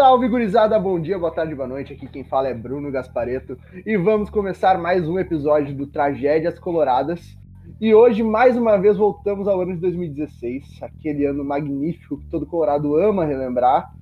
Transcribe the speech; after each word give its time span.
Salve, 0.00 0.30
gurizada! 0.30 0.78
Bom 0.78 0.98
dia, 0.98 1.18
boa 1.18 1.30
tarde, 1.30 1.54
boa 1.54 1.68
noite. 1.68 1.92
Aqui 1.92 2.06
quem 2.06 2.24
fala 2.24 2.48
é 2.48 2.54
Bruno 2.54 2.90
Gaspareto 2.90 3.58
e 3.84 3.98
vamos 3.98 4.30
começar 4.30 4.78
mais 4.78 5.06
um 5.06 5.18
episódio 5.18 5.76
do 5.76 5.86
Tragédias 5.86 6.58
Coloradas. 6.58 7.36
E 7.78 7.94
hoje, 7.94 8.22
mais 8.22 8.56
uma 8.56 8.78
vez, 8.78 8.96
voltamos 8.96 9.46
ao 9.46 9.60
ano 9.60 9.74
de 9.74 9.80
2016, 9.80 10.80
aquele 10.80 11.26
ano 11.26 11.44
magnífico 11.44 12.16
que 12.16 12.26
todo 12.28 12.46
colorado 12.46 12.96
ama 12.96 13.26
relembrar. 13.26 13.94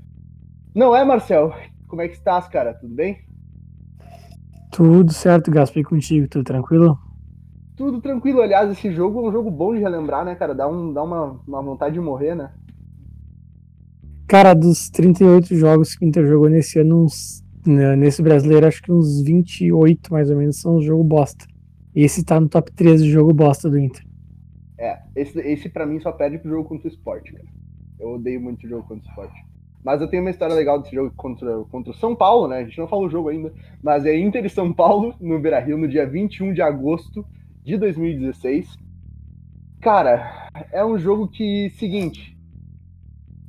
Não 0.73 0.95
é, 0.95 1.05
Marcel? 1.05 1.53
Como 1.89 2.01
é 2.01 2.07
que 2.07 2.15
estás, 2.15 2.47
cara? 2.47 2.75
Tudo 2.75 2.95
bem? 2.95 3.19
Tudo 4.71 5.13
certo, 5.13 5.51
Gaspar, 5.51 5.81
e 5.81 5.85
contigo, 5.85 6.29
tudo 6.29 6.45
tranquilo? 6.45 6.97
Tudo 7.77 8.01
tranquilo. 8.01 8.41
Aliás, 8.41 8.71
esse 8.71 8.93
jogo 8.93 9.19
é 9.19 9.29
um 9.31 9.33
jogo 9.33 9.51
bom 9.51 9.75
de 9.75 9.81
relembrar, 9.81 10.25
né, 10.25 10.37
cara? 10.37 10.55
Dá, 10.55 10.69
um, 10.69 10.93
dá 10.93 11.03
uma, 11.03 11.41
uma 11.45 11.61
vontade 11.61 11.95
de 11.95 12.01
morrer, 12.01 12.37
né? 12.37 12.53
Cara, 14.29 14.53
dos 14.53 14.91
38 14.91 15.57
jogos 15.57 15.95
que 15.95 16.05
o 16.05 16.07
Inter 16.07 16.27
jogou 16.27 16.51
nesse 16.51 16.79
ano, 16.79 17.05
uns, 17.05 17.43
né, 17.67 17.97
nesse 17.97 18.21
brasileiro, 18.21 18.67
acho 18.67 18.83
que 18.83 18.93
uns 18.93 19.23
28 19.23 20.13
mais 20.13 20.31
ou 20.31 20.37
menos 20.37 20.61
são 20.61 20.83
jogo 20.83 21.03
bosta. 21.03 21.47
Esse 21.95 22.23
tá 22.23 22.39
no 22.39 22.47
top 22.47 22.71
3 22.73 23.03
de 23.03 23.11
jogo 23.11 23.33
bosta 23.33 23.71
do 23.71 23.79
Inter. 23.79 24.05
É, 24.77 24.99
esse, 25.17 25.41
esse 25.41 25.71
para 25.71 25.87
mim 25.87 25.99
só 25.99 26.13
perde 26.13 26.37
pro 26.37 26.51
jogo 26.51 26.69
contra 26.69 26.87
o 26.87 26.91
esporte, 26.91 27.33
cara. 27.33 27.49
Eu 27.99 28.11
odeio 28.17 28.39
muito 28.39 28.67
o 28.67 28.69
jogo 28.69 28.87
contra 28.87 29.03
o 29.03 29.09
esporte. 29.09 29.47
Mas 29.83 30.03
eu 30.03 30.09
tenho 30.09 30.23
uma 30.23 30.31
história 30.31 30.55
legal 30.55 30.83
desse 30.83 30.95
jogo 30.95 31.11
contra, 31.17 31.65
contra 31.71 31.91
o 31.91 31.97
São 31.97 32.15
Paulo, 32.15 32.49
né? 32.49 32.59
A 32.59 32.65
gente 32.65 32.79
não 32.79 32.87
falou 32.87 33.07
o 33.07 33.11
jogo 33.11 33.31
ainda, 33.31 33.51
mas 33.83 34.05
é 34.05 34.15
Inter 34.15 34.45
e 34.45 34.51
São 34.51 34.75
Paulo 34.75 35.15
no 35.19 35.41
Beira 35.41 35.59
Rio 35.59 35.79
no 35.79 35.89
dia 35.89 36.07
21 36.07 36.53
de 36.53 36.61
agosto 36.61 37.25
de 37.65 37.79
2016. 37.79 38.77
Cara, 39.81 40.51
é 40.71 40.85
um 40.85 40.99
jogo 40.99 41.27
que, 41.29 41.71
seguinte, 41.79 42.38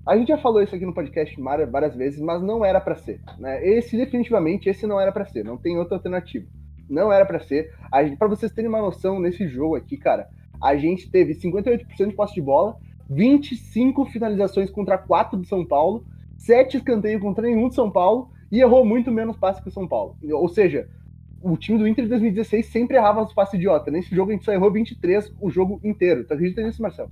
a 0.10 0.18
gente 0.18 0.30
já 0.30 0.40
falou 0.40 0.60
isso 0.64 0.76
aqui 0.76 0.88
no 0.88 0.94
podcast 0.94 1.40
várias 1.72 1.96
vezes, 1.96 2.20
mas 2.20 2.42
não 2.42 2.66
era 2.66 2.82
para 2.82 2.96
ser. 2.96 3.22
Né? 3.38 3.64
Esse, 3.64 3.96
definitivamente, 3.96 4.68
esse 4.68 4.88
não 4.88 5.00
era 5.00 5.12
para 5.12 5.26
ser. 5.26 5.44
Não 5.46 5.56
tem 5.56 5.78
outra 5.78 5.98
alternativa. 5.98 6.48
Não 6.90 7.14
era 7.14 7.24
para 7.28 7.40
ser. 7.40 7.72
Para 8.18 8.28
vocês 8.28 8.52
terem 8.52 8.68
uma 8.68 8.82
noção, 8.82 9.20
nesse 9.20 9.48
jogo 9.48 9.76
aqui, 9.76 9.98
cara, 9.98 10.28
a 10.60 10.76
gente 10.76 11.12
teve 11.12 11.36
58% 11.36 12.08
de 12.08 12.16
posse 12.16 12.34
de 12.34 12.42
bola, 12.42 12.76
25 13.08 14.04
finalizações 14.06 14.72
contra 14.72 14.98
4 14.98 15.40
de 15.40 15.48
São 15.48 15.64
Paulo, 15.64 16.04
7 16.40 16.78
escanteios 16.78 17.22
contra 17.22 17.44
nenhum 17.44 17.70
de 17.70 17.76
São 17.76 17.92
Paulo 17.92 18.32
e 18.52 18.62
errou 18.62 18.84
muito 18.84 19.12
menos 19.12 19.38
passes 19.38 19.62
que 19.62 19.70
o 19.70 19.72
São 19.72 19.88
Paulo. 19.88 20.18
Ou 20.24 20.50
seja, 20.50 20.90
o 21.40 21.56
time 21.56 21.78
do 21.78 21.88
Inter 21.88 22.06
de 22.06 22.10
2016 22.10 22.66
sempre 22.66 22.98
errava 22.98 23.22
os 23.22 23.32
passes 23.32 23.54
idiota. 23.54 23.92
Nesse 23.92 24.16
jogo 24.16 24.32
a 24.32 24.34
gente 24.34 24.44
só 24.46 24.52
errou 24.52 24.72
23 24.72 25.32
o 25.40 25.52
jogo 25.52 25.80
inteiro. 25.84 26.26
Tu 26.26 26.34
acredita 26.34 26.64
nisso, 26.64 26.82
Marcelo? 26.82 27.12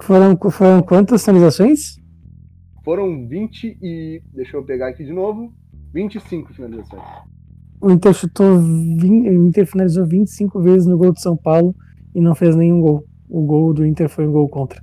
Foram, 0.00 0.36
foram 0.50 0.82
quantas 0.82 1.24
finalizações? 1.24 1.96
Foram 2.84 3.26
20 3.26 3.78
e. 3.82 4.22
Deixa 4.32 4.56
eu 4.56 4.64
pegar 4.64 4.88
aqui 4.88 5.04
de 5.04 5.12
novo. 5.12 5.52
25 5.92 6.52
finalizações. 6.52 7.02
O 7.80 7.90
Inter 7.90 8.12
chutou. 8.12 8.58
20, 8.58 9.28
o 9.28 9.46
Inter 9.46 9.66
finalizou 9.66 10.06
25 10.06 10.60
vezes 10.60 10.86
no 10.86 10.98
gol 10.98 11.12
do 11.12 11.20
São 11.20 11.36
Paulo 11.36 11.74
e 12.14 12.20
não 12.20 12.34
fez 12.34 12.56
nenhum 12.56 12.80
gol. 12.80 13.04
O 13.28 13.42
gol 13.42 13.74
do 13.74 13.84
Inter 13.84 14.08
foi 14.08 14.26
um 14.26 14.32
gol 14.32 14.48
contra. 14.48 14.82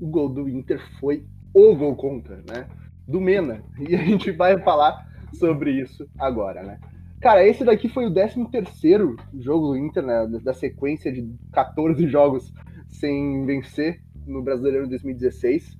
O 0.00 0.06
gol 0.06 0.28
do 0.28 0.48
Inter 0.48 0.80
foi 0.98 1.24
o 1.54 1.74
gol 1.74 1.94
contra, 1.96 2.42
né? 2.48 2.66
Do 3.06 3.20
Mena. 3.20 3.62
E 3.78 3.94
a 3.94 4.04
gente 4.04 4.30
vai 4.32 4.60
falar 4.62 5.06
sobre 5.32 5.80
isso 5.80 6.06
agora, 6.18 6.62
né? 6.62 6.78
Cara, 7.20 7.46
esse 7.46 7.64
daqui 7.64 7.88
foi 7.88 8.06
o 8.06 8.14
13 8.14 8.46
terceiro 8.50 9.16
jogo 9.38 9.68
do 9.68 9.76
Inter, 9.76 10.02
né? 10.02 10.26
Da 10.42 10.54
sequência 10.54 11.12
de 11.12 11.28
14 11.52 12.08
jogos 12.08 12.52
sem 12.88 13.44
vencer 13.44 14.00
no 14.26 14.42
Brasileiro 14.42 14.88
2016. 14.88 15.78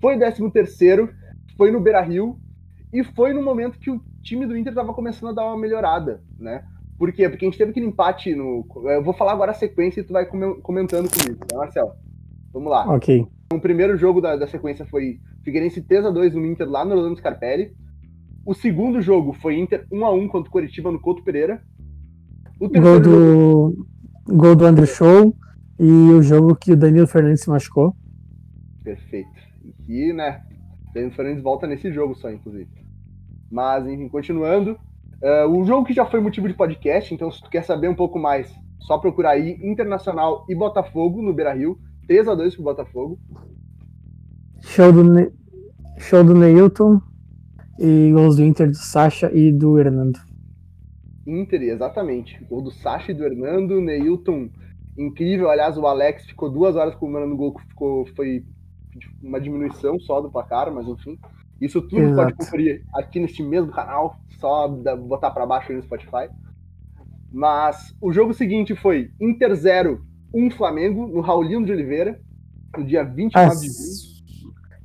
Foi 0.00 0.18
13 0.18 0.50
terceiro, 0.50 1.10
foi 1.56 1.70
no 1.70 1.80
Beira-Rio 1.80 2.38
e 2.92 3.02
foi 3.02 3.32
no 3.32 3.42
momento 3.42 3.78
que 3.78 3.90
o 3.90 4.00
time 4.22 4.46
do 4.46 4.56
Inter 4.56 4.72
estava 4.72 4.92
começando 4.92 5.30
a 5.30 5.32
dar 5.32 5.46
uma 5.46 5.58
melhorada, 5.58 6.22
né? 6.38 6.64
Por 6.98 7.12
quê? 7.12 7.28
Porque 7.28 7.44
a 7.44 7.48
gente 7.48 7.58
teve 7.58 7.70
aquele 7.70 7.86
empate 7.86 8.34
no... 8.34 8.64
Eu 8.84 9.02
vou 9.02 9.12
falar 9.12 9.32
agora 9.32 9.50
a 9.50 9.54
sequência 9.54 10.00
e 10.00 10.04
tu 10.04 10.12
vai 10.12 10.26
comentando 10.26 11.10
comigo, 11.10 11.44
tá, 11.46 11.56
Marcelo? 11.56 11.92
Vamos 12.52 12.70
lá. 12.70 12.88
Ok. 12.88 13.26
O 13.52 13.58
primeiro 13.58 13.96
jogo 13.96 14.20
da, 14.20 14.36
da 14.36 14.46
sequência 14.46 14.86
foi 14.86 15.18
Figueirense 15.42 15.82
3x2 15.82 16.34
no 16.34 16.46
Inter 16.46 16.68
lá 16.68 16.84
no 16.84 16.94
Orlando 16.94 17.18
Scarpelli. 17.18 17.72
O 18.46 18.54
segundo 18.54 19.02
jogo 19.02 19.32
foi 19.32 19.58
Inter 19.58 19.86
1x1 19.90 20.28
contra 20.28 20.48
o 20.48 20.52
Coritiba 20.52 20.92
no 20.92 21.00
Couto 21.00 21.24
Pereira. 21.24 21.62
O 22.60 22.68
gol 22.68 23.00
do, 23.00 23.10
jogo... 23.10 23.86
gol 24.28 24.54
do 24.54 24.64
André 24.66 24.86
Show 24.86 25.34
e 25.78 25.90
o 25.90 26.22
jogo 26.22 26.54
que 26.54 26.72
o 26.72 26.76
Danilo 26.76 27.06
Fernandes 27.06 27.42
se 27.42 27.50
machucou. 27.50 27.94
Perfeito. 28.82 29.28
E, 29.88 30.12
né, 30.12 30.42
Danilo 30.92 31.12
Fernandes 31.12 31.42
volta 31.42 31.66
nesse 31.66 31.92
jogo 31.92 32.14
só, 32.14 32.30
inclusive. 32.30 32.68
Mas, 33.50 33.86
enfim, 33.86 34.08
continuando. 34.08 34.78
Uh, 35.22 35.48
o 35.48 35.64
jogo 35.64 35.86
que 35.86 35.94
já 35.94 36.04
foi 36.04 36.20
motivo 36.20 36.48
de 36.48 36.54
podcast, 36.54 37.14
então 37.14 37.30
se 37.30 37.40
tu 37.40 37.48
quer 37.48 37.64
saber 37.64 37.88
um 37.88 37.94
pouco 37.94 38.18
mais, 38.18 38.54
só 38.80 38.98
procurar 38.98 39.30
aí 39.30 39.58
Internacional 39.62 40.44
e 40.48 40.54
Botafogo 40.54 41.22
no 41.22 41.32
Beira 41.32 41.54
Rio. 41.54 41.78
3x2 42.08 42.54
pro 42.54 42.64
Botafogo. 42.64 43.18
Show 44.60 44.92
do, 44.92 45.02
ne... 45.02 45.30
Show 45.98 46.22
do 46.22 46.34
Neilton 46.34 47.00
e 47.78 48.10
gols 48.12 48.36
do 48.36 48.44
Inter 48.44 48.70
do 48.70 48.76
Sacha 48.76 49.30
e 49.32 49.50
do 49.50 49.78
Hernando. 49.78 50.18
Inter, 51.26 51.62
exatamente. 51.62 52.42
Gol 52.44 52.62
do 52.62 52.70
Sacha 52.70 53.12
e 53.12 53.14
do 53.14 53.24
Hernando, 53.24 53.80
Neilton 53.80 54.50
incrível. 54.96 55.50
Aliás, 55.50 55.76
o 55.76 55.86
Alex 55.86 56.26
ficou 56.26 56.50
duas 56.50 56.76
horas 56.76 56.94
comemorando 56.94 57.34
o 57.34 57.36
gol, 57.36 57.58
ficou, 57.68 58.06
foi 58.14 58.44
uma 59.22 59.40
diminuição 59.40 59.98
só 59.98 60.20
do 60.20 60.30
placar, 60.30 60.72
mas 60.72 60.86
enfim. 60.86 61.18
Isso 61.60 61.80
tudo 61.82 62.02
Exato. 62.02 62.16
pode 62.16 62.34
conferir 62.34 62.84
aqui 62.94 63.20
neste 63.20 63.42
mesmo 63.42 63.72
canal, 63.72 64.16
só 64.38 64.68
botar 64.68 65.30
para 65.30 65.46
baixo 65.46 65.70
aí 65.70 65.76
no 65.76 65.82
Spotify. 65.82 66.28
Mas 67.32 67.94
o 68.00 68.12
jogo 68.12 68.32
seguinte 68.32 68.76
foi 68.76 69.10
Inter 69.20 69.54
0, 69.54 70.04
1 70.32 70.50
Flamengo, 70.52 71.06
no 71.06 71.20
Raulino 71.20 71.64
de 71.64 71.72
Oliveira, 71.72 72.20
no 72.76 72.84
dia 72.84 73.02
29 73.02 73.46
As... 73.46 73.60
de 73.60 73.68
julho. 73.68 74.14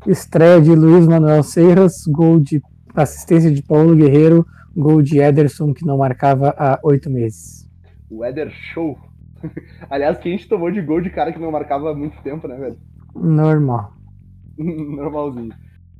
Estreia 0.07 0.61
de 0.61 0.73
Luiz 0.73 1.05
Manuel 1.05 1.43
Serras, 1.43 2.05
gol 2.07 2.39
de 2.39 2.61
assistência 2.95 3.51
de 3.51 3.61
Paulo 3.61 3.95
Guerreiro, 3.95 4.45
gol 4.75 5.01
de 5.01 5.19
Ederson, 5.19 5.73
que 5.73 5.85
não 5.85 5.97
marcava 5.97 6.55
há 6.57 6.79
oito 6.83 7.09
meses. 7.09 7.69
O 8.09 8.23
Eder 8.23 8.49
Show 8.49 8.97
Aliás, 9.89 10.17
que 10.17 10.29
a 10.29 10.31
gente 10.31 10.47
tomou 10.47 10.71
de 10.71 10.81
gol 10.81 11.01
de 11.01 11.09
cara 11.09 11.31
que 11.31 11.39
não 11.39 11.51
marcava 11.51 11.91
há 11.91 11.95
muito 11.95 12.21
tempo, 12.21 12.47
né, 12.47 12.55
velho? 12.55 12.77
Normal. 13.15 13.93
Normalzinho. 14.57 15.53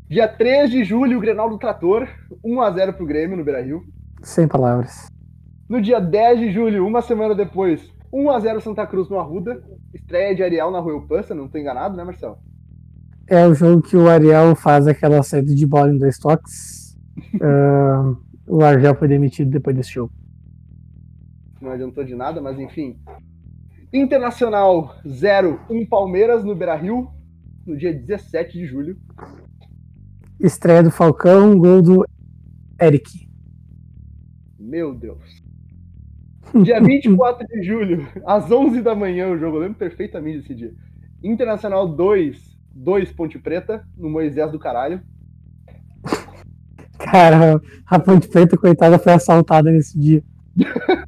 Dia 0.09 0.27
3 0.27 0.71
de 0.71 0.83
julho, 0.83 1.17
o 1.17 1.21
Grenal 1.21 1.49
do 1.49 1.57
Trator, 1.57 2.07
1x0 2.43 2.93
pro 2.93 3.05
Grêmio 3.05 3.37
no 3.37 3.43
Beira 3.43 3.61
Rio. 3.61 3.83
Sem 4.21 4.47
palavras. 4.47 5.07
No 5.69 5.79
dia 5.79 5.99
10 5.99 6.39
de 6.39 6.51
julho, 6.51 6.85
uma 6.85 7.01
semana 7.01 7.35
depois, 7.35 7.93
1x0 8.11 8.59
Santa 8.59 8.87
Cruz 8.87 9.07
no 9.07 9.19
Arruda. 9.19 9.61
Estreia 9.93 10.35
de 10.35 10.43
Ariel 10.43 10.71
na 10.71 10.79
Rua 10.79 11.05
Pança, 11.07 11.35
não 11.35 11.47
tô 11.47 11.57
enganado, 11.57 11.95
né, 11.95 12.03
Marcelo? 12.03 12.37
É 13.27 13.45
o 13.45 13.53
jogo 13.53 13.83
que 13.83 13.95
o 13.95 14.09
Ariel 14.09 14.55
faz 14.55 14.87
aquela 14.87 15.21
saída 15.21 15.53
de 15.53 15.65
bola 15.65 15.93
em 15.93 15.97
dois 15.97 16.17
toques. 16.17 16.97
uh, 17.35 18.17
o 18.47 18.63
Ariel 18.63 18.95
foi 18.95 19.07
demitido 19.07 19.51
depois 19.51 19.75
desse 19.75 19.91
jogo. 19.91 20.11
Não 21.61 21.71
adiantou 21.71 22.03
de 22.03 22.15
nada, 22.15 22.41
mas 22.41 22.57
enfim. 22.59 22.97
Internacional 23.91 24.95
0, 25.07 25.61
1 25.67 25.85
Palmeiras 25.87 26.43
no 26.43 26.55
Beira 26.55 26.75
Rio, 26.75 27.09
no 27.65 27.75
dia 27.75 27.91
17 27.91 28.53
de 28.53 28.65
julho. 28.67 28.97
Estreia 30.39 30.83
do 30.83 30.91
Falcão, 30.91 31.57
gol 31.57 31.81
do 31.81 32.05
Eric. 32.79 33.27
Meu 34.59 34.93
Deus. 34.93 35.41
Dia 36.63 36.79
24 36.81 37.47
de 37.47 37.63
julho, 37.63 38.07
às 38.25 38.51
11 38.51 38.81
da 38.83 38.93
manhã, 38.93 39.27
o 39.29 39.37
jogo, 39.37 39.57
eu 39.57 39.61
lembro 39.61 39.79
perfeitamente 39.79 40.41
desse 40.41 40.53
dia. 40.53 40.73
Internacional 41.23 41.87
2, 41.87 42.59
2 42.71 43.11
Ponte 43.11 43.39
Preta, 43.39 43.83
no 43.97 44.09
Moisés 44.09 44.51
do 44.51 44.59
caralho. 44.59 45.01
Cara, 46.99 47.59
a 47.87 47.99
Ponte 47.99 48.27
Preta, 48.27 48.55
coitada, 48.55 48.99
foi 48.99 49.13
assaltada 49.13 49.71
nesse 49.71 49.99
dia. 49.99 50.23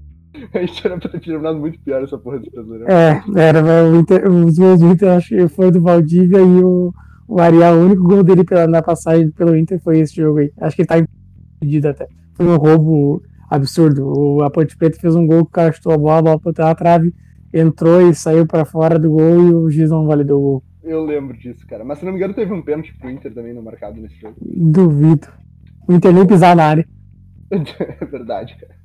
A 0.53 0.59
gente 0.59 0.86
era 0.86 0.98
pra 0.98 1.09
ter 1.09 1.19
terminado 1.19 1.59
muito 1.59 1.80
pior 1.80 2.03
essa 2.03 2.18
porra 2.18 2.39
desse 2.39 2.51
brasileiro. 2.51 2.92
É, 2.92 3.24
era, 3.36 3.63
o 3.86 3.95
Inter, 3.95 4.30
os 4.30 4.57
gols 4.57 4.80
do 4.80 4.88
Inter 4.88 5.09
acho 5.12 5.30
que 5.30 5.48
foi 5.48 5.71
do 5.71 5.81
Valdívia 5.81 6.39
e 6.39 6.63
o, 6.63 6.94
o 7.27 7.39
Ariel, 7.39 7.75
o 7.75 7.86
único 7.86 8.03
gol 8.03 8.24
dele 8.24 8.44
pela, 8.44 8.68
na 8.68 8.81
passagem 8.81 9.31
pelo 9.31 9.56
Inter 9.56 9.80
foi 9.81 10.00
esse 10.00 10.15
jogo 10.15 10.39
aí. 10.39 10.51
Acho 10.59 10.75
que 10.75 10.81
ele 10.81 10.88
tá 10.88 10.98
impedido 10.98 11.88
até. 11.88 12.07
Foi 12.33 12.45
um 12.45 12.57
roubo 12.57 13.24
absurdo. 13.50 14.06
O, 14.06 14.44
a 14.44 14.50
Ponte 14.50 14.75
Preta 14.77 15.00
fez 15.00 15.15
um 15.15 15.25
gol 15.25 15.45
que 15.45 15.51
o 15.51 15.53
cara 15.53 15.71
chutou 15.71 15.94
a 15.94 15.98
bola, 15.98 16.19
a 16.19 16.21
bola 16.21 16.39
pra 16.39 16.75
trave, 16.75 17.13
entrou 17.53 18.01
e 18.01 18.13
saiu 18.13 18.45
pra 18.45 18.65
fora 18.65 19.00
do 19.00 19.12
gol 19.12 19.48
e 19.48 19.53
o 19.53 19.69
juiz 19.69 19.89
não 19.89 20.06
validou 20.06 20.39
o 20.39 20.42
gol. 20.42 20.63
Eu 20.83 21.06
lembro 21.06 21.38
disso, 21.38 21.65
cara. 21.68 21.86
Mas 21.86 22.00
se 22.00 22.06
não 22.06 22.12
me 22.12 22.18
engano, 22.18 22.33
teve 22.33 22.51
um 22.51 22.62
pênalti 22.62 22.94
pro 22.98 23.09
Inter 23.09 23.33
também 23.33 23.53
no 23.53 23.62
marcado 23.62 24.01
nesse 24.01 24.19
jogo. 24.19 24.36
Duvido. 24.42 25.27
O 25.88 25.94
Inter 25.94 26.13
nem 26.13 26.25
pisar 26.25 26.56
na 26.56 26.65
área. 26.65 26.88
é 27.51 28.06
verdade, 28.06 28.57
cara. 28.59 28.81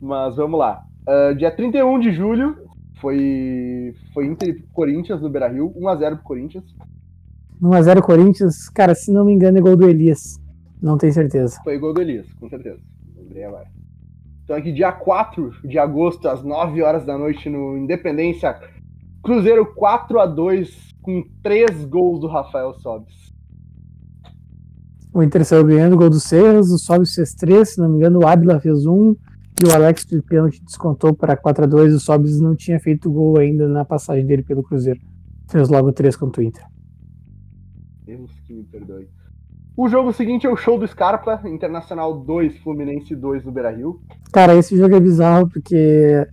Mas 0.00 0.36
vamos 0.36 0.58
lá. 0.58 0.84
Uh, 1.06 1.34
dia 1.34 1.50
31 1.50 1.98
de 1.98 2.12
julho 2.12 2.56
foi, 3.00 3.94
foi 4.12 4.26
Inter 4.26 4.48
e 4.48 4.62
Corinthians 4.72 5.20
no 5.20 5.30
Beira 5.30 5.48
Rio, 5.48 5.72
1x0 5.74 6.16
pro 6.16 6.24
Corinthians. 6.24 6.64
1x0 7.60 8.02
Corinthians, 8.02 8.68
cara, 8.68 8.94
se 8.94 9.10
não 9.12 9.24
me 9.24 9.32
engano 9.32 9.58
é 9.58 9.60
gol 9.60 9.76
do 9.76 9.88
Elias. 9.88 10.40
Não 10.80 10.96
tenho 10.96 11.12
certeza. 11.12 11.60
Foi 11.62 11.78
gol 11.78 11.92
do 11.92 12.00
Elias, 12.00 12.32
com 12.34 12.48
certeza. 12.48 12.80
Lembrei 13.16 13.44
agora. 13.44 13.66
Então 14.44 14.56
aqui 14.56 14.72
dia 14.72 14.92
4 14.92 15.52
de 15.64 15.78
agosto, 15.78 16.28
às 16.28 16.42
9 16.42 16.82
horas 16.82 17.04
da 17.04 17.16
noite, 17.16 17.48
no 17.48 17.76
Independência, 17.76 18.58
Cruzeiro 19.22 19.66
4 19.74 20.18
a 20.18 20.26
2 20.26 20.94
com 21.02 21.24
3 21.42 21.84
gols 21.84 22.20
do 22.20 22.26
Rafael 22.26 22.74
Sobis. 22.74 23.30
O 25.12 25.22
Inter 25.22 25.44
saiu 25.44 25.64
ganhando 25.64 25.96
gol 25.96 26.08
do 26.08 26.20
Serras, 26.20 26.70
o 26.70 26.78
Sobis 26.78 27.14
fez 27.14 27.34
3, 27.34 27.68
se 27.68 27.80
não 27.80 27.88
me 27.88 27.96
engano 27.96 28.20
o 28.20 28.26
Ábila 28.26 28.60
fez 28.60 28.86
1 28.86 29.14
e 29.62 29.66
o 29.66 29.74
Alex 29.74 30.06
de 30.06 30.22
pênalti 30.22 30.62
descontou 30.64 31.14
para 31.14 31.36
4 31.36 31.64
a 31.64 31.66
2 31.66 31.94
O 31.94 32.00
Sobis 32.00 32.40
não 32.40 32.56
tinha 32.56 32.80
feito 32.80 33.10
gol 33.10 33.36
ainda 33.38 33.68
na 33.68 33.84
passagem 33.84 34.24
dele 34.24 34.42
pelo 34.42 34.62
Cruzeiro. 34.62 35.00
Fez 35.50 35.68
logo 35.68 35.92
3 35.92 36.16
contra 36.16 36.40
o 36.40 36.44
Inter. 36.44 36.64
Deus 38.04 38.30
que 38.46 38.54
me 38.54 38.64
perdoe. 38.64 39.08
O 39.76 39.88
jogo 39.88 40.12
seguinte 40.12 40.46
é 40.46 40.50
o 40.50 40.56
show 40.56 40.78
do 40.78 40.86
Scarpa, 40.86 41.40
Internacional 41.44 42.18
2, 42.18 42.58
Fluminense 42.58 43.14
2 43.14 43.44
no 43.44 43.52
Beira-Rio. 43.52 44.00
Cara, 44.32 44.56
esse 44.56 44.76
jogo 44.76 44.94
é 44.94 45.00
bizarro 45.00 45.48
porque 45.48 46.26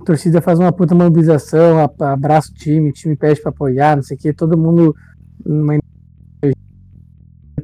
a 0.00 0.04
torcida 0.04 0.40
faz 0.40 0.58
uma 0.58 0.72
puta 0.72 0.94
mobilização, 0.94 1.78
abraça 2.00 2.50
o 2.50 2.54
time, 2.54 2.90
o 2.90 2.92
time 2.92 3.16
pede 3.16 3.40
para 3.40 3.50
apoiar, 3.50 3.96
não 3.96 4.02
sei 4.02 4.16
o 4.16 4.20
que, 4.20 4.32
todo 4.32 4.56
mundo 4.56 4.94
numa 5.44 5.78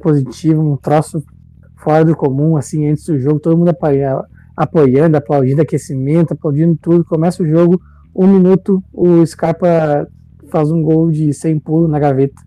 positivo, 0.01 0.61
um 0.61 0.77
troço 0.77 1.23
fora 1.77 2.05
do 2.05 2.15
comum, 2.15 2.55
assim, 2.55 2.87
antes 2.87 3.05
do 3.05 3.17
jogo, 3.17 3.39
todo 3.39 3.57
mundo 3.57 3.69
apoiando, 4.55 5.17
aplaudindo 5.17 5.61
aquecimento, 5.61 6.33
aplaudindo 6.33 6.77
tudo. 6.81 7.03
Começa 7.05 7.43
o 7.43 7.47
jogo, 7.47 7.81
um 8.15 8.27
minuto, 8.27 8.83
o 8.93 9.25
Scarpa 9.25 10.07
faz 10.49 10.71
um 10.71 10.81
gol 10.81 11.11
de 11.11 11.33
sem 11.33 11.59
pulo 11.59 11.87
na 11.87 11.99
gaveta. 11.99 12.41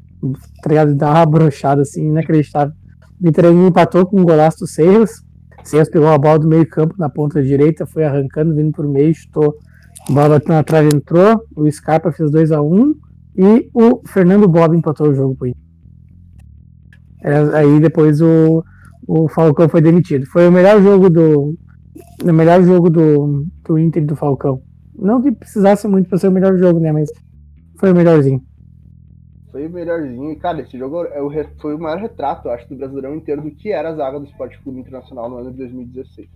Tá 0.63 0.69
ligado? 0.69 0.95
Dá 0.95 1.11
uma 1.11 1.27
brochada 1.27 1.83
assim, 1.83 2.09
inacreditável. 2.09 2.75
O 3.21 3.29
Inter 3.29 3.47
empatou 3.47 4.07
com 4.07 4.21
um 4.21 4.25
golaço 4.25 4.61
do 4.61 4.67
Serras. 4.67 5.23
Serras 5.65 5.89
pegou 5.89 6.09
a 6.09 6.19
bola 6.19 6.39
do 6.39 6.49
meio 6.49 6.67
campo 6.69 6.95
na 6.99 7.09
ponta 7.09 7.43
direita, 7.43 7.85
foi 7.85 8.05
arrancando, 8.05 8.55
vindo 8.55 8.73
por 8.73 8.87
meio, 8.87 9.15
chutou. 9.15 9.57
A 10.09 10.13
bola 10.13 10.41
na 10.47 10.63
trave 10.63 10.89
entrou, 10.95 11.45
o 11.55 11.71
Scarpa 11.71 12.13
fez 12.13 12.31
2 12.31 12.53
a 12.53 12.63
1 12.63 12.75
um, 12.75 12.95
e 13.37 13.69
o 13.75 14.01
Fernando 14.07 14.49
Bob 14.49 14.77
empatou 14.77 15.09
o 15.09 15.15
jogo 15.15 15.35
Inter. 15.47 15.55
É, 17.23 17.59
aí 17.59 17.81
depois 17.81 18.21
o, 18.21 18.65
o 19.07 19.29
Falcão 19.29 19.69
foi 19.69 19.81
demitido. 19.81 20.27
Foi 20.27 20.49
o 20.49 20.53
melhor 20.53 20.81
jogo 20.83 21.11
do. 21.11 21.55
O 22.23 22.33
melhor 22.33 22.63
jogo 22.63 22.91
do, 22.91 23.47
do 23.65 23.79
Inter 23.79 24.03
e 24.03 24.07
do 24.07 24.17
Falcão. 24.17 24.63
Não 24.95 25.23
que 25.23 25.31
precisasse 25.31 25.87
muito 25.87 26.09
para 26.09 26.19
ser 26.19 26.29
o 26.29 26.33
melhor 26.33 26.57
jogo, 26.57 26.81
né? 26.81 26.93
Mas 26.93 27.09
foi 27.79 27.93
o 27.93 27.95
melhorzinho. 27.95 28.43
Foi 29.51 29.67
o 29.67 29.71
melhorzinho. 29.71 30.33
E, 30.33 30.37
cara, 30.37 30.61
esse 30.61 30.77
jogo 30.77 31.05
é 31.05 31.23
o, 31.23 31.31
foi 31.61 31.75
o 31.75 31.79
maior 31.79 31.99
retrato, 31.99 32.49
acho, 32.49 32.69
do 32.69 32.77
Brasileirão 32.77 33.15
inteiro 33.15 33.43
do 33.43 33.51
que 33.51 33.73
era 33.73 33.91
a 33.91 33.95
zaga 33.95 34.19
do 34.19 34.27
Esporte 34.27 34.61
Clube 34.63 34.81
Internacional 34.81 35.31
no 35.31 35.39
ano 35.39 35.51
de 35.53 35.59
2016. 35.59 36.29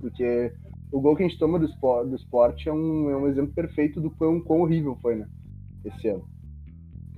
Porque 0.00 0.52
o 0.90 1.00
gol 1.00 1.14
que 1.14 1.22
a 1.22 1.28
gente 1.28 1.38
toma 1.38 1.58
do 1.58 1.66
esporte, 1.66 2.08
do 2.08 2.16
esporte 2.16 2.68
é, 2.68 2.72
um, 2.72 3.10
é 3.10 3.16
um 3.16 3.28
exemplo 3.28 3.52
perfeito 3.52 4.00
do 4.00 4.10
quão, 4.10 4.40
quão 4.40 4.60
horrível 4.60 4.96
foi, 5.02 5.16
né? 5.16 5.26
Esse 5.84 6.08
ano. 6.08 6.24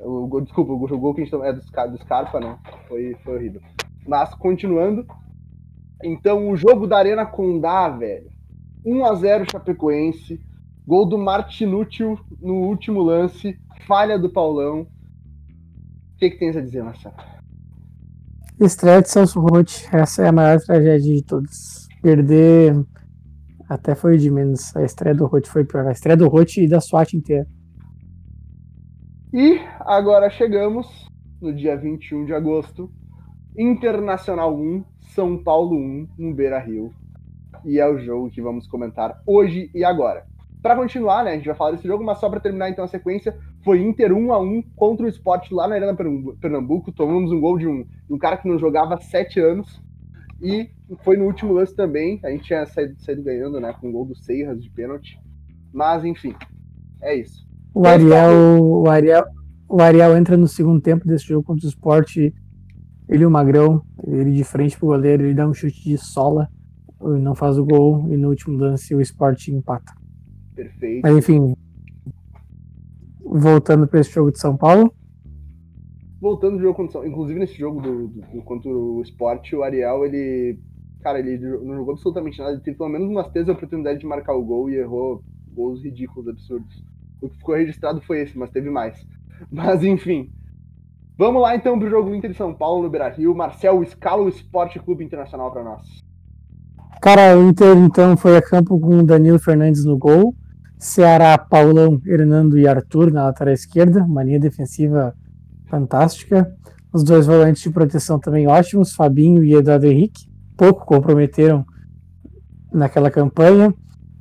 O, 0.01 0.27
gol, 0.27 0.41
desculpa, 0.41 0.73
o 0.73 0.99
gol 0.99 1.15
que 1.15 1.21
a 1.21 1.25
gente 1.25 1.31
toma 1.31 1.47
é 1.47 1.53
do, 1.53 1.61
do 1.61 1.99
Scarpa, 1.99 2.41
né? 2.41 2.59
Foi, 2.89 3.15
foi 3.23 3.37
horrível. 3.37 3.61
Mas, 4.07 4.35
continuando. 4.35 5.07
Então, 6.03 6.49
o 6.49 6.57
jogo 6.57 6.87
da 6.87 6.99
Arena 6.99 7.27
Condá, 7.27 7.89
velho. 7.89 8.31
1x0 8.85 9.51
Chapecoense. 9.51 10.41
Gol 10.87 11.07
do 11.07 11.19
Martinútil 11.19 12.19
no 12.41 12.55
último 12.55 13.03
lance. 13.03 13.59
Falha 13.87 14.19
do 14.19 14.31
Paulão. 14.31 14.83
O 14.83 16.19
que, 16.19 16.31
que 16.31 16.39
tens 16.39 16.57
a 16.57 16.61
dizer, 16.61 16.83
Marcelo? 16.83 17.15
Estreia 18.61 19.01
de 19.01 19.09
Celso 19.09 19.41
Rotti. 19.41 19.89
Essa 19.93 20.25
é 20.25 20.29
a 20.29 20.33
maior 20.33 20.59
tragédia 20.61 21.15
de 21.15 21.23
todas. 21.23 21.89
Perder 22.03 22.75
até 23.71 23.95
foi 23.95 24.19
de 24.19 24.31
menos. 24.31 24.75
A 24.77 24.83
estreia 24.83 25.15
do 25.15 25.27
Rotti 25.27 25.49
foi 25.49 25.65
pior. 25.65 25.87
A 25.87 25.93
estreia 25.93 26.17
do 26.17 26.29
Rotti 26.29 26.65
e 26.65 26.69
da 26.69 26.81
SWAT 26.81 27.15
inteira. 27.15 27.47
E 29.33 29.61
agora 29.81 30.29
chegamos 30.29 31.09
no 31.41 31.55
dia 31.55 31.77
21 31.77 32.25
de 32.25 32.35
agosto. 32.35 32.91
Internacional 33.61 34.57
1, 34.57 34.83
São 35.15 35.37
Paulo 35.37 35.77
1, 35.77 36.09
no 36.17 36.33
Beira 36.33 36.59
Rio. 36.59 36.95
E 37.63 37.79
é 37.79 37.87
o 37.87 37.99
jogo 37.99 38.31
que 38.31 38.41
vamos 38.41 38.67
comentar 38.67 39.21
hoje 39.27 39.71
e 39.75 39.85
agora. 39.85 40.25
Para 40.63 40.75
continuar, 40.75 41.25
né, 41.25 41.33
a 41.33 41.35
gente 41.35 41.45
vai 41.45 41.55
falar 41.55 41.73
desse 41.73 41.87
jogo, 41.87 42.03
mas 42.03 42.17
só 42.17 42.31
para 42.31 42.41
terminar 42.41 42.71
então 42.71 42.83
a 42.83 42.89
sequência, 42.89 43.37
foi 43.63 43.83
Inter 43.83 44.15
1 44.15 44.33
a 44.33 44.41
1 44.41 44.63
contra 44.75 45.05
o 45.05 45.09
Sport 45.11 45.51
lá 45.53 45.69
na 45.69 45.75
Arena 45.75 45.95
Pernambuco. 46.41 46.91
Tomamos 46.91 47.31
um 47.31 47.39
gol 47.39 47.59
de 47.59 47.67
um, 47.67 47.85
de 47.85 48.15
um 48.15 48.17
cara 48.17 48.39
que 48.39 48.49
não 48.49 48.59
jogava 48.59 48.95
há 48.95 49.01
sete 49.01 49.39
anos. 49.39 49.79
E 50.41 50.71
foi 51.05 51.19
no 51.19 51.27
último 51.27 51.53
lance 51.53 51.77
também. 51.77 52.19
A 52.25 52.31
gente 52.31 52.45
tinha 52.45 52.65
saído, 52.65 52.99
saído 53.03 53.23
ganhando, 53.23 53.61
né? 53.61 53.75
Com 53.79 53.91
o 53.91 53.93
gol 53.93 54.07
do 54.07 54.15
Seiras 54.15 54.63
de 54.63 54.71
pênalti. 54.71 55.21
Mas, 55.71 56.03
enfim, 56.03 56.35
é 57.03 57.15
isso. 57.15 57.47
O 57.75 57.87
Ariel, 57.87 58.59
o 58.59 58.89
Ariel, 58.89 59.25
o 59.69 59.83
Ariel 59.83 60.17
entra 60.17 60.39
no 60.39 60.49
segundo 60.49 60.81
tempo 60.81 61.07
desse 61.07 61.27
jogo 61.27 61.47
contra 61.47 61.67
o 61.67 61.69
Sport. 61.69 62.33
Ele, 63.11 63.27
o 63.27 63.31
Magrão, 63.31 63.83
ele 64.07 64.33
de 64.33 64.45
frente 64.45 64.79
pro 64.79 64.87
goleiro, 64.87 65.25
ele 65.25 65.35
dá 65.35 65.47
um 65.47 65.53
chute 65.53 65.83
de 65.83 65.99
sola, 65.99 66.49
não 67.01 67.35
faz 67.35 67.59
o 67.59 67.65
gol, 67.65 68.07
e 68.09 68.17
no 68.17 68.29
último 68.29 68.57
lance 68.57 68.95
o 68.95 69.01
Sport 69.01 69.49
empata. 69.49 69.93
Perfeito. 70.55 71.03
Mas 71.03 71.17
enfim, 71.17 71.57
voltando 73.21 73.89
para 73.89 73.99
esse 73.99 74.13
jogo 74.13 74.31
de 74.31 74.39
São 74.39 74.57
Paulo. 74.57 74.95
Voltando 76.21 76.55
ao 76.55 76.61
jogo 76.61 76.75
contra 76.75 77.07
Inclusive 77.07 77.41
nesse 77.41 77.55
jogo 77.55 77.81
do, 77.81 78.09
do, 78.09 78.21
do, 78.21 78.43
contra 78.43 78.71
o 78.71 79.03
Sport, 79.03 79.55
o 79.55 79.63
Ariel, 79.65 80.05
ele. 80.05 80.59
Cara, 81.01 81.19
ele 81.19 81.39
não 81.39 81.77
jogou 81.77 81.95
absolutamente 81.95 82.39
nada. 82.39 82.53
Ele 82.53 82.61
teve 82.61 82.77
pelo 82.77 82.91
menos 82.91 83.09
umas 83.09 83.29
três 83.29 83.49
oportunidades 83.49 84.01
de 84.01 84.07
marcar 84.07 84.35
o 84.35 84.45
gol 84.45 84.71
e 84.71 84.77
errou 84.77 85.23
gols 85.53 85.83
ridículos, 85.83 86.29
absurdos. 86.29 86.85
O 87.21 87.29
que 87.29 87.39
ficou 87.39 87.57
registrado 87.57 88.01
foi 88.03 88.21
esse, 88.21 88.39
mas 88.39 88.51
teve 88.51 88.71
mais. 88.71 89.05
Mas 89.51 89.83
enfim. 89.83 90.31
Vamos 91.21 91.43
lá 91.43 91.55
então 91.55 91.79
pro 91.79 91.91
jogo 91.91 92.15
Inter 92.15 92.31
de 92.31 92.37
São 92.39 92.55
Paulo 92.55 92.85
no 92.85 92.89
Beira 92.89 93.11
Rio. 93.11 93.35
Marcel, 93.35 93.83
escala 93.83 94.23
o 94.23 94.29
Esporte 94.31 94.79
Clube 94.79 95.05
Internacional 95.05 95.53
para 95.53 95.63
nós. 95.63 96.03
Cara, 97.03 97.39
o 97.39 97.47
Inter 97.47 97.77
então 97.77 98.17
foi 98.17 98.39
a 98.39 98.41
campo 98.41 98.81
com 98.81 99.01
o 99.01 99.03
Danilo 99.03 99.39
Fernandes 99.39 99.85
no 99.85 99.99
gol. 99.99 100.35
Ceará, 100.79 101.37
Paulão, 101.37 102.01
Hernando 102.07 102.57
e 102.57 102.67
Arthur 102.67 103.13
na 103.13 103.25
lateral 103.25 103.53
esquerda, 103.53 104.03
uma 104.03 104.25
defensiva 104.25 105.15
fantástica. 105.67 106.57
Os 106.91 107.05
dois 107.05 107.27
volantes 107.27 107.61
de 107.61 107.69
proteção 107.69 108.19
também 108.19 108.49
ótimos, 108.49 108.95
Fabinho 108.95 109.45
e 109.45 109.53
Eduardo 109.53 109.89
Henrique, 109.89 110.27
pouco 110.57 110.87
comprometeram 110.87 111.67
naquela 112.73 113.11
campanha. 113.11 113.75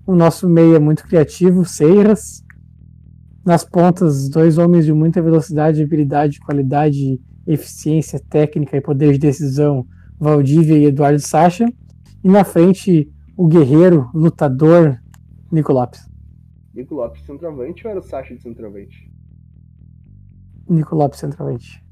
O 0.06 0.14
nosso 0.14 0.50
meia 0.50 0.76
é 0.76 0.80
muito 0.80 1.08
criativo, 1.08 1.64
Seiras. 1.64 2.44
Nas 3.50 3.66
pontas, 3.66 4.30
dois 4.30 4.60
homens 4.60 4.86
de 4.86 4.94
muita 4.94 5.24
velocidade, 5.24 5.82
habilidade, 5.82 6.40
qualidade, 6.40 7.20
eficiência 7.48 8.20
técnica 8.20 8.78
e 8.78 8.80
poder 8.80 9.14
de 9.14 9.18
decisão, 9.18 9.88
Valdívia 10.20 10.78
e 10.78 10.86
Eduardo 10.86 11.18
Sacha. 11.18 11.66
E 12.24 12.30
na 12.30 12.44
frente, 12.44 13.12
o 13.36 13.48
guerreiro, 13.48 14.08
lutador, 14.14 15.02
Nico 15.52 15.74
Lopes. 15.74 16.08
Nico 16.76 16.94
Lopes 16.94 17.26
centroavante 17.26 17.88
ou 17.88 17.90
era 17.90 18.00
o 18.00 18.04
Sacha 18.04 18.36
de 18.36 18.42
centroavante? 18.44 19.12
Nico 20.70 20.96
Lopes 20.96 21.20
centroavante. 21.20 21.84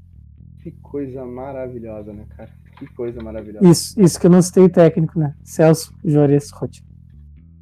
Que 0.62 0.70
coisa 0.70 1.26
maravilhosa, 1.26 2.12
né, 2.12 2.24
cara? 2.36 2.50
Que 2.78 2.86
coisa 2.94 3.20
maravilhosa. 3.20 3.68
Isso, 3.68 4.00
isso 4.00 4.20
que 4.20 4.28
eu 4.28 4.30
não 4.30 4.42
citei 4.42 4.68
técnico, 4.68 5.18
né? 5.18 5.34
Celso 5.42 5.92
Jores 6.04 6.52
Hot. 6.52 6.84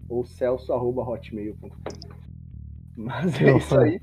Ou 0.06 0.22
celso.hotmail.com. 0.22 2.25
Mas 2.96 3.40
é 3.40 3.56
isso 3.56 3.78
aí. 3.78 4.00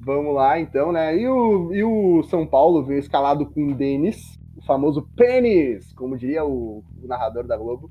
Vamos 0.00 0.34
lá, 0.34 0.58
então, 0.60 0.92
né? 0.92 1.16
E 1.16 1.26
o, 1.28 1.72
e 1.72 1.82
o 1.82 2.22
São 2.24 2.46
Paulo 2.46 2.84
veio 2.84 2.98
escalado 2.98 3.46
com 3.46 3.68
o 3.68 3.74
Denis, 3.74 4.38
o 4.56 4.62
famoso 4.64 5.08
pênis, 5.16 5.92
como 5.94 6.16
diria 6.16 6.44
o, 6.44 6.84
o 7.02 7.06
narrador 7.06 7.46
da 7.46 7.56
Globo. 7.56 7.90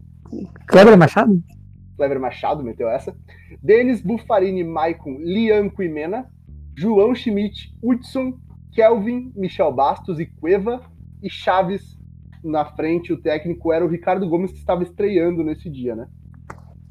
Kleber 0.67 0.97
Machado? 0.97 1.41
Kleber 1.95 2.19
Machado 2.19 2.63
meteu 2.63 2.87
essa. 2.89 3.15
Denis 3.61 4.01
Buffarini, 4.01 4.63
Maicon, 4.63 5.17
Lian 5.19 5.69
Quimena, 5.69 6.29
João 6.75 7.13
Schmidt, 7.15 7.75
Hudson, 7.81 8.33
Kelvin, 8.71 9.31
Michel 9.35 9.71
Bastos 9.71 10.19
e 10.19 10.25
Cueva, 10.25 10.81
e 11.21 11.29
Chaves 11.29 11.97
na 12.43 12.65
frente. 12.65 13.13
O 13.13 13.21
técnico 13.21 13.71
era 13.71 13.85
o 13.85 13.89
Ricardo 13.89 14.27
Gomes, 14.27 14.51
que 14.51 14.59
estava 14.59 14.83
estreando 14.83 15.43
nesse 15.43 15.69
dia, 15.69 15.95
né? 15.95 16.07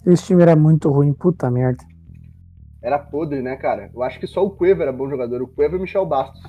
Esse 0.07 0.27
time 0.27 0.43
era 0.43 0.57
muito 0.57 0.91
ruim, 0.91 1.13
puta 1.13 1.51
merda. 1.51 1.85
Era 2.83 2.99
podre, 2.99 3.41
né, 3.41 3.57
cara? 3.57 3.91
Eu 3.95 4.03
acho 4.03 4.19
que 4.19 4.27
só 4.27 4.45
o 4.45 4.51
Cueva 4.51 4.83
era 4.83 4.93
bom 4.93 5.09
jogador. 5.09 5.43
O 5.43 5.49
Cueva 5.49 5.77
e 5.77 5.79
o 5.79 5.83
Michel 5.83 6.07
Bastos. 6.07 6.43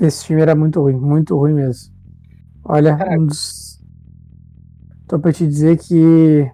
Esse 0.00 0.24
time 0.24 0.40
era 0.40 0.54
muito 0.54 0.80
ruim, 0.80 0.96
muito 0.96 1.36
ruim 1.36 1.54
mesmo. 1.54 1.94
Olha, 2.64 2.96
um 3.18 3.26
dos... 3.26 3.82
tô 5.08 5.18
pra 5.18 5.32
te 5.32 5.46
dizer 5.46 5.78
que 5.78 6.50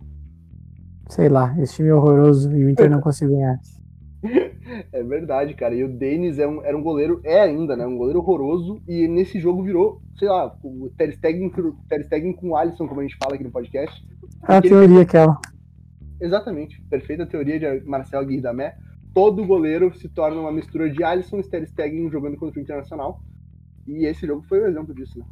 sei 1.08 1.28
lá, 1.28 1.54
esse 1.58 1.76
time 1.76 1.88
é 1.88 1.94
horroroso 1.94 2.54
e 2.54 2.64
o 2.64 2.70
Inter 2.70 2.90
não 2.90 3.00
conseguiu 3.00 3.36
ganhar. 3.36 3.58
É 4.92 5.02
verdade, 5.02 5.54
cara. 5.54 5.74
E 5.74 5.84
o 5.84 5.88
Denis 5.88 6.40
é 6.40 6.46
um, 6.46 6.62
era 6.62 6.76
um 6.76 6.82
goleiro, 6.82 7.20
é 7.24 7.40
ainda, 7.40 7.76
né? 7.76 7.86
Um 7.86 7.96
goleiro 7.96 8.18
horroroso. 8.18 8.82
E 8.86 9.06
nesse 9.06 9.38
jogo 9.38 9.62
virou, 9.62 10.02
sei 10.18 10.28
lá, 10.28 10.54
o 10.62 10.90
Ter 10.98 11.12
Stegen, 11.14 11.50
Ter 11.88 12.04
Stegen 12.04 12.32
com 12.32 12.50
o 12.50 12.56
Alisson, 12.56 12.88
como 12.88 13.00
a 13.00 13.04
gente 13.04 13.16
fala 13.16 13.36
aqui 13.36 13.44
no 13.44 13.50
podcast. 13.52 14.04
A 14.42 14.60
teoria 14.60 14.96
ele... 14.96 15.00
aquela. 15.02 15.40
Exatamente. 16.20 16.82
Perfeita 16.90 17.24
teoria 17.24 17.60
de 17.60 17.86
Marcel 17.86 18.26
Guirdamé. 18.26 18.76
Todo 19.16 19.46
goleiro 19.46 19.96
se 19.96 20.10
torna 20.10 20.38
uma 20.38 20.52
mistura 20.52 20.90
de 20.90 21.02
Alisson 21.02 21.38
e 21.38 21.42
Ter 21.42 21.66
jogando 22.10 22.36
contra 22.36 22.60
o 22.60 22.62
Internacional. 22.62 23.18
E 23.86 24.04
esse 24.04 24.26
jogo 24.26 24.44
foi 24.46 24.62
um 24.62 24.66
exemplo 24.66 24.94
disso, 24.94 25.18
né? 25.18 25.24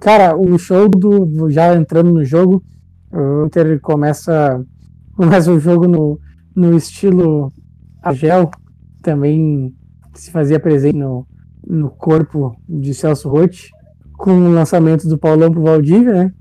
Cara, 0.00 0.34
o 0.34 0.58
show 0.58 0.88
do. 0.88 1.50
Já 1.50 1.76
entrando 1.76 2.10
no 2.10 2.24
jogo, 2.24 2.64
o 3.12 3.44
Inter 3.44 3.78
começa, 3.78 4.64
começa 5.14 5.52
o 5.52 5.60
jogo 5.60 5.86
no, 5.86 6.18
no 6.56 6.74
estilo 6.74 7.52
Agel, 8.02 8.50
também 9.02 9.76
se 10.14 10.30
fazia 10.30 10.58
presente 10.58 10.96
no, 10.96 11.26
no 11.66 11.90
corpo 11.90 12.56
de 12.66 12.94
Celso 12.94 13.28
Rotti, 13.28 13.70
com 14.14 14.30
o 14.30 14.50
lançamento 14.50 15.06
do 15.06 15.18
Paulão 15.18 15.52
pro 15.52 15.64
Valdívia, 15.64 16.14
né? 16.14 16.34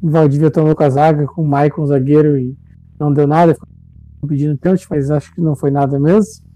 O 0.00 0.08
Valdívia 0.08 0.50
tomou 0.50 0.74
com 0.74 0.84
a 0.84 0.88
zaga, 0.88 1.26
com 1.26 1.42
o 1.42 1.46
Maicon, 1.46 1.84
zagueiro, 1.84 2.38
e 2.38 2.56
não 2.98 3.12
deu 3.12 3.26
nada, 3.26 3.52
ficou 3.52 3.68
pedindo 4.26 4.58
pênalti, 4.58 4.86
mas 4.90 5.10
acho 5.10 5.34
que 5.34 5.40
não 5.40 5.54
foi 5.54 5.70
nada 5.70 5.98
mesmo. 5.98 6.48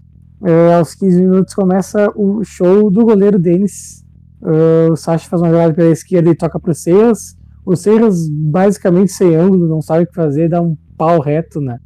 É, 0.43 0.75
aos 0.75 0.93
15 0.93 1.21
minutos 1.21 1.53
começa 1.53 2.11
o 2.15 2.43
show 2.43 2.91
do 2.91 3.05
goleiro 3.05 3.39
Denis. 3.39 4.03
Uh, 4.41 4.91
o 4.91 4.95
Sacha 4.97 5.29
faz 5.29 5.41
uma 5.41 5.49
jogada 5.49 5.73
pela 5.73 5.89
esquerda 5.89 6.29
e 6.29 6.35
toca 6.35 6.59
pro 6.59 6.75
Serras. 6.75 7.37
O 7.65 7.77
Serras, 7.77 8.27
basicamente 8.27 9.13
sem 9.13 9.35
ângulo, 9.35 9.69
não 9.69 9.81
sabe 9.81 10.03
o 10.03 10.07
que 10.07 10.13
fazer, 10.13 10.49
dá 10.49 10.61
um 10.61 10.75
pau 10.97 11.21
reto 11.21 11.61
né, 11.61 11.79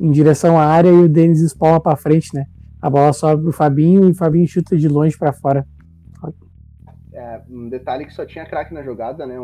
em 0.00 0.10
direção 0.10 0.58
à 0.58 0.64
área 0.64 0.88
e 0.88 1.04
o 1.04 1.08
Denis 1.08 1.40
espalma 1.40 1.78
para 1.78 1.96
frente, 1.96 2.34
né? 2.34 2.46
A 2.80 2.88
bola 2.88 3.12
sobe 3.12 3.42
pro 3.42 3.52
Fabinho 3.52 4.04
e 4.04 4.12
o 4.12 4.14
Fabinho 4.14 4.48
chuta 4.48 4.74
de 4.74 4.88
longe 4.88 5.18
para 5.18 5.34
fora. 5.34 5.66
É, 7.12 7.42
um 7.50 7.68
detalhe 7.68 8.06
que 8.06 8.14
só 8.14 8.24
tinha 8.24 8.46
craque 8.46 8.72
na 8.72 8.82
jogada, 8.82 9.26
né? 9.26 9.38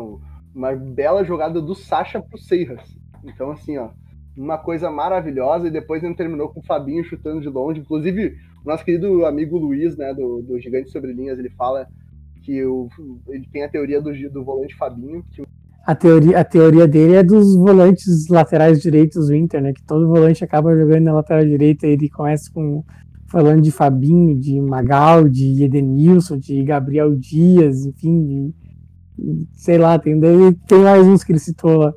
Uma 0.55 0.75
bela 0.75 1.23
jogada 1.23 1.61
do 1.61 1.75
Sacha 1.75 2.19
pro 2.19 2.39
Serras. 2.39 2.97
Então, 3.23 3.51
assim, 3.51 3.77
ó, 3.77 3.89
uma 4.37 4.57
coisa 4.57 4.89
maravilhosa. 4.89 5.67
E 5.67 5.71
depois 5.71 6.03
ele 6.03 6.15
terminou 6.15 6.49
com 6.49 6.59
o 6.59 6.65
Fabinho 6.65 7.03
chutando 7.03 7.41
de 7.41 7.49
longe. 7.49 7.79
Inclusive, 7.79 8.35
o 8.63 8.69
nosso 8.69 8.85
querido 8.85 9.25
amigo 9.25 9.57
Luiz, 9.57 9.97
né, 9.97 10.13
do, 10.13 10.41
do 10.41 10.59
Gigante 10.59 10.91
Sobre 10.91 11.13
Linhas, 11.13 11.39
ele 11.39 11.49
fala 11.49 11.87
que 12.43 12.63
o, 12.63 12.87
ele 13.27 13.47
tem 13.51 13.63
a 13.63 13.69
teoria 13.69 14.01
do, 14.01 14.11
do 14.29 14.43
volante 14.43 14.75
Fabinho. 14.75 15.23
Que... 15.31 15.43
A, 15.85 15.95
teoria, 15.95 16.39
a 16.39 16.43
teoria 16.43 16.87
dele 16.87 17.15
é 17.15 17.23
dos 17.23 17.55
volantes 17.55 18.27
laterais 18.27 18.81
direitos 18.81 19.27
do 19.27 19.35
Inter, 19.35 19.61
né? 19.61 19.73
Que 19.73 19.83
todo 19.83 20.07
volante 20.07 20.43
acaba 20.43 20.75
jogando 20.75 21.03
na 21.03 21.13
lateral 21.13 21.45
direita. 21.45 21.87
Ele 21.87 22.09
começa 22.09 22.51
com 22.53 22.83
falando 23.27 23.61
de 23.61 23.71
Fabinho, 23.71 24.39
de 24.39 24.59
Magal, 24.59 25.27
de 25.27 25.63
Edenilson, 25.63 26.37
de 26.37 26.63
Gabriel 26.63 27.13
Dias, 27.15 27.85
enfim, 27.85 28.23
de, 29.17 29.47
sei 29.53 29.77
lá, 29.77 29.99
tem, 29.99 30.19
tem 30.19 30.79
mais 30.79 31.05
uns 31.05 31.23
que 31.23 31.33
ele 31.33 31.39
citou 31.39 31.77
lá. 31.77 31.93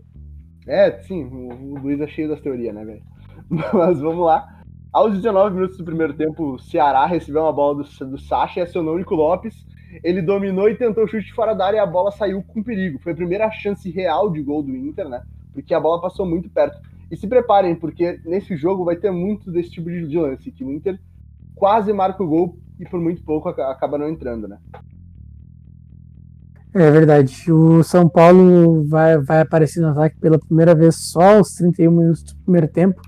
É, 0.70 0.92
sim, 1.00 1.24
o, 1.24 1.74
o 1.74 1.78
Luiz 1.80 2.00
é 2.00 2.06
cheio 2.06 2.28
das 2.28 2.40
teorias, 2.40 2.74
né, 2.74 2.84
velho? 2.84 3.02
Mas 3.74 4.00
vamos 4.00 4.24
lá. 4.24 4.60
Aos 4.92 5.14
19 5.14 5.54
minutos 5.54 5.76
do 5.76 5.84
primeiro 5.84 6.14
tempo, 6.14 6.54
o 6.54 6.58
Ceará 6.58 7.06
recebeu 7.06 7.42
uma 7.42 7.52
bola 7.52 7.82
do, 7.82 8.06
do 8.06 8.18
Sacha 8.18 8.60
e 8.60 8.62
acionou 8.62 8.94
o 8.94 8.98
Nico 8.98 9.14
Lopes 9.14 9.66
ele 10.04 10.22
dominou 10.22 10.68
e 10.68 10.76
tentou 10.76 11.06
chute 11.08 11.32
fora 11.32 11.54
da 11.54 11.66
área 11.66 11.78
e 11.78 11.80
a 11.80 11.86
bola 11.86 12.12
saiu 12.12 12.42
com 12.42 12.62
perigo. 12.62 12.98
Foi 13.00 13.12
a 13.12 13.16
primeira 13.16 13.50
chance 13.50 13.90
real 13.90 14.30
de 14.30 14.40
gol 14.42 14.62
do 14.62 14.74
Inter, 14.74 15.08
né? 15.08 15.22
Porque 15.52 15.74
a 15.74 15.80
bola 15.80 16.00
passou 16.00 16.24
muito 16.24 16.48
perto. 16.48 16.78
E 17.10 17.16
se 17.16 17.26
preparem, 17.26 17.74
porque 17.74 18.20
nesse 18.24 18.56
jogo 18.56 18.84
vai 18.84 18.96
ter 18.96 19.10
muito 19.10 19.50
desse 19.50 19.70
tipo 19.70 19.90
de 19.90 20.16
lance, 20.16 20.52
que 20.52 20.64
o 20.64 20.72
Inter 20.72 20.98
quase 21.56 21.92
marca 21.92 22.22
o 22.22 22.28
gol 22.28 22.56
e 22.78 22.88
por 22.88 23.00
muito 23.00 23.22
pouco 23.24 23.48
acaba 23.48 23.98
não 23.98 24.08
entrando, 24.08 24.46
né? 24.46 24.58
É 26.74 26.90
verdade. 26.90 27.50
O 27.52 27.82
São 27.82 28.08
Paulo 28.08 28.84
vai, 28.84 29.18
vai 29.18 29.40
aparecer 29.40 29.80
no 29.80 29.88
ataque 29.88 30.16
pela 30.18 30.38
primeira 30.38 30.74
vez 30.74 30.96
só 30.96 31.38
aos 31.38 31.54
31 31.54 31.90
minutos 31.90 32.22
do 32.22 32.36
primeiro 32.36 32.68
tempo. 32.68 33.00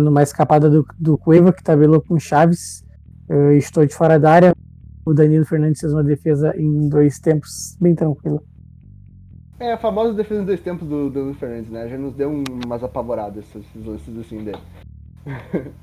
Numa 0.00 0.22
escapada 0.22 0.70
do, 0.70 0.86
do 0.98 1.18
Cueva, 1.18 1.52
que 1.52 1.62
tabelou 1.62 2.00
com 2.00 2.18
Chaves. 2.18 2.84
Estou 3.56 3.84
de 3.84 3.94
fora 3.94 4.18
da 4.18 4.32
área 4.32 4.52
o 5.06 5.14
Danilo 5.14 5.44
Fernandes 5.44 5.80
fez 5.80 5.92
uma 5.92 6.02
defesa 6.02 6.52
em 6.58 6.88
dois 6.88 7.20
tempos 7.20 7.76
bem 7.80 7.94
tranquila. 7.94 8.42
É, 9.60 9.72
a 9.72 9.78
famosa 9.78 10.12
defesa 10.12 10.42
em 10.42 10.44
dois 10.44 10.60
tempos 10.60 10.86
do 10.86 11.08
Danilo 11.08 11.34
Fernandes, 11.34 11.70
né? 11.70 11.88
Já 11.88 11.96
nos 11.96 12.12
deu 12.12 12.28
umas 12.28 12.82
apavoradas 12.82 13.44
esses 13.54 13.86
lances 13.86 14.18
assim 14.18 14.42
dele. 14.42 14.58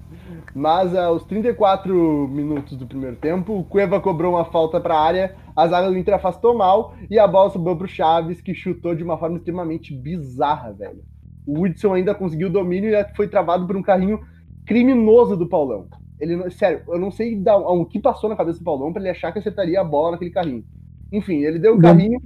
Mas 0.55 0.95
aos 0.95 1.23
34 1.25 2.27
minutos 2.27 2.77
do 2.77 2.87
primeiro 2.87 3.15
tempo, 3.15 3.59
o 3.59 3.63
Cueva 3.63 3.99
cobrou 3.99 4.33
uma 4.33 4.45
falta 4.45 4.79
para 4.79 4.95
a 4.95 5.01
área, 5.01 5.35
a 5.55 5.67
zaga 5.67 5.89
do 5.89 5.97
Inter 5.97 6.15
afastou 6.15 6.57
mal 6.57 6.95
e 7.09 7.19
a 7.19 7.27
bola 7.27 7.49
subiu 7.49 7.75
para 7.75 7.85
o 7.85 7.89
Chaves, 7.89 8.41
que 8.41 8.53
chutou 8.53 8.95
de 8.95 9.03
uma 9.03 9.17
forma 9.17 9.37
extremamente 9.37 9.93
bizarra, 9.93 10.71
velho. 10.71 11.03
O 11.45 11.61
Hudson 11.61 11.93
ainda 11.93 12.15
conseguiu 12.15 12.47
o 12.47 12.51
domínio 12.51 12.93
e 12.93 13.15
foi 13.15 13.27
travado 13.27 13.67
por 13.67 13.75
um 13.75 13.81
carrinho 13.81 14.21
criminoso 14.65 15.35
do 15.35 15.47
Paulão. 15.47 15.87
Ele, 16.19 16.49
sério, 16.51 16.81
eu 16.87 16.99
não 16.99 17.11
sei 17.11 17.35
da, 17.35 17.57
o 17.57 17.85
que 17.85 17.99
passou 17.99 18.29
na 18.29 18.35
cabeça 18.35 18.59
do 18.59 18.65
Paulão 18.65 18.93
para 18.93 19.01
ele 19.01 19.11
achar 19.11 19.31
que 19.33 19.39
acertaria 19.39 19.81
a 19.81 19.83
bola 19.83 20.11
naquele 20.11 20.31
carrinho. 20.31 20.63
Enfim, 21.11 21.43
ele 21.43 21.59
deu 21.59 21.75
o 21.75 21.79
carrinho, 21.79 22.21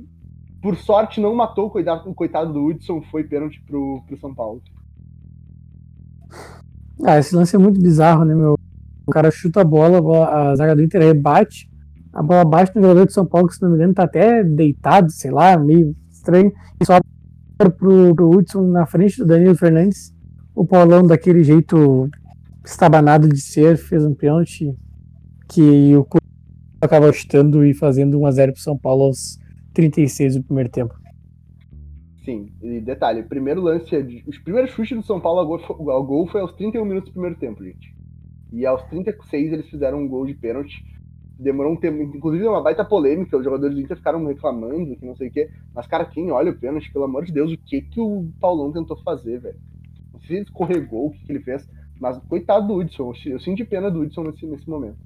por 0.62 0.75
sorte 0.75 1.19
não 1.19 1.33
matou 1.33 1.65
o 1.65 1.69
coitado, 1.71 2.07
o 2.07 2.13
coitado 2.13 2.53
do 2.53 2.63
Hudson, 2.63 3.01
foi 3.01 3.24
pênalti 3.24 3.59
pro, 3.65 4.03
pro 4.05 4.17
São 4.17 4.36
Paulo. 4.36 4.62
Ah, 7.04 7.20
esse 7.20 7.36
lance 7.36 7.56
é 7.56 7.60
muito 7.60 7.80
bizarro, 7.80 8.25
né, 8.25 8.34
meu? 8.34 8.58
O 9.06 9.12
cara 9.12 9.32
chuta 9.32 9.62
a 9.62 9.63
bola, 9.63 10.00
a, 10.00 10.01
bola, 10.01 10.27
a 10.30 10.56
zaga 10.56 10.75
do 10.75 10.84
Inter 10.84 11.01
rebate, 11.01 11.70
a 12.12 12.22
bola 12.22 12.44
bate 12.44 12.75
no 12.75 12.82
jogador 12.82 13.06
de 13.06 13.13
São 13.13 13.25
Paulo, 13.25 13.48
que 13.48 13.56
se 13.56 13.62
não 13.62 13.70
me 13.70 13.75
engano 13.75 13.94
tá 13.94 14.04
até 14.04 14.44
deitado, 14.44 15.12
sei 15.12 15.32
lá, 15.32 15.58
meio 15.58 15.96
estranho, 16.10 16.51
e 16.82 16.86
sobe 16.86 17.06
pro, 17.58 18.16
pro 18.16 18.30
Hudson 18.30 18.63
na 18.68 18.86
frente 18.86 19.18
do 19.18 19.25
Danilo 19.25 19.56
Fernandes. 19.56 20.13
O 20.54 20.66
Paulão 20.66 21.04
daquele 21.04 21.44
jeito 21.44 22.10
estabanado 22.66 23.30
de 23.30 23.39
ser, 23.39 23.77
fez 23.77 24.04
um 24.04 24.13
pênalti 24.13 24.75
que 25.48 25.96
o 25.96 26.06
acaba 26.82 27.12
chutando 27.13 27.66
e 27.66 27.74
fazendo 27.74 28.20
1x0 28.20 28.54
pro 28.54 28.62
São 28.62 28.77
Paulo 28.77 29.06
aos 29.06 29.39
36 29.74 30.36
do 30.36 30.44
primeiro 30.44 30.70
tempo. 30.70 30.96
Sim, 32.27 32.51
e 32.62 32.81
detalhe, 32.81 33.24
primeiro 33.24 33.62
lance, 33.62 33.96
os 34.27 34.38
primeiros 34.38 34.72
chutes 34.72 34.98
do 34.98 35.01
São 35.01 35.17
Paulo 35.17 35.39
ao 35.39 35.48
gol, 35.48 35.91
ao 35.93 36.05
gol 36.05 36.27
foi 36.27 36.41
aos 36.41 36.51
31 36.51 36.84
minutos 36.84 37.10
do 37.10 37.13
primeiro 37.13 37.38
tempo, 37.38 37.63
gente. 37.63 37.96
E 38.51 38.65
aos 38.65 38.84
36 38.89 39.53
eles 39.53 39.69
fizeram 39.69 40.00
um 40.00 40.10
gol 40.10 40.25
de 40.25 40.34
pênalti. 40.34 40.84
Demorou 41.39 41.72
um 41.72 41.77
tempo, 41.77 42.01
inclusive 42.01 42.46
uma 42.46 42.62
baita 42.62 42.84
polêmica, 42.84 43.38
os 43.38 43.46
jogadores 43.46 43.74
do 43.74 43.81
Inter 43.81 43.96
ficaram 43.96 44.25
reclamando, 44.25 44.98
que 44.98 45.05
não 45.05 45.15
sei 45.15 45.29
o 45.29 45.31
quê. 45.31 45.50
Mas, 45.74 45.88
cara, 45.88 46.03
quem 46.03 46.29
olha 46.29 46.51
o 46.51 46.60
pênalti, 46.60 46.91
pelo 46.91 47.05
amor 47.05 47.24
de 47.24 47.31
Deus, 47.31 47.50
o 47.50 47.57
que 47.57 47.79
que 47.79 48.01
o 48.01 48.29
Paulão 48.41 48.74
tentou 48.74 48.98
fazer, 49.03 49.39
velho? 49.39 49.60
Não 50.12 50.19
sei 50.19 50.27
se 50.27 50.34
ele 50.34 50.43
escorregou, 50.43 51.07
o 51.07 51.12
que, 51.12 51.24
que 51.24 51.31
ele 51.31 51.39
fez. 51.39 51.65
Mas 51.98 52.17
coitado 52.27 52.67
do 52.67 52.75
Hudson, 52.75 53.13
eu 53.27 53.39
sinto 53.39 53.65
pena 53.65 53.89
do 53.89 54.01
Hudson 54.01 54.24
nesse, 54.24 54.46
nesse 54.46 54.69
momento. 54.69 54.98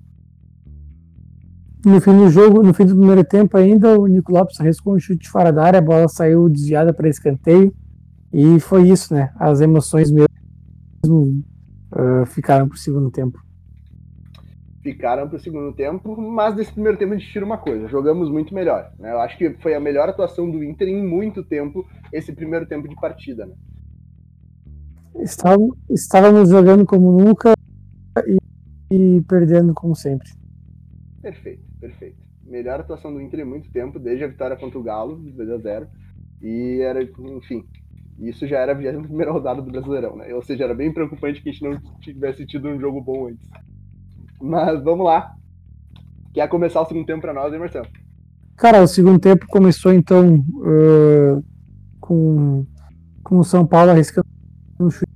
No 1.84 2.00
fim 2.00 2.16
do 2.16 2.30
jogo, 2.30 2.62
no 2.62 2.74
fim 2.74 2.86
do 2.86 2.96
primeiro 2.96 3.24
tempo 3.24 3.58
ainda, 3.58 4.00
o 4.00 4.06
Nico 4.06 4.32
Lopes 4.32 4.60
arriscou 4.60 4.96
um 4.96 5.00
chute 5.00 5.28
fora 5.28 5.52
da 5.52 5.64
área, 5.64 5.80
a 5.80 5.82
bola 5.82 6.08
saiu 6.08 6.48
desviada 6.48 6.94
para 6.94 7.10
escanteio. 7.10 7.74
E 8.32 8.60
foi 8.60 8.88
isso, 8.88 9.14
né? 9.14 9.34
As 9.36 9.62
emoções 9.62 10.12
mesmo 10.12 11.44
uh, 11.92 12.26
ficaram 12.28 12.68
para 12.68 12.76
o 12.76 12.80
segundo 12.80 13.10
tempo. 13.10 13.40
Ficaram 14.82 15.28
para 15.28 15.38
o 15.38 15.40
segundo 15.40 15.74
tempo, 15.74 16.20
mas 16.20 16.56
nesse 16.56 16.72
primeiro 16.72 16.98
tempo 16.98 17.14
a 17.14 17.18
gente 17.18 17.32
tira 17.32 17.46
uma 17.46 17.58
coisa: 17.58 17.88
jogamos 17.88 18.30
muito 18.30 18.54
melhor. 18.54 18.92
Né? 18.98 19.12
Eu 19.12 19.20
acho 19.20 19.38
que 19.38 19.52
foi 19.62 19.74
a 19.74 19.80
melhor 19.80 20.08
atuação 20.08 20.50
do 20.50 20.64
Inter 20.64 20.88
em 20.88 21.06
muito 21.06 21.44
tempo, 21.44 21.86
esse 22.14 22.32
primeiro 22.32 22.66
tempo 22.68 22.88
de 22.88 22.96
partida. 22.96 23.46
Né? 23.46 23.54
Estávamos, 25.16 25.78
estávamos 25.90 26.50
jogando 26.50 26.86
como 26.86 27.12
nunca 27.12 27.54
e, 28.26 28.38
e, 28.92 29.22
perdendo 29.22 29.74
como 29.74 29.96
sempre. 29.96 30.30
Perfeito, 31.22 31.64
perfeito. 31.80 32.18
Melhor 32.44 32.80
atuação 32.80 33.14
do 33.14 33.22
Inter 33.22 33.42
em 33.42 33.46
muito 33.46 33.72
tempo, 33.72 34.00
desde 34.00 34.24
a 34.24 34.28
vitória 34.28 34.58
contra 34.58 34.80
o 34.80 34.84
Galo, 34.84 35.20
2x0. 35.20 35.88
E 36.42 36.82
era, 36.82 37.04
enfim, 37.04 37.64
isso 38.18 38.48
já 38.48 38.60
era 38.60 38.72
a 38.72 38.76
21 38.76 39.32
rodada 39.32 39.62
do 39.62 39.72
Brasileirão, 39.72 40.16
né? 40.16 40.34
Ou 40.34 40.42
seja, 40.42 40.64
era 40.64 40.74
bem 40.74 40.92
preocupante 40.92 41.42
que 41.42 41.50
a 41.50 41.52
gente 41.52 41.64
não 41.64 41.80
tivesse 42.00 42.46
tido 42.46 42.68
um 42.68 42.80
jogo 42.80 43.02
bom 43.02 43.28
antes. 43.28 43.48
Mas 44.42 44.84
vamos 44.84 45.06
lá. 45.06 45.36
Quer 46.34 46.48
começar 46.48 46.82
o 46.82 46.86
segundo 46.86 47.06
tempo 47.06 47.22
para 47.22 47.34
nós, 47.34 47.54
hein, 47.54 47.60
Marcelo? 47.60 47.88
Cara, 48.58 48.82
o 48.82 48.88
segundo 48.88 49.20
tempo 49.20 49.48
começou 49.48 49.92
então 49.94 50.36
uh, 50.36 51.44
com, 52.00 52.66
com 53.24 53.40
o 53.40 53.44
São 53.44 53.66
Paulo 53.66 53.92
arriscando 53.92 54.28
um 54.80 54.90
chute 54.90 55.12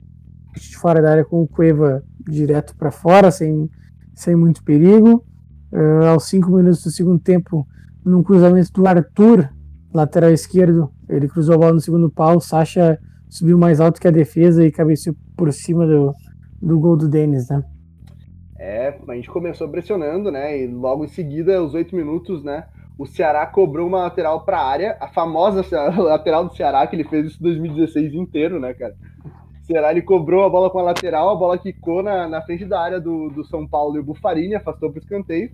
de 0.56 0.78
fora 0.78 1.02
da 1.02 1.12
área 1.12 1.26
com 1.26 1.42
o 1.42 1.48
Cueva 1.48 2.04
direto 2.28 2.76
para 2.76 2.92
fora, 2.92 3.32
sem, 3.32 3.70
sem 4.16 4.36
muito 4.36 4.64
perigo. 4.64 5.24
Uh, 5.72 6.06
aos 6.06 6.26
cinco 6.26 6.52
minutos 6.52 6.84
do 6.84 6.92
segundo 6.92 7.20
tempo, 7.20 7.68
num 8.04 8.24
cruzamento 8.24 8.72
do 8.72 8.88
Arthur, 8.88 9.50
lateral 9.94 10.32
esquerdo, 10.32 10.92
ele 11.10 11.28
cruzou 11.28 11.56
a 11.56 11.58
bola 11.58 11.74
no 11.74 11.82
segundo 11.82 12.10
pau, 12.10 12.40
Sacha 12.40 13.00
subiu 13.30 13.58
mais 13.58 13.80
alto 13.80 14.00
que 14.00 14.08
a 14.08 14.12
defesa 14.12 14.66
e 14.66 14.72
cabeceou 14.72 15.16
por 15.36 15.52
cima 15.52 15.86
do, 15.86 16.14
do 16.62 16.80
gol 16.80 16.96
do 16.96 17.08
Denis, 17.08 17.50
né? 17.50 17.64
É, 18.58 18.98
a 19.08 19.16
gente 19.16 19.30
começou 19.30 19.68
pressionando, 19.68 20.32
né? 20.32 20.58
E 20.60 20.68
logo 20.68 21.04
em 21.04 21.10
seguida, 21.10 21.62
os 21.62 21.74
oito 21.74 21.96
minutos, 21.96 22.44
né? 22.44 22.66
O 22.98 23.06
Ceará 23.06 23.46
cobrou 23.46 23.88
uma 23.88 24.04
lateral 24.04 24.46
para 24.46 24.58
a 24.58 24.66
área, 24.66 24.98
a 25.02 25.10
famosa 25.10 25.62
lateral 26.02 26.46
do 26.46 26.56
Ceará, 26.56 26.88
que 26.88 26.96
ele 26.96 27.04
fez 27.04 27.28
isso 27.28 27.38
em 27.40 27.44
2016 27.44 28.14
inteiro, 28.14 28.60
né, 28.60 28.74
cara? 28.74 28.96
O 29.66 29.74
Ceará 29.74 29.90
ele 29.90 30.04
cobrou 30.04 30.46
a 30.46 30.50
bola 30.50 30.70
com 30.70 30.78
a 30.78 30.84
lateral, 30.84 31.28
a 31.32 31.36
bola 31.36 31.58
quicou 31.58 32.04
na, 32.04 32.30
na 32.30 32.40
frente 32.44 32.66
da 32.66 32.80
área 32.80 33.02
do, 33.02 33.30
do 33.30 33.44
São 33.44 33.68
Paulo 33.68 33.96
e 33.96 34.00
o 34.00 34.04
Bufarini 34.04 34.54
afastou 34.54 34.92
para 34.92 35.00
o 35.00 35.02
escanteio. 35.02 35.50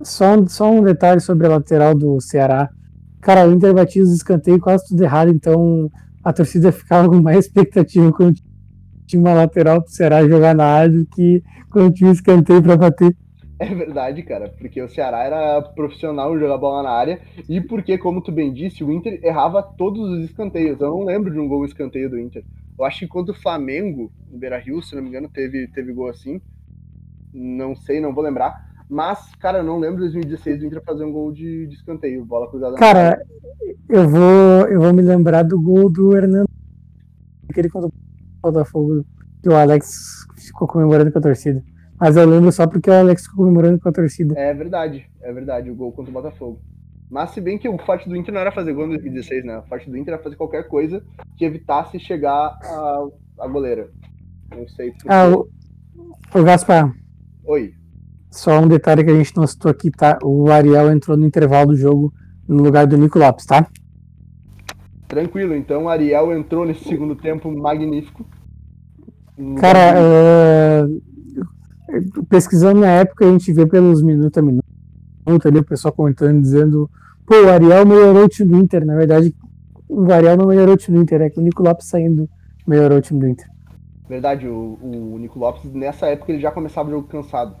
Só 0.00 0.36
um, 0.36 0.46
só 0.46 0.70
um 0.70 0.80
detalhe 0.80 1.20
sobre 1.20 1.48
a 1.48 1.50
lateral 1.50 1.92
do 1.92 2.20
Ceará. 2.20 2.70
Cara, 3.20 3.48
o 3.48 3.52
Inter 3.52 3.74
batia 3.74 4.00
os 4.00 4.12
escanteios 4.12 4.60
quase 4.60 4.86
tudo 4.86 5.02
errado, 5.02 5.32
então 5.32 5.90
a 6.22 6.32
torcida 6.32 6.70
ficava 6.72 7.08
com 7.08 7.20
mais 7.20 7.46
expectativa 7.46 8.12
quando 8.12 8.36
tinha 9.08 9.20
uma 9.20 9.34
lateral 9.34 9.82
pro 9.82 9.90
Ceará 9.90 10.24
jogar 10.24 10.54
na 10.54 10.64
área 10.64 10.90
do 10.90 11.06
que 11.06 11.42
quando 11.68 11.92
tinha 11.92 12.10
um 12.10 12.12
escanteio 12.12 12.62
para 12.62 12.76
bater. 12.76 13.16
É 13.58 13.74
verdade, 13.74 14.22
cara, 14.22 14.54
porque 14.56 14.80
o 14.80 14.88
Ceará 14.88 15.24
era 15.24 15.60
profissional 15.62 16.36
em 16.36 16.38
jogar 16.38 16.58
bola 16.58 16.84
na 16.84 16.90
área 16.90 17.20
e 17.48 17.60
porque, 17.60 17.98
como 17.98 18.22
tu 18.22 18.30
bem 18.30 18.52
disse, 18.52 18.84
o 18.84 18.92
Inter 18.92 19.18
errava 19.20 19.64
todos 19.64 20.08
os 20.10 20.24
escanteios. 20.26 20.80
Eu 20.80 20.90
não 20.90 21.02
lembro 21.02 21.32
de 21.32 21.40
um 21.40 21.48
gol 21.48 21.64
escanteio 21.64 22.08
do 22.08 22.20
Inter. 22.20 22.44
Eu 22.78 22.84
acho 22.84 23.00
que 23.00 23.08
quando 23.08 23.30
o 23.30 23.34
Flamengo, 23.34 24.12
no 24.30 24.38
Beira 24.38 24.58
Rio, 24.58 24.80
se 24.80 24.94
não 24.94 25.02
me 25.02 25.08
engano, 25.08 25.28
teve, 25.28 25.66
teve 25.68 25.92
gol 25.92 26.08
assim. 26.08 26.40
Não 27.32 27.74
sei, 27.74 28.00
não 28.00 28.14
vou 28.14 28.22
lembrar. 28.22 28.68
Mas, 28.88 29.34
cara, 29.40 29.58
eu 29.58 29.64
não 29.64 29.78
lembro 29.78 29.96
de 29.96 30.12
2016 30.12 30.60
do 30.60 30.66
Inter 30.66 30.82
fazer 30.82 31.04
um 31.04 31.12
gol 31.12 31.32
de, 31.32 31.66
de 31.66 31.74
escanteio, 31.74 32.24
bola 32.24 32.48
cruzada. 32.48 32.76
Cara, 32.76 33.20
eu 33.88 34.08
vou, 34.08 34.68
eu 34.68 34.80
vou 34.80 34.94
me 34.94 35.02
lembrar 35.02 35.42
do 35.42 35.60
gol 35.60 35.90
do 35.90 36.16
Hernando. 36.16 36.48
Aquele 37.50 37.68
contra 37.68 37.88
o 37.88 37.92
Botafogo, 38.40 39.04
que 39.42 39.48
o 39.48 39.56
Alex 39.56 40.26
ficou 40.36 40.68
comemorando 40.68 41.10
com 41.10 41.18
a 41.18 41.22
torcida. 41.22 41.62
Mas 42.00 42.16
eu 42.16 42.24
lembro 42.26 42.52
só 42.52 42.66
porque 42.66 42.88
o 42.88 42.94
Alex 42.94 43.24
ficou 43.24 43.44
comemorando 43.44 43.80
com 43.80 43.88
a 43.88 43.92
torcida. 43.92 44.38
É 44.38 44.54
verdade, 44.54 45.04
é 45.20 45.32
verdade, 45.32 45.68
o 45.68 45.74
gol 45.74 45.90
contra 45.92 46.10
o 46.10 46.14
Botafogo. 46.14 46.60
Mas 47.10 47.30
se 47.30 47.40
bem 47.40 47.58
que 47.58 47.68
o 47.68 47.78
forte 47.78 48.08
do 48.08 48.14
Inter 48.14 48.34
não 48.34 48.40
era 48.40 48.52
fazer 48.52 48.72
gol 48.74 48.84
em 48.84 48.90
2016, 48.90 49.44
né? 49.44 49.58
O 49.58 49.62
forte 49.62 49.88
do 49.88 49.96
Inter 49.96 50.14
era 50.14 50.22
fazer 50.22 50.36
qualquer 50.36 50.68
coisa 50.68 51.02
que 51.36 51.44
evitasse 51.44 51.98
chegar 51.98 52.58
a, 52.62 53.08
a 53.40 53.48
goleira. 53.48 53.90
Não 54.54 54.68
sei. 54.68 54.90
Porque... 54.92 55.08
Ah, 55.08 55.28
o, 55.28 55.48
o 56.38 56.44
Gaspar. 56.44 56.94
Oi. 57.44 57.72
Só 58.30 58.60
um 58.60 58.68
detalhe 58.68 59.02
que 59.02 59.10
a 59.10 59.16
gente 59.16 59.34
não 59.36 59.46
citou 59.46 59.70
aqui, 59.70 59.90
tá? 59.90 60.18
O 60.22 60.50
Ariel 60.50 60.92
entrou 60.92 61.16
no 61.16 61.26
intervalo 61.26 61.68
do 61.68 61.76
jogo 61.76 62.12
no 62.46 62.62
lugar 62.62 62.86
do 62.86 62.98
Nico 62.98 63.18
Lopes, 63.18 63.46
tá? 63.46 63.66
Tranquilo, 65.06 65.54
então 65.54 65.84
o 65.84 65.88
Ariel 65.88 66.36
entrou 66.36 66.66
nesse 66.66 66.84
segundo 66.84 67.16
tempo 67.16 67.50
magnífico. 67.50 68.26
Cara, 69.58 69.94
é... 69.96 70.84
pesquisando 72.28 72.80
na 72.80 72.88
época, 72.88 73.24
a 73.24 73.30
gente 73.30 73.50
vê 73.52 73.64
pelos 73.64 74.02
minutos 74.02 74.36
a 74.36 74.42
minuto 74.42 74.67
ali, 75.44 75.58
o 75.58 75.64
pessoal 75.64 75.92
comentando, 75.92 76.40
dizendo 76.40 76.90
pô, 77.26 77.34
o 77.34 77.48
Ariel 77.48 77.86
melhorou 77.86 78.24
o 78.24 78.28
time 78.28 78.50
do 78.50 78.56
Inter. 78.58 78.84
Na 78.84 78.96
verdade, 78.96 79.34
o 79.88 80.10
Ariel 80.12 80.36
não 80.36 80.46
melhorou 80.46 80.74
o 80.74 80.78
time 80.78 80.96
do 80.96 81.02
Inter, 81.02 81.22
é 81.22 81.30
que 81.30 81.38
o 81.38 81.42
Nico 81.42 81.62
Lopes 81.62 81.86
saindo 81.86 82.28
melhorou 82.66 82.98
o 82.98 83.02
time 83.02 83.20
do 83.20 83.28
Inter. 83.28 83.46
Verdade, 84.08 84.48
o, 84.48 84.78
o 84.82 85.18
Nico 85.18 85.38
Lopes, 85.38 85.70
nessa 85.72 86.06
época, 86.06 86.32
ele 86.32 86.40
já 86.40 86.50
começava 86.50 86.88
o 86.88 86.92
jogo 86.92 87.08
cansado. 87.08 87.56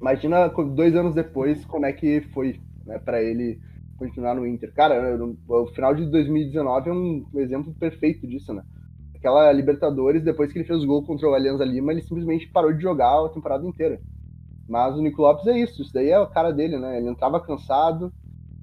Imagina 0.00 0.48
dois 0.48 0.94
anos 0.94 1.14
depois 1.14 1.64
como 1.64 1.86
é 1.86 1.92
que 1.92 2.20
foi 2.34 2.60
né, 2.86 2.98
para 2.98 3.22
ele 3.22 3.58
continuar 3.96 4.34
no 4.34 4.46
Inter. 4.46 4.72
Cara, 4.74 5.18
o 5.48 5.66
final 5.68 5.94
de 5.94 6.04
2019 6.10 6.90
é 6.90 6.92
um 6.92 7.24
exemplo 7.36 7.72
perfeito 7.74 8.26
disso, 8.26 8.52
né? 8.52 8.62
Aquela 9.14 9.50
Libertadores, 9.52 10.22
depois 10.22 10.52
que 10.52 10.58
ele 10.58 10.66
fez 10.66 10.82
o 10.82 10.86
gol 10.86 11.02
contra 11.06 11.26
o 11.26 11.34
Alianza 11.34 11.64
Lima, 11.64 11.92
ele 11.92 12.02
simplesmente 12.02 12.50
parou 12.50 12.72
de 12.72 12.82
jogar 12.82 13.24
a 13.24 13.28
temporada 13.30 13.66
inteira. 13.66 13.98
Mas 14.68 14.96
o 14.96 15.02
Nico 15.02 15.22
Lopes 15.22 15.46
é 15.46 15.58
isso, 15.58 15.82
isso 15.82 15.92
daí 15.92 16.10
é 16.10 16.18
o 16.18 16.26
cara 16.26 16.52
dele, 16.52 16.78
né? 16.78 16.98
Ele 16.98 17.08
entrava 17.08 17.40
cansado, 17.40 18.12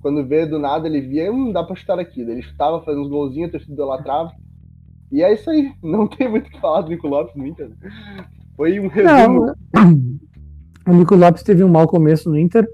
quando 0.02 0.26
vê 0.26 0.46
do 0.46 0.58
nada 0.58 0.88
ele 0.88 1.02
via, 1.02 1.32
hum, 1.32 1.52
dá 1.52 1.64
pra 1.64 1.76
chutar 1.76 2.00
aqui. 2.00 2.22
Ele 2.22 2.42
chutava, 2.42 2.82
fazia 2.82 3.02
uns 3.02 3.10
golzinhos, 3.10 3.50
a 3.50 3.52
torcida 3.52 3.74
idolatrava. 3.74 4.32
E 5.12 5.22
é 5.22 5.34
isso 5.34 5.50
aí, 5.50 5.72
não 5.84 6.08
tem 6.08 6.30
muito 6.30 6.48
o 6.48 6.52
que 6.52 6.60
falar 6.60 6.82
do 6.82 6.90
Nico 6.90 7.08
Lopes 7.08 7.36
no 7.36 7.46
Inter. 7.46 7.70
Né? 7.70 7.76
Foi 8.56 8.80
um 8.80 8.88
resumo. 8.88 9.54
Não, 9.74 10.20
o 10.94 10.98
Nico 10.98 11.16
Lopes 11.16 11.44
teve 11.44 11.64
um 11.64 11.70
mau 11.70 11.88
começo 11.88 12.30
no 12.30 12.38
Inter, 12.38 12.68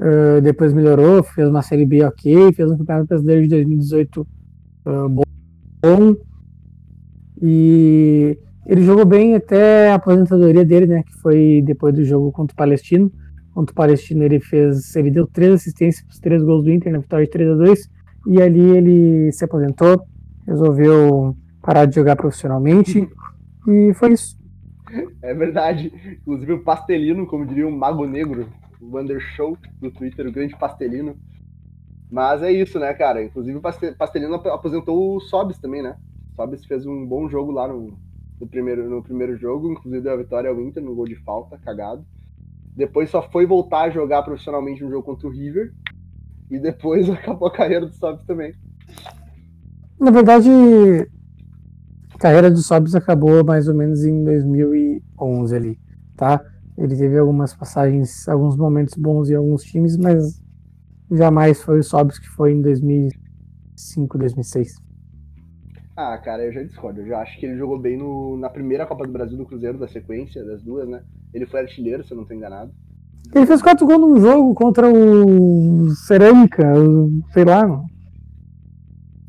uh, 0.00 0.40
depois 0.40 0.72
melhorou, 0.72 1.22
fez 1.22 1.48
uma 1.48 1.62
Série 1.62 1.84
B 1.84 2.04
ok, 2.04 2.52
fez 2.52 2.70
um 2.70 2.78
Campeonato 2.78 3.08
Brasileiro 3.08 3.42
de 3.42 3.48
2018 3.48 4.20
uh, 4.20 5.08
bom. 5.08 5.22
E 7.40 8.36
ele 8.68 8.82
jogou 8.82 9.06
bem 9.06 9.34
até 9.34 9.90
a 9.90 9.94
aposentadoria 9.94 10.62
dele, 10.62 10.86
né? 10.86 11.02
Que 11.02 11.14
foi 11.14 11.62
depois 11.64 11.94
do 11.94 12.04
jogo 12.04 12.30
contra 12.30 12.52
o 12.52 12.56
Palestino. 12.56 13.10
Contra 13.54 13.72
o 13.72 13.74
Palestino 13.74 14.22
ele 14.22 14.38
fez. 14.38 14.94
Ele 14.94 15.10
deu 15.10 15.26
três 15.26 15.54
assistências 15.54 16.04
para 16.04 16.12
os 16.12 16.20
três 16.20 16.42
gols 16.42 16.64
do 16.64 16.70
Inter 16.70 16.92
na 16.92 16.98
vitória 16.98 17.24
de 17.24 17.32
3 17.32 17.50
a 17.50 17.54
2 17.54 17.90
E 18.26 18.42
ali 18.42 18.60
ele 18.60 19.32
se 19.32 19.42
aposentou, 19.42 20.06
resolveu 20.46 21.34
parar 21.62 21.86
de 21.86 21.94
jogar 21.94 22.14
profissionalmente. 22.16 23.08
E 23.66 23.94
foi 23.94 24.12
isso. 24.12 24.38
É 25.22 25.32
verdade. 25.32 25.90
Inclusive 26.20 26.52
o 26.52 26.62
Pastelino, 26.62 27.26
como 27.26 27.46
diria 27.46 27.66
o 27.66 27.72
Mago 27.72 28.06
Negro, 28.06 28.50
o 28.82 28.94
Wander 28.94 29.18
Show 29.34 29.56
do 29.80 29.90
Twitter, 29.90 30.26
o 30.26 30.32
grande 30.32 30.54
Pastelino. 30.58 31.16
Mas 32.10 32.42
é 32.42 32.52
isso, 32.52 32.78
né, 32.78 32.92
cara? 32.92 33.24
Inclusive 33.24 33.56
o 33.56 33.62
Pastelino 33.96 34.34
aposentou 34.34 35.16
o 35.16 35.20
Sobis 35.20 35.58
também, 35.58 35.82
né? 35.82 35.96
O 36.32 36.36
Sobis 36.36 36.66
fez 36.66 36.84
um 36.86 37.06
bom 37.06 37.30
jogo 37.30 37.50
lá 37.50 37.66
no, 37.66 37.96
no, 38.40 38.46
primeiro, 38.46 38.88
no 38.88 39.02
primeiro 39.02 39.36
jogo, 39.36 39.72
inclusive 39.72 40.02
deu 40.02 40.12
a 40.12 40.16
vitória 40.16 40.50
ao 40.50 40.60
Inter 40.60 40.82
no 40.82 40.94
gol 40.94 41.06
de 41.06 41.16
falta, 41.16 41.58
cagado. 41.58 42.04
Depois 42.74 43.10
só 43.10 43.22
foi 43.30 43.44
voltar 43.44 43.82
a 43.82 43.90
jogar 43.90 44.22
profissionalmente 44.22 44.84
no 44.84 44.90
jogo 44.90 45.02
contra 45.02 45.26
o 45.26 45.30
River. 45.30 45.72
E 46.50 46.58
depois 46.58 47.08
acabou 47.10 47.48
a 47.48 47.52
carreira 47.52 47.86
do 47.86 47.92
Sobis 47.92 48.24
também. 48.24 48.54
Na 49.98 50.10
verdade, 50.10 50.48
a 52.14 52.18
carreira 52.18 52.50
do 52.50 52.58
Sobis 52.58 52.94
acabou 52.94 53.44
mais 53.44 53.66
ou 53.66 53.74
menos 53.74 54.04
em 54.04 54.22
2011 54.24 55.56
ali, 55.56 55.78
tá? 56.16 56.40
Ele 56.76 56.94
teve 56.94 57.18
algumas 57.18 57.52
passagens, 57.52 58.28
alguns 58.28 58.56
momentos 58.56 58.94
bons 58.94 59.28
em 59.28 59.34
alguns 59.34 59.64
times, 59.64 59.96
mas 59.96 60.40
jamais 61.10 61.60
foi 61.60 61.80
o 61.80 61.82
Sobis 61.82 62.20
que 62.20 62.28
foi 62.28 62.52
em 62.52 62.62
2005, 62.62 64.16
2006. 64.16 64.87
Ah, 66.00 66.16
cara, 66.16 66.44
eu 66.44 66.52
já 66.52 66.62
discordo. 66.62 67.00
Eu 67.00 67.08
já 67.08 67.18
acho 67.18 67.36
que 67.40 67.44
ele 67.44 67.58
jogou 67.58 67.76
bem 67.76 67.96
no, 67.96 68.36
na 68.36 68.48
primeira 68.48 68.86
Copa 68.86 69.04
do 69.04 69.12
Brasil 69.12 69.36
do 69.36 69.44
Cruzeiro, 69.44 69.78
da 69.78 69.88
sequência, 69.88 70.44
das 70.44 70.62
duas, 70.62 70.88
né? 70.88 71.02
Ele 71.34 71.44
foi 71.44 71.58
artilheiro, 71.58 72.04
se 72.04 72.12
eu 72.12 72.14
não 72.14 72.22
estou 72.22 72.36
enganado. 72.36 72.72
Ele 73.34 73.44
fez 73.44 73.60
quatro 73.60 73.84
gols 73.84 74.00
num 74.00 74.16
jogo 74.20 74.54
contra 74.54 74.88
o 74.88 75.90
Cerâmica, 76.06 76.72
sei 77.32 77.44
lá, 77.44 77.66
mano. 77.66 77.84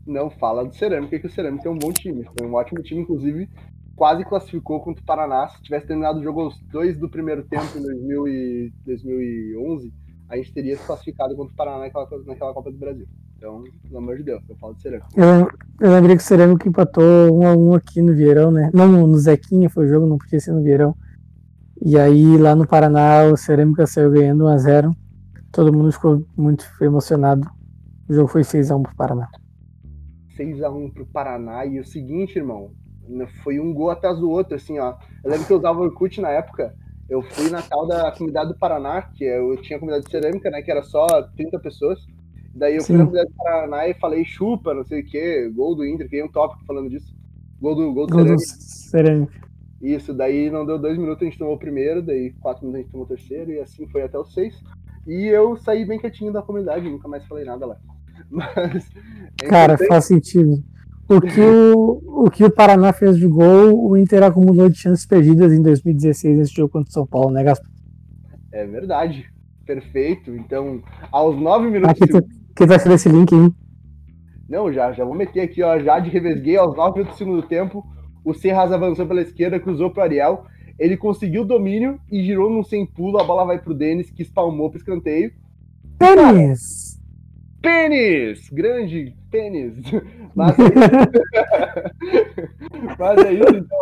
Não 0.06 0.30
fala 0.30 0.64
do 0.64 0.76
Cerâmica, 0.76 1.18
que 1.18 1.26
o 1.26 1.32
Cerâmica 1.32 1.68
é 1.68 1.72
um 1.72 1.80
bom 1.80 1.92
time. 1.92 2.24
Foi 2.38 2.48
um 2.48 2.54
ótimo 2.54 2.84
time, 2.84 3.02
inclusive 3.02 3.50
quase 3.96 4.24
classificou 4.24 4.80
contra 4.80 5.02
o 5.02 5.06
Paraná. 5.06 5.48
Se 5.48 5.64
tivesse 5.64 5.88
terminado 5.88 6.20
o 6.20 6.24
jogo 6.24 6.42
aos 6.42 6.62
dois 6.72 6.96
do 7.00 7.10
primeiro 7.10 7.44
tempo 7.46 7.80
em 7.80 7.82
2000 7.82 8.28
e 8.28 8.74
2011, 8.86 9.92
a 10.30 10.38
gente 10.38 10.54
teria 10.54 10.78
se 10.78 10.86
classificado 10.86 11.36
contra 11.36 11.52
o 11.52 11.56
Paraná 11.56 11.80
naquela, 11.80 12.08
naquela 12.28 12.54
Copa 12.54 12.72
do 12.72 12.78
Brasil. 12.78 13.08
Então, 13.40 13.64
pelo 13.84 14.00
amor 14.00 14.18
de 14.18 14.24
Deus, 14.24 14.44
eu 14.50 14.56
falo 14.58 14.74
do 14.74 14.82
Cerâmica. 14.82 15.08
Eu, 15.16 15.90
lembrei 15.90 16.18
que 16.18 16.22
o 16.22 16.26
Cerâmica 16.26 16.68
empatou 16.68 17.34
um 17.34 17.48
a 17.48 17.56
um 17.56 17.74
aqui 17.74 18.02
no 18.02 18.14
Vieirão, 18.14 18.52
né? 18.52 18.70
Não, 18.74 19.08
no 19.08 19.18
Zequinha 19.18 19.70
foi 19.70 19.86
o 19.86 19.88
jogo, 19.88 20.06
não 20.06 20.18
podia 20.18 20.42
ser 20.42 20.52
no 20.52 20.62
Vieirão. 20.62 20.94
E 21.82 21.98
aí, 21.98 22.38
lá 22.38 22.54
no 22.54 22.68
Paraná, 22.68 23.24
o 23.32 23.38
Cerâmica 23.38 23.88
saiu 23.88 24.12
ganhando 24.12 24.44
1x0. 24.44 24.94
Todo 25.54 25.72
mundo 25.72 25.90
ficou 25.90 26.22
muito 26.36 26.66
emocionado. 26.82 27.50
O 28.10 28.14
jogo 28.14 28.28
foi 28.28 28.42
6x1 28.42 28.84
pro 28.84 28.96
Paraná. 28.98 29.30
6x1 30.38 30.94
pro 30.94 31.06
Paraná. 31.06 31.66
E 31.66 31.80
o 31.80 31.86
seguinte, 31.86 32.38
irmão, 32.38 32.74
foi 33.42 33.58
um 33.58 33.74
gol 33.74 33.90
atrás 33.90 34.20
do 34.20 34.30
outro, 34.30 34.56
assim, 34.56 34.80
ó. 34.80 34.98
Eu 35.24 35.32
lembro 35.32 35.48
que 35.48 35.54
eu 35.54 35.60
usava 35.60 35.80
o 35.80 35.84
Orkut 35.84 36.20
na 36.20 36.30
época. 36.30 36.76
Eu 37.10 37.22
fui 37.22 37.50
na 37.50 37.62
tal 37.62 37.88
da 37.88 38.12
comunidade 38.12 38.50
do 38.50 38.60
Paraná, 38.60 39.02
que 39.02 39.24
eu 39.24 39.56
tinha 39.62 39.78
a 39.78 39.80
comunidade 39.80 40.08
de 40.08 40.12
cerâmica, 40.12 40.50
né? 40.50 40.62
Que 40.62 40.72
era 40.72 40.84
só 40.84 41.08
30 41.38 41.58
pessoas. 41.60 42.06
Daí 42.60 42.76
eu 42.76 42.82
Sim. 42.82 42.88
fui 42.88 42.98
na 42.98 43.06
comunidade 43.06 43.30
do 43.32 43.38
Paraná 43.38 43.88
e 43.88 43.94
falei 43.94 44.26
chupa, 44.26 44.74
não 44.74 44.84
sei 44.84 45.00
o 45.00 45.06
quê, 45.06 45.50
gol 45.56 45.76
do 45.76 45.86
Inter, 45.86 46.10
tem 46.10 46.24
um 46.24 46.28
tópico 46.28 46.66
falando 46.66 46.90
disso. 46.90 47.16
Gol 47.62 47.76
do, 47.76 47.94
gol 47.94 48.06
do 48.06 48.14
gol 48.14 48.24
cerâmica. 48.24 48.36
Do 48.36 48.62
cerâmica. 48.62 49.50
Isso, 49.82 50.14
daí 50.14 50.52
não 50.52 50.66
deu 50.66 50.78
dois 50.78 50.98
minutos, 50.98 51.22
a 51.22 51.26
gente 51.26 51.40
tomou 51.40 51.56
o 51.56 51.60
primeiro, 51.60 52.02
daí 52.02 52.34
quatro 52.42 52.68
minutos 52.68 52.80
a 52.80 52.84
gente 52.84 52.92
tomou 52.92 53.06
o 53.06 53.10
terceiro, 53.10 53.52
e 53.52 53.60
assim 53.60 53.88
foi 53.88 54.02
até 54.02 54.20
os 54.20 54.34
seis. 54.34 54.62
E 55.08 55.26
eu 55.28 55.56
saí 55.56 55.86
bem 55.86 55.98
quietinho 55.98 56.34
da 56.34 56.42
comunidade, 56.42 56.90
nunca 56.90 57.08
mais 57.08 57.26
falei 57.26 57.46
nada 57.46 57.66
lá. 57.66 57.78
Mas. 58.30 58.90
É 59.42 59.48
Cara, 59.48 59.78
faz 59.88 60.06
sentido. 60.06 60.62
O 61.08 61.20
que 61.22 61.42
o, 61.42 62.26
o 62.26 62.30
que 62.30 62.44
o 62.44 62.52
Paraná 62.52 62.94
fez 62.94 63.18
de 63.18 63.26
gol, 63.26 63.90
o 63.90 63.98
Inter 63.98 64.22
acumulou 64.22 64.70
de 64.70 64.78
chances 64.78 65.06
perdidas 65.06 65.52
em 65.52 65.62
2016 65.62 66.38
nesse 66.38 66.54
jogo 66.54 66.70
contra 66.70 66.90
o 66.90 66.94
São 66.94 67.08
Paulo, 67.08 67.32
né, 67.32 67.44
Gaspar? 67.44 67.72
É 68.52 68.66
verdade. 68.68 69.26
Perfeito. 69.66 70.36
Então, 70.36 70.84
aos 71.12 71.40
nove 71.40 71.70
minutos. 71.70 72.00
Aqui, 72.02 72.39
que 72.60 72.66
vai 72.66 72.78
ser 72.78 72.92
esse 72.92 73.08
link, 73.08 73.32
hein? 73.32 73.56
Não, 74.50 74.74
já, 74.74 74.92
já 74.92 75.06
vou 75.06 75.16
meter 75.16 75.40
aqui, 75.40 75.64
ó. 75.64 75.80
Já 75.80 75.98
de 75.98 76.10
revesguei 76.10 76.58
aos 76.58 76.76
nove 76.76 77.00
minutos 77.00 77.16
do 77.16 77.18
segundo 77.18 77.42
tempo. 77.44 77.88
O 78.26 78.34
Serras 78.34 78.74
avançou 78.74 79.08
pela 79.08 79.22
esquerda, 79.22 79.58
cruzou 79.60 79.90
pro 79.90 80.04
Ariel. 80.04 80.44
Ele 80.78 80.98
conseguiu 80.98 81.44
o 81.44 81.46
domínio 81.46 81.98
e 82.12 82.22
girou 82.22 82.50
num 82.50 82.62
sem 82.62 82.86
pulo, 82.86 83.18
a 83.18 83.24
bola 83.24 83.46
vai 83.46 83.60
pro 83.60 83.74
Denis, 83.74 84.12
que 84.12 84.24
espalmou 84.24 84.70
pro 84.70 84.78
escanteio. 84.78 85.32
Pênis! 85.98 87.00
Pênis! 87.62 88.50
Grande 88.50 89.16
pênis! 89.32 89.76
Mas, 90.36 90.58
Mas 93.00 93.26
é 93.26 93.34
isso, 93.34 93.56
então. 93.56 93.80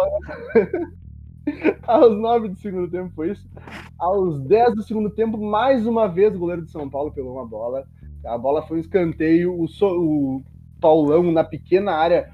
Aos 1.87 2.19
9 2.19 2.49
do 2.49 2.59
segundo 2.59 2.91
tempo 2.91 3.11
foi 3.15 3.31
isso. 3.31 3.49
Aos 3.97 4.39
10 4.41 4.75
do 4.75 4.83
segundo 4.83 5.09
tempo, 5.09 5.35
mais 5.37 5.87
uma 5.87 6.07
vez 6.07 6.35
o 6.35 6.39
goleiro 6.39 6.63
de 6.63 6.71
São 6.71 6.87
Paulo 6.89 7.11
pegou 7.11 7.33
uma 7.33 7.47
bola. 7.47 7.87
A 8.25 8.37
bola 8.37 8.61
foi 8.61 8.77
um 8.77 8.81
escanteio. 8.81 9.59
O, 9.59 9.67
so, 9.67 9.87
o 9.87 10.43
Paulão, 10.79 11.31
na 11.31 11.43
pequena 11.43 11.93
área, 11.93 12.29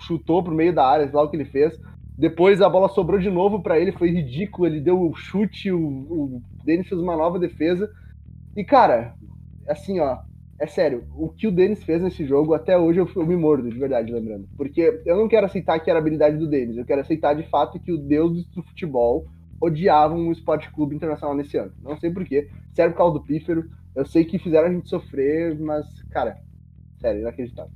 chutou 0.00 0.42
pro 0.42 0.54
meio 0.54 0.74
da 0.74 0.86
área, 0.86 1.10
lá 1.12 1.22
o 1.22 1.30
que 1.30 1.36
ele 1.36 1.44
fez. 1.44 1.78
Depois 2.18 2.62
a 2.62 2.68
bola 2.68 2.88
sobrou 2.88 3.18
de 3.18 3.30
novo 3.30 3.62
para 3.62 3.78
ele, 3.78 3.92
foi 3.92 4.10
ridículo. 4.10 4.66
Ele 4.66 4.80
deu 4.80 5.00
o 5.00 5.14
chute, 5.14 5.70
o, 5.70 5.78
o 5.78 6.42
Denis 6.64 6.88
fez 6.88 7.00
uma 7.00 7.16
nova 7.16 7.38
defesa. 7.38 7.90
E, 8.56 8.64
cara, 8.64 9.14
assim, 9.68 10.00
ó, 10.00 10.18
é 10.58 10.66
sério, 10.66 11.04
o 11.14 11.28
que 11.28 11.46
o 11.46 11.52
Denis 11.52 11.84
fez 11.84 12.00
nesse 12.00 12.24
jogo, 12.24 12.54
até 12.54 12.78
hoje 12.78 12.98
eu, 12.98 13.08
eu, 13.14 13.26
me 13.26 13.36
mordo, 13.36 13.68
de 13.68 13.78
verdade, 13.78 14.12
lembrando. 14.12 14.48
Porque 14.56 15.02
eu 15.04 15.16
não 15.16 15.28
quero 15.28 15.46
aceitar 15.46 15.78
que 15.78 15.90
era 15.90 15.98
habilidade 15.98 16.38
do 16.38 16.48
Denis, 16.48 16.76
eu 16.76 16.84
quero 16.84 17.02
aceitar 17.02 17.34
de 17.34 17.42
fato 17.44 17.78
que 17.78 17.92
o 17.92 17.98
deus 17.98 18.46
do 18.46 18.62
futebol 18.62 19.26
odiavam 19.60 20.28
o 20.28 20.32
Esporte 20.32 20.70
Clube 20.72 20.96
Internacional 20.96 21.36
nesse 21.36 21.58
ano. 21.58 21.72
Não 21.82 21.98
sei 21.98 22.10
porquê, 22.10 22.48
sério 22.72 22.92
por 22.92 22.98
causa 22.98 23.18
do 23.18 23.24
pífero, 23.24 23.68
eu 23.96 24.04
sei 24.04 24.24
que 24.24 24.38
fizeram 24.38 24.68
a 24.68 24.72
gente 24.72 24.88
sofrer, 24.88 25.58
mas, 25.58 25.86
cara, 26.10 26.36
sério, 27.00 27.22
inacreditável. 27.22 27.72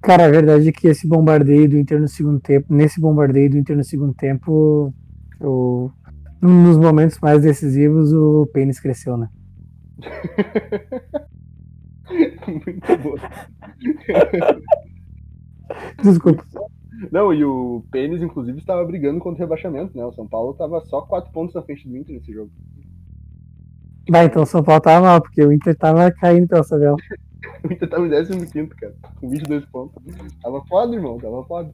Cara, 0.00 0.26
a 0.26 0.30
verdade 0.30 0.68
é 0.68 0.72
que 0.72 0.86
esse 0.86 1.06
bombardeio 1.06 1.68
do 1.68 1.76
Inter 1.76 2.00
no 2.00 2.08
segundo 2.08 2.40
tempo, 2.40 2.72
nesse 2.72 3.00
bombardeio 3.00 3.50
do 3.50 3.58
Inter 3.58 3.76
no 3.76 3.84
segundo 3.84 4.14
tempo, 4.14 4.94
o, 5.40 5.90
nos 6.40 6.76
momentos 6.76 7.18
mais 7.20 7.42
decisivos, 7.42 8.12
o 8.12 8.46
pênis 8.46 8.78
cresceu, 8.80 9.16
né? 9.16 9.28
Muito 12.48 12.98
boa. 12.98 13.18
Desculpa. 16.02 16.44
Não, 17.10 17.32
e 17.32 17.44
o 17.44 17.82
Pênis, 17.90 18.22
inclusive, 18.22 18.58
estava 18.58 18.84
brigando 18.84 19.18
contra 19.18 19.38
o 19.38 19.46
rebaixamento, 19.46 19.96
né? 19.96 20.04
O 20.04 20.12
São 20.12 20.28
Paulo 20.28 20.52
estava 20.52 20.80
só 20.82 21.00
quatro 21.02 21.32
pontos 21.32 21.54
na 21.54 21.62
frente 21.62 21.88
do 21.88 21.96
Inter 21.96 22.14
nesse 22.14 22.32
jogo. 22.32 22.50
Vai, 24.08 24.26
então 24.26 24.42
o 24.42 24.46
São 24.46 24.62
Paulo 24.62 24.80
tava 24.80 25.06
mal, 25.06 25.20
porque 25.20 25.42
o 25.44 25.52
Inter 25.52 25.76
tava 25.76 26.10
caindo 26.10 26.48
pela 26.48 26.64
tabela. 26.64 26.96
o 27.64 27.72
Inter 27.72 27.88
tava 27.88 28.06
em 28.06 28.46
15, 28.46 28.68
cara, 28.70 28.94
com 29.20 29.28
22 29.28 29.64
pontos. 29.66 30.02
Tava 30.42 30.62
foda, 30.66 30.94
irmão, 30.94 31.18
tava 31.18 31.44
foda. 31.44 31.70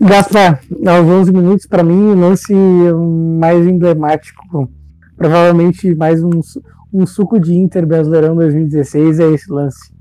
Gaspar, 0.00 0.60
aos 0.86 1.06
11 1.06 1.32
minutos, 1.32 1.66
para 1.66 1.82
mim, 1.82 2.10
o 2.10 2.14
lance 2.14 2.54
mais 3.38 3.66
emblemático, 3.66 4.70
provavelmente 5.16 5.94
mais 5.94 6.22
um, 6.22 6.40
um 6.92 7.06
suco 7.06 7.38
de 7.38 7.54
Inter 7.54 7.86
Brasileirão 7.86 8.34
2016 8.34 9.20
é 9.20 9.30
esse 9.32 9.50
lance. 9.52 9.92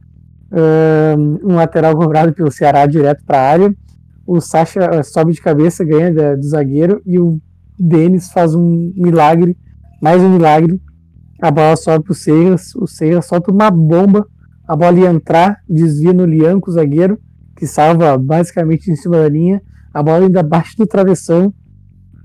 Um 1.43 1.55
lateral 1.55 1.95
cobrado 1.95 2.33
pelo 2.33 2.51
Ceará 2.51 2.85
direto 2.85 3.23
para 3.25 3.39
a 3.39 3.49
área. 3.49 3.75
O 4.25 4.39
Sacha 4.39 4.81
eh, 4.81 5.03
sobe 5.03 5.33
de 5.33 5.41
cabeça, 5.41 5.83
ganha 5.83 6.37
do 6.37 6.47
zagueiro 6.47 7.01
e 7.03 7.19
o 7.19 7.41
Denis 7.79 8.31
faz 8.31 8.53
um 8.53 8.93
milagre, 8.95 9.57
mais 10.01 10.21
um 10.21 10.29
milagre. 10.29 10.81
A 11.41 11.51
bola 11.51 11.75
sobe 11.75 12.05
para 12.05 12.11
o 12.11 12.15
Seiras, 12.15 12.75
o 12.75 12.87
Seiras 12.87 13.25
solta 13.25 13.51
uma 13.51 13.71
bomba, 13.71 14.27
a 14.67 14.75
bola 14.75 14.99
ia 14.99 15.09
entrar, 15.09 15.61
desvia 15.67 16.13
no 16.13 16.25
Lianco, 16.25 16.69
o 16.69 16.73
zagueiro, 16.73 17.19
que 17.55 17.65
salva 17.65 18.17
basicamente 18.17 18.91
em 18.91 18.95
cima 18.95 19.17
da 19.17 19.29
linha. 19.29 19.61
A 19.93 20.03
bola 20.03 20.25
ainda 20.25 20.43
bate 20.43 20.77
no 20.77 20.85
travessão 20.85 21.53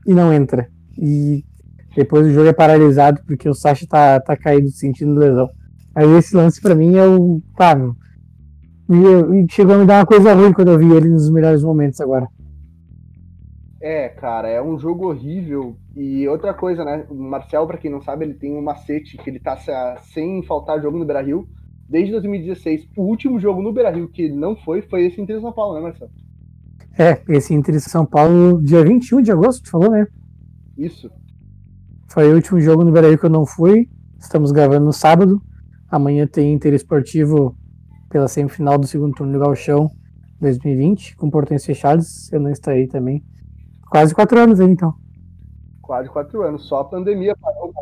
e 0.06 0.12
não 0.12 0.32
entra. 0.32 0.68
E 0.98 1.44
depois 1.96 2.26
o 2.26 2.30
jogo 2.30 2.48
é 2.48 2.52
paralisado 2.52 3.20
porque 3.26 3.48
o 3.48 3.54
Sacha 3.54 3.86
tá, 3.88 4.20
tá 4.20 4.36
caído 4.36 4.68
sentindo 4.70 5.18
lesão. 5.18 5.48
Aí 5.94 6.10
esse 6.16 6.36
lance 6.36 6.60
para 6.60 6.74
mim 6.74 6.96
é 6.96 7.06
o. 7.06 7.40
Claro. 7.56 7.96
E, 8.90 9.46
chegou 9.50 9.76
a 9.76 9.78
me 9.78 9.86
dar 9.86 10.00
uma 10.00 10.06
coisa 10.06 10.34
ruim 10.34 10.52
quando 10.52 10.72
eu 10.72 10.78
vi 10.78 10.92
ele 10.92 11.08
nos 11.08 11.30
melhores 11.30 11.62
momentos 11.62 12.00
agora. 12.00 12.28
É, 13.80 14.08
cara, 14.08 14.48
é 14.48 14.60
um 14.60 14.78
jogo 14.78 15.08
horrível. 15.08 15.76
E 15.96 16.26
outra 16.26 16.52
coisa, 16.52 16.84
né? 16.84 17.06
O 17.08 17.14
Marcel, 17.14 17.66
para 17.66 17.78
quem 17.78 17.90
não 17.90 18.02
sabe, 18.02 18.24
ele 18.24 18.34
tem 18.34 18.52
um 18.52 18.62
macete 18.62 19.16
que 19.16 19.30
ele 19.30 19.38
tá 19.38 19.56
sem 20.02 20.42
faltar 20.42 20.82
jogo 20.82 20.98
no 20.98 21.04
Beira-Rio 21.04 21.48
desde 21.88 22.10
2016. 22.12 22.88
O 22.96 23.02
último 23.02 23.38
jogo 23.38 23.62
no 23.62 23.72
Beira-Rio 23.72 24.08
que 24.08 24.22
ele 24.22 24.34
não 24.34 24.56
foi 24.56 24.82
foi 24.82 25.06
esse 25.06 25.20
Inter 25.20 25.40
São 25.40 25.52
Paulo, 25.52 25.74
né, 25.74 25.80
Marcel? 25.80 26.10
É, 26.98 27.22
esse 27.28 27.54
Inter 27.54 27.80
São 27.80 28.04
Paulo, 28.04 28.60
dia 28.62 28.84
21 28.84 29.22
de 29.22 29.30
agosto, 29.30 29.62
tu 29.62 29.70
falou, 29.70 29.90
né? 29.90 30.06
Isso. 30.76 31.10
Foi 32.08 32.30
o 32.32 32.34
último 32.34 32.60
jogo 32.60 32.84
no 32.84 32.90
Beira 32.90 33.16
que 33.16 33.24
eu 33.24 33.30
não 33.30 33.46
fui. 33.46 33.88
Estamos 34.18 34.50
gravando 34.50 34.84
no 34.84 34.92
sábado. 34.92 35.40
Amanhã 35.88 36.26
tem 36.26 36.52
Inter 36.52 36.74
Esportivo 36.74 37.56
pela 38.08 38.26
semifinal 38.26 38.78
do 38.78 38.86
segundo 38.86 39.14
turno 39.14 39.32
do 39.32 39.38
Galchão 39.38 39.90
2020, 40.40 41.16
com 41.16 41.30
portões 41.30 41.64
fechados. 41.64 42.32
Eu 42.32 42.40
não 42.40 42.50
estarei 42.50 42.88
também. 42.88 43.24
Quase 43.88 44.14
quatro 44.14 44.38
anos 44.40 44.60
aí, 44.60 44.68
então. 44.68 45.03
Quase 45.86 46.08
quatro 46.08 46.42
anos. 46.42 46.66
Só 46.66 46.80
a 46.80 46.84
pandemia 46.84 47.36
parou. 47.36 47.72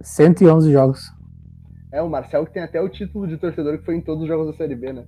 111 0.00 0.72
jogos. 0.72 1.12
É, 1.90 2.00
o 2.02 2.08
Marcel 2.08 2.46
que 2.46 2.52
tem 2.52 2.62
até 2.62 2.80
o 2.80 2.88
título 2.88 3.26
de 3.26 3.36
torcedor 3.36 3.78
que 3.78 3.84
foi 3.84 3.96
em 3.96 4.00
todos 4.00 4.22
os 4.22 4.28
jogos 4.28 4.46
da 4.46 4.52
Série 4.52 4.74
B, 4.74 4.92
né? 4.92 5.04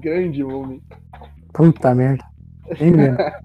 Grande 0.00 0.42
homem. 0.42 0.82
Puta 1.52 1.94
merda. 1.94 2.24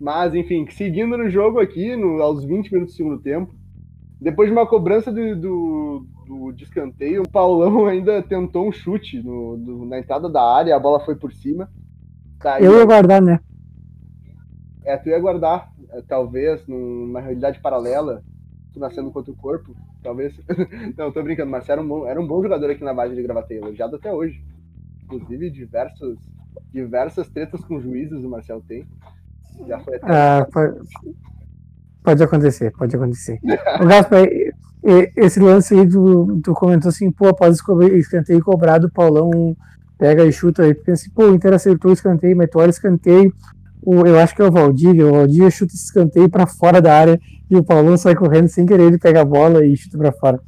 Mas, 0.00 0.34
enfim, 0.34 0.66
seguindo 0.70 1.16
no 1.16 1.28
jogo 1.28 1.60
aqui, 1.60 1.94
no, 1.94 2.22
aos 2.22 2.44
20 2.44 2.72
minutos 2.72 2.94
do 2.94 2.96
segundo 2.96 3.20
tempo, 3.20 3.54
depois 4.20 4.48
de 4.48 4.52
uma 4.52 4.66
cobrança 4.66 5.12
do, 5.12 5.36
do, 5.36 6.06
do 6.26 6.52
de 6.52 6.64
escanteio, 6.64 7.22
o 7.22 7.28
Paulão 7.28 7.86
ainda 7.88 8.22
tentou 8.22 8.66
um 8.66 8.72
chute 8.72 9.22
no, 9.22 9.56
do, 9.56 9.84
na 9.84 9.98
entrada 9.98 10.28
da 10.28 10.42
área, 10.42 10.74
a 10.74 10.80
bola 10.80 11.00
foi 11.00 11.14
por 11.14 11.32
cima. 11.32 11.70
Tá, 12.38 12.60
Eu 12.60 12.78
ia 12.78 12.84
guardar, 12.84 13.20
né? 13.20 13.40
É, 14.84 14.96
tu 14.96 15.08
ia 15.08 15.18
guardar, 15.18 15.70
é, 15.90 16.02
talvez, 16.02 16.66
numa 16.66 17.20
realidade 17.20 17.60
paralela, 17.60 18.22
tu 18.72 18.80
nascendo 18.80 19.10
contra 19.10 19.30
o 19.30 19.36
corpo, 19.36 19.74
talvez. 20.02 20.34
Não, 20.96 21.12
tô 21.12 21.22
brincando, 21.22 21.50
mas 21.50 21.68
era 21.68 21.80
um 21.80 21.86
bom, 21.86 22.06
era 22.06 22.20
um 22.20 22.26
bom 22.26 22.42
jogador 22.42 22.70
aqui 22.70 22.84
na 22.84 22.94
base 22.94 23.14
de 23.14 23.22
Gravataí, 23.22 23.58
elogiado 23.58 23.96
até 23.96 24.12
hoje. 24.12 24.42
Inclusive, 25.04 25.50
diversos, 25.50 26.18
diversas 26.72 27.28
tretas 27.28 27.64
com 27.64 27.80
juízes 27.80 28.24
o 28.24 28.28
Marcel 28.28 28.62
tem. 28.66 28.86
Já 29.66 29.78
foi 29.80 29.96
até. 29.96 30.06
Ah, 30.06 30.46
pode, 30.50 30.80
pode, 32.02 32.22
acontecer, 32.22 32.72
pode 32.72 32.96
acontecer. 32.96 33.40
o 33.80 33.86
Gaspar, 33.86 34.26
esse 35.16 35.40
lance 35.40 35.74
aí, 35.74 35.88
tu, 35.88 36.40
tu 36.42 36.54
comentou 36.54 36.88
assim, 36.88 37.10
pô, 37.10 37.28
após 37.28 37.58
escanteio 37.94 38.42
cobrado, 38.42 38.86
o 38.86 38.90
Paulão 38.90 39.56
pega 39.98 40.24
e 40.24 40.32
chuta 40.32 40.62
aí. 40.62 40.74
Pensa 40.74 41.02
assim, 41.02 41.10
pô, 41.10 41.24
o 41.24 41.34
Inter 41.34 41.52
acertou 41.52 41.90
o 41.90 41.94
escanteio, 41.94 42.36
mas 42.36 42.48
tu 42.48 42.58
olha 42.58 42.68
o 42.68 42.70
escanteio. 42.70 43.34
O, 43.82 44.06
eu 44.06 44.18
acho 44.18 44.34
que 44.34 44.42
é 44.42 44.44
o 44.44 44.50
Valdívia, 44.52 45.06
o 45.06 45.12
Valdívia 45.12 45.50
chuta 45.50 45.72
esse 45.72 45.84
escanteio 45.84 46.28
para 46.28 46.46
fora 46.46 46.80
da 46.80 46.94
área 46.94 47.20
e 47.50 47.56
o 47.56 47.64
Paulão 47.64 47.96
sai 47.96 48.14
correndo 48.14 48.48
sem 48.48 48.66
querer, 48.66 48.84
ele 48.84 48.98
pega 48.98 49.22
a 49.22 49.24
bola 49.24 49.64
e 49.64 49.76
chuta 49.76 49.96
para 49.96 50.12
fora. 50.12 50.40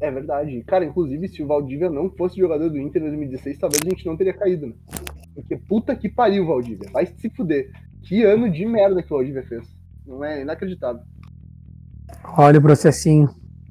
É 0.00 0.10
verdade. 0.10 0.62
Cara, 0.64 0.84
inclusive, 0.84 1.28
se 1.28 1.42
o 1.42 1.46
Valdívia 1.46 1.90
não 1.90 2.10
fosse 2.10 2.36
jogador 2.36 2.68
do 2.68 2.78
Inter 2.78 3.02
em 3.02 3.06
2016, 3.06 3.58
talvez 3.58 3.82
a 3.84 3.88
gente 3.88 4.06
não 4.06 4.16
teria 4.16 4.34
caído, 4.34 4.66
né? 4.66 4.74
Porque 5.34 5.56
puta 5.56 5.96
que 5.96 6.08
pariu, 6.08 6.46
Valdívia. 6.46 6.88
Vai 6.92 7.06
se 7.06 7.28
fuder. 7.30 7.70
Que 8.02 8.22
ano 8.22 8.50
de 8.50 8.64
merda 8.64 9.02
que 9.02 9.12
o 9.12 9.16
Valdívia 9.16 9.42
fez. 9.42 9.66
Não 10.06 10.24
é 10.24 10.42
inacreditável. 10.42 11.02
Olha 12.36 12.58
o 12.58 12.62
processinho. 12.62 13.28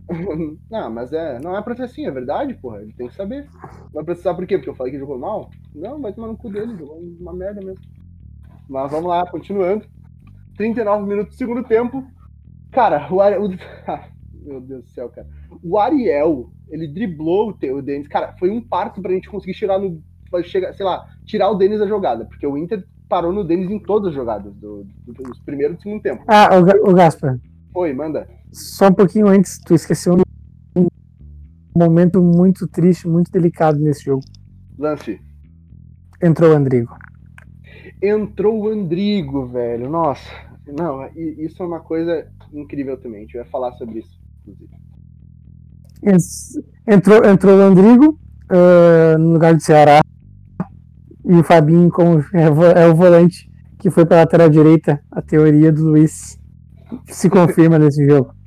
não, 0.70 0.92
mas 0.92 1.12
é, 1.14 1.40
não 1.40 1.58
é 1.58 1.62
processinho, 1.62 2.10
é 2.10 2.12
verdade, 2.12 2.54
porra. 2.56 2.82
Ele 2.82 2.94
tem 2.94 3.08
que 3.08 3.16
saber. 3.16 3.48
Vai 3.94 4.04
processar 4.04 4.34
por 4.36 4.46
quê? 4.46 4.58
Porque 4.58 4.70
eu 4.70 4.76
falei 4.76 4.94
que 4.94 5.00
jogou 5.00 5.18
mal? 5.18 5.50
Não, 5.74 6.02
vai 6.02 6.14
tomar 6.14 6.28
no 6.28 6.38
cu 6.38 6.50
dele, 6.50 6.78
jogou 6.78 7.00
uma 7.20 7.34
merda 7.34 7.62
mesmo. 7.62 7.84
Mas 8.70 8.92
vamos 8.92 9.08
lá, 9.08 9.26
continuando. 9.30 9.86
39 10.58 11.08
minutos 11.08 11.36
do 11.36 11.38
segundo 11.38 11.64
tempo. 11.64 12.04
Cara, 12.72 13.08
o, 13.12 13.18
o 13.18 13.50
meu 14.46 14.62
Deus 14.62 14.84
do 14.84 14.90
céu, 14.90 15.10
cara. 15.10 15.28
O 15.64 15.78
Ariel, 15.78 16.50
ele 16.70 16.88
driblou 16.88 17.52
o, 17.52 17.76
o 17.76 17.82
Denis. 17.82 18.08
Cara, 18.08 18.36
foi 18.40 18.50
um 18.50 18.62
parto 18.62 19.02
pra 19.02 19.14
gente 19.14 19.30
conseguir 19.30 19.54
tirar 19.54 19.80
no. 19.80 20.02
Chegar, 20.44 20.74
sei 20.74 20.86
lá, 20.86 21.08
tirar 21.24 21.50
o 21.50 21.56
Denis 21.56 21.80
da 21.80 21.88
jogada. 21.88 22.26
Porque 22.26 22.46
o 22.46 22.58
Inter 22.58 22.86
parou 23.08 23.32
no 23.32 23.44
Denis 23.44 23.70
em 23.70 23.80
todas 23.80 24.10
as 24.10 24.16
jogadas, 24.16 24.54
do, 24.56 24.86
do, 25.06 25.14
dos 25.14 25.40
primeiros 25.40 25.78
e 25.80 25.84
segundo 25.84 26.02
tempo. 26.02 26.24
Ah, 26.28 26.50
o, 26.58 26.90
o 26.90 26.94
Gaspar. 26.94 27.40
Oi, 27.74 27.94
manda. 27.94 28.28
Só 28.52 28.88
um 28.88 28.94
pouquinho 28.94 29.28
antes, 29.28 29.60
tu 29.60 29.74
esqueceu 29.74 30.18
um 30.76 30.88
momento 31.78 32.22
muito 32.22 32.68
triste, 32.68 33.08
muito 33.08 33.32
delicado 33.32 33.80
nesse 33.80 34.06
jogo. 34.06 34.24
Lance. 34.78 35.22
Entrou 36.22 36.52
o 36.52 36.56
Andrigo. 36.56 36.98
Entrou 38.02 38.60
o 38.60 38.68
Andrigo, 38.70 39.46
velho. 39.48 39.90
Nossa. 39.90 40.30
Não, 40.68 41.08
isso 41.16 41.62
é 41.62 41.66
uma 41.66 41.80
coisa 41.80 42.28
incrível 42.52 42.98
também. 42.98 43.20
A 43.20 43.22
gente 43.22 43.38
vai 43.38 43.46
falar 43.46 43.72
sobre 43.74 44.00
isso, 44.00 44.20
inclusive. 44.42 44.74
Entrou, 46.88 47.24
entrou 47.26 47.58
o 47.58 47.62
Andrigo 47.62 48.20
uh, 48.52 49.18
no 49.18 49.34
lugar 49.34 49.54
do 49.54 49.62
Ceará 49.62 50.02
e 51.24 51.34
o 51.34 51.44
Fabinho 51.44 51.90
como 51.90 52.20
é, 52.34 52.84
é 52.84 52.88
o 52.88 52.96
volante 52.96 53.50
que 53.80 53.90
foi 53.90 54.06
para 54.06 54.18
lateral 54.18 54.50
direita. 54.50 55.02
A 55.12 55.22
teoria 55.22 55.72
do 55.72 55.84
Luiz 55.84 56.40
se 57.06 57.30
confirma 57.30 57.78
nesse 57.80 58.06
jogo. 58.06 58.34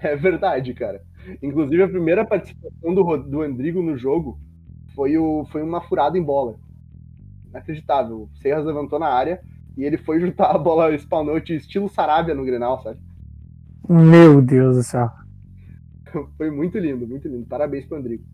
É 0.00 0.14
verdade, 0.14 0.74
cara. 0.74 1.02
Inclusive, 1.42 1.82
a 1.82 1.88
primeira 1.88 2.24
participação 2.24 2.94
do, 2.94 3.16
do 3.16 3.42
Andrigo 3.42 3.82
no 3.82 3.96
jogo 3.96 4.38
foi, 4.94 5.16
o, 5.18 5.44
foi 5.50 5.60
uma 5.60 5.80
furada 5.80 6.16
em 6.16 6.22
bola. 6.22 6.54
Inacreditável. 7.52 8.22
O 8.22 8.30
Serras 8.40 8.64
levantou 8.64 8.98
na 8.98 9.08
área 9.08 9.40
e 9.76 9.84
ele 9.84 9.98
foi 9.98 10.18
juntar 10.20 10.50
a 10.50 10.58
bola 10.58 10.96
spawnou 10.96 11.38
estilo 11.38 11.88
Sarabia 11.88 12.34
no 12.34 12.44
Grenal, 12.44 12.82
sabe? 12.82 12.98
Meu 13.88 14.40
Deus 14.40 14.76
do 14.76 14.82
céu. 14.82 15.10
Foi 16.36 16.50
muito 16.50 16.78
lindo, 16.78 17.06
muito 17.06 17.28
lindo. 17.28 17.46
Parabéns 17.46 17.86
pro 17.86 17.98
Andrigo. 17.98 18.24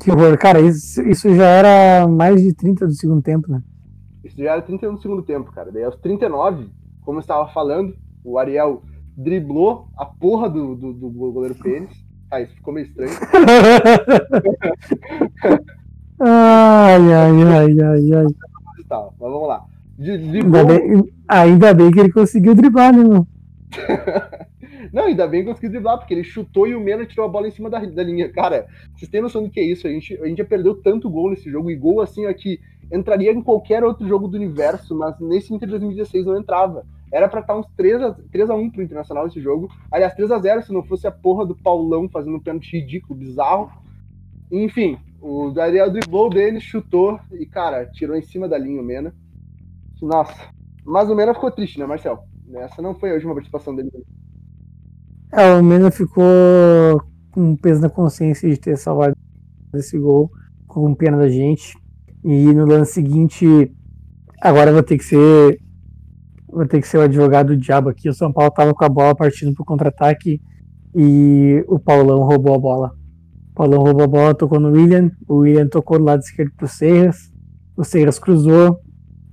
Que 0.00 0.10
horror. 0.10 0.36
Cara, 0.38 0.60
isso, 0.60 1.02
isso 1.02 1.34
já 1.34 1.46
era 1.46 2.06
mais 2.06 2.42
de 2.42 2.54
30 2.54 2.86
do 2.86 2.92
segundo 2.92 3.20
tempo, 3.20 3.50
né? 3.50 3.62
Isso 4.24 4.36
já 4.36 4.52
era 4.52 4.62
31 4.62 4.94
do 4.94 5.02
segundo 5.02 5.22
tempo, 5.22 5.52
cara. 5.52 5.72
Daí 5.72 5.84
aos 5.84 5.96
39, 5.96 6.70
como 7.02 7.18
eu 7.18 7.20
estava 7.20 7.52
falando, 7.52 7.94
o 8.24 8.38
Ariel 8.38 8.82
driblou 9.16 9.88
a 9.96 10.06
porra 10.06 10.48
do, 10.48 10.76
do, 10.76 10.92
do 10.92 11.10
goleiro 11.10 11.56
Pênis. 11.56 11.90
Ah, 12.30 12.40
isso 12.40 12.54
ficou 12.54 12.74
meio 12.74 12.86
estranho. 12.86 13.10
ai, 16.20 17.12
ai, 17.12 17.42
ai, 17.42 17.80
ai, 17.80 18.12
ai. 18.14 18.26
Tá, 18.88 19.08
mas 19.20 19.30
vamos 19.30 19.48
lá. 19.48 19.64
Driblou... 19.98 20.60
Ainda, 20.60 20.64
bem, 20.64 21.12
ainda 21.28 21.74
bem 21.74 21.90
que 21.90 22.00
ele 22.00 22.12
conseguiu 22.12 22.54
driblar, 22.54 22.92
né, 22.92 23.04
meu? 23.04 23.26
Não, 24.92 25.04
ainda 25.04 25.26
bem 25.26 25.42
que 25.42 25.48
conseguiu 25.48 25.70
driblar, 25.70 25.98
porque 25.98 26.14
ele 26.14 26.24
chutou 26.24 26.66
e 26.66 26.74
o 26.74 26.80
Mena 26.80 27.04
tirou 27.04 27.26
a 27.26 27.28
bola 27.28 27.48
em 27.48 27.50
cima 27.50 27.68
da, 27.68 27.78
da 27.80 28.02
linha. 28.02 28.30
Cara, 28.30 28.66
vocês 28.94 29.10
têm 29.10 29.20
noção 29.20 29.42
do 29.42 29.50
que 29.50 29.60
é 29.60 29.64
isso? 29.64 29.86
A 29.86 29.90
gente, 29.90 30.14
a 30.22 30.26
gente 30.26 30.38
já 30.38 30.44
perdeu 30.44 30.74
tanto 30.74 31.10
gol 31.10 31.30
nesse 31.30 31.50
jogo, 31.50 31.70
e 31.70 31.76
gol 31.76 32.00
assim 32.00 32.26
aqui 32.26 32.60
entraria 32.90 33.32
em 33.32 33.42
qualquer 33.42 33.84
outro 33.84 34.06
jogo 34.08 34.28
do 34.28 34.36
universo, 34.36 34.96
mas 34.96 35.18
nesse 35.20 35.52
Inter 35.52 35.68
2016 35.68 36.24
não 36.24 36.38
entrava. 36.38 36.86
Era 37.12 37.28
pra 37.28 37.40
estar 37.40 37.56
uns 37.56 37.66
3x1 37.76 38.72
pro 38.72 38.82
Internacional 38.82 39.26
esse 39.26 39.40
jogo. 39.40 39.70
Aliás, 39.90 40.14
3x0 40.14 40.62
se 40.62 40.72
não 40.72 40.82
fosse 40.82 41.06
a 41.06 41.10
porra 41.10 41.44
do 41.44 41.56
Paulão 41.56 42.08
fazendo 42.08 42.36
um 42.36 42.40
pênalti 42.40 42.78
ridículo, 42.78 43.18
bizarro. 43.18 43.70
Enfim, 44.50 44.98
o 45.20 45.50
Daniel 45.50 45.90
driblou 45.90 46.30
dele, 46.30 46.60
chutou 46.60 47.18
e, 47.32 47.44
cara, 47.46 47.86
tirou 47.86 48.16
em 48.16 48.22
cima 48.22 48.48
da 48.48 48.58
linha 48.58 48.80
o 48.80 48.84
Mena. 48.84 49.14
Nossa. 50.00 50.48
Mas 50.84 51.10
o 51.10 51.14
Mena 51.14 51.34
ficou 51.34 51.50
triste, 51.50 51.78
né, 51.78 51.86
Marcel? 51.86 52.24
Essa 52.54 52.80
não 52.80 52.94
foi 52.94 53.10
a 53.10 53.14
última 53.14 53.34
participação 53.34 53.74
dele. 53.74 53.90
É, 55.32 55.54
o 55.54 55.62
Mena 55.62 55.90
ficou 55.90 56.24
com 57.30 57.56
peso 57.56 57.80
na 57.80 57.90
consciência 57.90 58.48
de 58.48 58.56
ter 58.58 58.76
salvado 58.76 59.16
esse 59.74 59.98
gol, 59.98 60.30
com 60.66 60.94
pena 60.94 61.18
da 61.18 61.28
gente. 61.28 61.76
E 62.24 62.52
no 62.52 62.64
lance 62.64 62.94
seguinte, 62.94 63.46
agora 64.40 64.72
vai 64.72 64.82
ter 64.82 64.98
que 64.98 65.04
ser 65.04 65.60
vou 66.50 66.66
ter 66.66 66.80
que 66.80 66.88
ser 66.88 66.98
o 66.98 67.02
advogado 67.02 67.48
do 67.48 67.56
diabo 67.56 67.90
aqui. 67.90 68.08
O 68.08 68.14
São 68.14 68.32
Paulo 68.32 68.50
tava 68.50 68.72
com 68.72 68.84
a 68.84 68.88
bola 68.88 69.14
partindo 69.14 69.54
pro 69.54 69.64
contra-ataque 69.64 70.40
e 70.94 71.62
o 71.68 71.78
Paulão 71.78 72.20
roubou 72.20 72.54
a 72.54 72.58
bola. 72.58 72.97
Paulão 73.58 73.82
roubou 73.82 74.04
a 74.04 74.06
bola, 74.06 74.34
tocou 74.36 74.60
no 74.60 74.70
William. 74.70 75.10
O 75.26 75.38
William 75.38 75.66
tocou 75.66 75.98
do 75.98 76.04
lado 76.04 76.20
esquerdo 76.20 76.52
pro 76.56 76.68
Serras. 76.68 77.32
O 77.76 77.82
Serras 77.82 78.16
cruzou. 78.16 78.78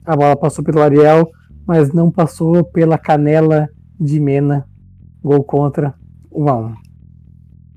A 0.04 0.16
bola 0.16 0.36
passou 0.36 0.66
pelo 0.66 0.82
Ariel, 0.82 1.30
mas 1.64 1.94
não 1.94 2.10
passou 2.10 2.64
pela 2.64 2.98
canela 2.98 3.70
de 4.00 4.20
Mena. 4.20 4.68
Gol 5.22 5.44
contra 5.44 5.94
1 6.32 6.50
a 6.50 6.58
1 6.58 6.74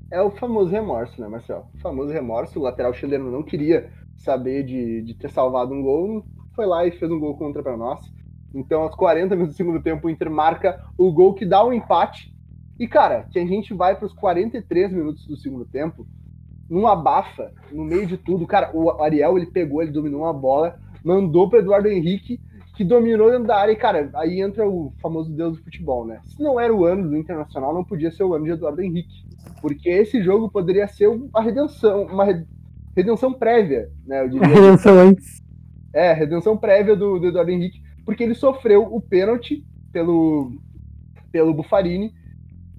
É 0.09 0.21
o 0.23 0.31
famoso 0.31 0.71
remorso, 0.71 1.21
né, 1.21 1.27
Marcelo? 1.27 1.67
O 1.75 1.77
famoso 1.81 2.11
remorso. 2.11 2.59
O 2.59 2.63
lateral 2.63 2.95
chileno 2.95 3.29
não 3.29 3.43
queria 3.43 3.87
saber 4.17 4.63
de, 4.63 5.03
de 5.03 5.13
ter 5.13 5.29
salvado 5.29 5.71
um 5.71 5.83
gol. 5.83 6.25
Foi 6.55 6.65
lá 6.65 6.83
e 6.83 6.89
fez 6.89 7.11
um 7.11 7.19
gol 7.19 7.37
contra 7.37 7.61
para 7.61 7.77
nós. 7.77 7.99
Então, 8.55 8.81
aos 8.81 8.95
40 8.95 9.35
minutos 9.35 9.53
do 9.53 9.57
segundo 9.57 9.83
tempo, 9.83 10.07
o 10.07 10.09
Inter 10.09 10.31
marca 10.31 10.83
o 10.97 11.11
gol 11.11 11.35
que 11.35 11.45
dá 11.45 11.63
o 11.63 11.69
um 11.69 11.73
empate. 11.73 12.35
E, 12.79 12.87
cara, 12.87 13.27
que 13.29 13.37
a 13.37 13.45
gente 13.45 13.71
vai 13.71 13.95
para 13.95 14.07
os 14.07 14.13
43 14.13 14.91
minutos 14.91 15.27
do 15.27 15.37
segundo 15.37 15.65
tempo, 15.65 16.07
num 16.69 16.87
abafa, 16.87 17.51
no 17.71 17.83
meio 17.83 18.05
de 18.05 18.17
tudo. 18.17 18.45
Cara, 18.45 18.71
o 18.73 19.01
Ariel, 19.01 19.37
ele 19.37 19.47
pegou, 19.47 19.81
ele 19.81 19.91
dominou 19.91 20.21
uma 20.21 20.33
bola, 20.33 20.79
mandou 21.03 21.49
para 21.49 21.59
Eduardo 21.59 21.87
Henrique, 21.87 22.39
que 22.75 22.83
dominou 22.83 23.31
dentro 23.31 23.47
da 23.47 23.57
área. 23.57 23.71
E, 23.71 23.75
cara, 23.75 24.09
aí 24.13 24.41
entra 24.41 24.67
o 24.67 24.93
famoso 25.01 25.31
deus 25.31 25.57
do 25.57 25.63
futebol, 25.63 26.05
né? 26.05 26.19
Se 26.23 26.41
não 26.41 26.59
era 26.59 26.73
o 26.73 26.85
ano 26.85 27.09
do 27.09 27.17
Internacional, 27.17 27.73
não 27.73 27.83
podia 27.83 28.11
ser 28.11 28.23
o 28.23 28.33
ano 28.33 28.45
de 28.45 28.51
Eduardo 28.51 28.81
Henrique. 28.81 29.25
Porque 29.61 29.89
esse 29.89 30.23
jogo 30.23 30.49
poderia 30.49 30.87
ser 30.87 31.07
uma 31.07 31.41
redenção, 31.41 32.03
uma 32.03 32.25
redenção 32.95 33.33
prévia, 33.33 33.89
né? 34.05 34.23
Eu 34.23 34.29
diria. 34.29 34.47
Redenção 34.47 34.99
antes. 34.99 35.43
É, 35.91 36.13
redenção 36.13 36.55
prévia 36.55 36.95
do, 36.95 37.19
do 37.19 37.27
Eduardo 37.27 37.51
Henrique 37.51 37.89
porque 38.09 38.23
ele 38.23 38.33
sofreu 38.33 38.91
o 38.91 38.99
pênalti 38.99 39.63
pelo, 39.93 40.51
pelo 41.31 41.53
Bufarini. 41.53 42.11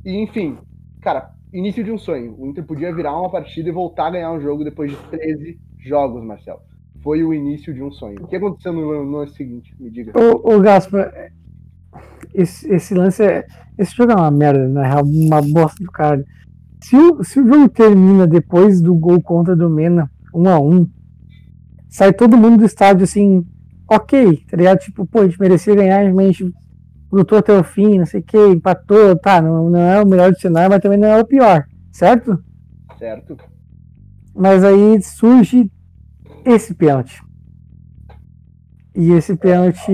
E, 0.04 0.16
enfim, 0.20 0.58
cara, 1.00 1.30
início 1.52 1.82
de 1.82 1.90
um 1.90 1.98
sonho. 1.98 2.34
O 2.38 2.46
Inter 2.46 2.64
podia 2.64 2.94
virar 2.94 3.18
uma 3.18 3.30
partida 3.30 3.68
e 3.68 3.72
voltar 3.72 4.06
a 4.06 4.10
ganhar 4.10 4.32
um 4.32 4.40
jogo 4.40 4.64
depois 4.64 4.90
de 4.90 4.96
13 5.10 5.58
jogos, 5.78 6.24
Marcelo. 6.24 6.60
Foi 7.02 7.24
o 7.24 7.32
início 7.32 7.72
de 7.72 7.82
um 7.82 7.90
sonho. 7.90 8.22
O 8.22 8.26
que 8.26 8.36
aconteceu 8.36 8.72
no, 8.72 9.04
no 9.04 9.18
lance 9.18 9.34
seguinte? 9.34 9.74
Me 9.80 9.90
diga. 9.90 10.12
Ô, 10.18 10.54
ô 10.54 10.60
Gaspar, 10.60 11.32
esse, 12.34 12.70
esse 12.72 12.94
lance 12.94 13.22
é. 13.22 13.46
Esse 13.78 13.96
jogo 13.96 14.12
é 14.12 14.16
uma 14.16 14.30
merda, 14.30 14.68
na 14.68 14.86
real, 14.86 15.04
uma 15.04 15.40
bosta 15.40 15.82
do 15.82 15.90
cara. 15.90 16.24
Se 16.82 16.96
o, 16.96 17.24
se 17.24 17.40
o 17.40 17.46
jogo 17.46 17.68
termina 17.68 18.26
depois 18.26 18.80
do 18.80 18.94
gol 18.94 19.20
contra 19.22 19.56
do 19.56 19.70
Mena, 19.70 20.10
1 20.34 20.48
a 20.48 20.60
1 20.60 20.88
sai 21.88 22.12
todo 22.12 22.36
mundo 22.36 22.58
do 22.58 22.64
estádio 22.64 23.04
assim, 23.04 23.44
ok, 23.88 24.44
tá 24.48 24.56
ligado? 24.56 24.78
Tipo, 24.78 25.04
pô, 25.06 25.20
a 25.20 25.24
gente 25.26 25.40
merecia 25.40 25.74
ganhar, 25.74 26.12
mas 26.14 26.28
a 26.28 26.32
gente 26.32 26.54
lutou 27.10 27.38
até 27.38 27.58
o 27.58 27.64
fim, 27.64 27.98
não 27.98 28.06
sei 28.06 28.20
o 28.20 28.22
que, 28.22 28.38
empatou, 28.38 29.16
tá, 29.16 29.42
não, 29.42 29.68
não 29.68 29.80
é 29.80 30.02
o 30.02 30.06
melhor 30.06 30.30
do 30.30 30.38
cenário, 30.38 30.70
mas 30.70 30.80
também 30.80 30.98
não 30.98 31.08
é 31.08 31.20
o 31.20 31.26
pior, 31.26 31.64
certo? 31.90 32.42
Certo. 32.98 33.36
Mas 34.34 34.62
aí 34.62 35.02
surge 35.02 35.70
esse 36.44 36.74
pênalti. 36.74 37.22
E 38.94 39.12
esse 39.12 39.36
pênalti. 39.36 39.92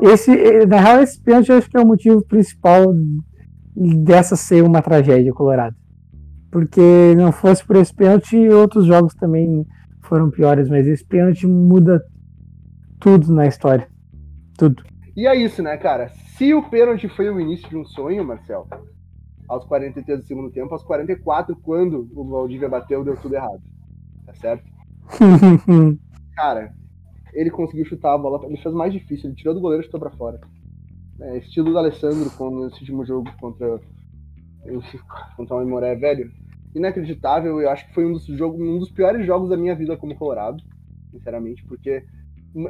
Esse, 0.00 0.66
na 0.66 0.80
real, 0.80 1.02
esse 1.02 1.20
pênalti 1.20 1.50
eu 1.50 1.58
acho 1.58 1.70
que 1.70 1.76
é 1.76 1.80
o 1.80 1.86
motivo 1.86 2.22
principal 2.22 2.94
dessa 3.74 4.36
ser 4.36 4.62
uma 4.62 4.82
tragédia 4.82 5.32
colorada. 5.32 5.76
Porque 6.50 7.14
não 7.16 7.32
fosse 7.32 7.64
por 7.64 7.76
esse 7.76 7.94
pênalti, 7.94 8.48
outros 8.48 8.86
jogos 8.86 9.14
também 9.14 9.66
foram 10.02 10.30
piores, 10.30 10.68
mas 10.68 10.86
esse 10.86 11.04
pênalti 11.04 11.46
muda 11.46 12.02
tudo 12.98 13.32
na 13.32 13.46
história. 13.46 13.86
Tudo. 14.56 14.82
E 15.18 15.26
é 15.26 15.34
isso, 15.34 15.64
né, 15.64 15.76
cara? 15.76 16.10
Se 16.36 16.54
o 16.54 16.62
pênalti 16.62 17.08
foi 17.08 17.28
o 17.28 17.40
início 17.40 17.68
de 17.68 17.76
um 17.76 17.84
sonho, 17.84 18.24
Marcel, 18.24 18.68
aos 19.48 19.64
43 19.64 20.20
do 20.20 20.24
segundo 20.24 20.48
tempo, 20.48 20.72
aos 20.72 20.84
44, 20.84 21.56
quando 21.56 22.08
o 22.14 22.24
Valdívia 22.24 22.68
bateu, 22.68 23.02
deu 23.02 23.16
tudo 23.16 23.34
errado. 23.34 23.60
Tá 24.24 24.32
certo? 24.36 24.64
cara, 26.36 26.72
ele 27.32 27.50
conseguiu 27.50 27.84
chutar 27.84 28.14
a 28.14 28.18
bola, 28.18 28.46
ele 28.46 28.58
fez 28.58 28.72
mais 28.72 28.92
difícil, 28.92 29.28
ele 29.28 29.34
tirou 29.34 29.54
do 29.54 29.60
goleiro 29.60 29.82
e 29.82 29.86
chutou 29.86 29.98
pra 29.98 30.10
fora. 30.10 30.40
É, 31.20 31.38
estilo 31.38 31.72
do 31.72 31.78
Alessandro 31.78 32.30
nesse 32.60 32.78
último 32.78 33.04
jogo 33.04 33.28
contra, 33.40 33.80
contra 35.36 35.56
o 35.56 35.62
Imoré, 35.62 35.96
velho. 35.96 36.30
Inacreditável, 36.76 37.60
eu 37.60 37.68
acho 37.68 37.88
que 37.88 37.94
foi 37.94 38.06
um 38.06 38.12
dos, 38.12 38.24
jogos, 38.24 38.60
um 38.60 38.78
dos 38.78 38.92
piores 38.92 39.26
jogos 39.26 39.50
da 39.50 39.56
minha 39.56 39.74
vida 39.74 39.96
como 39.96 40.14
colorado, 40.14 40.62
sinceramente, 41.10 41.64
porque 41.64 42.04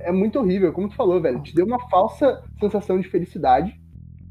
é 0.01 0.13
muito 0.13 0.39
horrível, 0.39 0.73
como 0.73 0.89
tu 0.89 0.95
falou, 0.95 1.21
velho. 1.21 1.43
Te 1.43 1.55
deu 1.55 1.67
uma 1.67 1.89
falsa 1.89 2.43
sensação 2.59 3.01
de 3.01 3.09
felicidade 3.09 3.79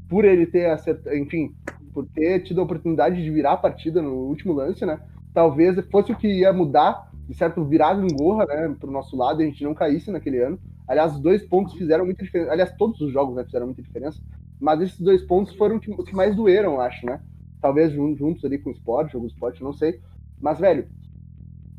por 0.08 0.24
ele 0.24 0.46
ter 0.46 0.70
acertado, 0.70 1.16
enfim, 1.16 1.54
por 1.92 2.06
ter 2.06 2.40
tido 2.42 2.60
a 2.60 2.64
oportunidade 2.64 3.22
de 3.22 3.30
virar 3.30 3.52
a 3.52 3.56
partida 3.56 4.00
no 4.00 4.12
último 4.12 4.52
lance, 4.52 4.84
né? 4.86 5.00
Talvez 5.34 5.78
fosse 5.90 6.12
o 6.12 6.16
que 6.16 6.28
ia 6.28 6.52
mudar, 6.52 7.10
de 7.28 7.34
certo, 7.34 7.64
virar 7.64 7.94
gangorra, 7.94 8.46
né, 8.46 8.74
pro 8.78 8.90
nosso 8.90 9.16
lado, 9.16 9.42
a 9.42 9.44
gente 9.44 9.62
não 9.62 9.74
caísse 9.74 10.10
naquele 10.10 10.38
ano. 10.38 10.58
Aliás, 10.86 11.14
os 11.14 11.20
dois 11.20 11.44
pontos 11.46 11.74
fizeram 11.74 12.04
muita 12.06 12.24
diferença. 12.24 12.50
Aliás, 12.50 12.72
todos 12.76 13.00
os 13.00 13.12
jogos 13.12 13.36
né, 13.36 13.44
fizeram 13.44 13.66
muita 13.66 13.82
diferença. 13.82 14.20
Mas 14.58 14.80
esses 14.80 15.00
dois 15.00 15.22
pontos 15.22 15.54
foram 15.54 15.76
os 15.76 16.08
que 16.08 16.16
mais 16.16 16.34
doeram, 16.34 16.80
acho, 16.80 17.04
né? 17.04 17.20
Talvez 17.60 17.92
juntos 17.92 18.44
ali 18.44 18.58
com 18.58 18.70
o 18.70 18.72
esporte, 18.72 19.12
jogo 19.12 19.26
do 19.26 19.32
esporte, 19.32 19.62
não 19.62 19.72
sei. 19.72 20.00
Mas, 20.40 20.58
velho, 20.58 20.88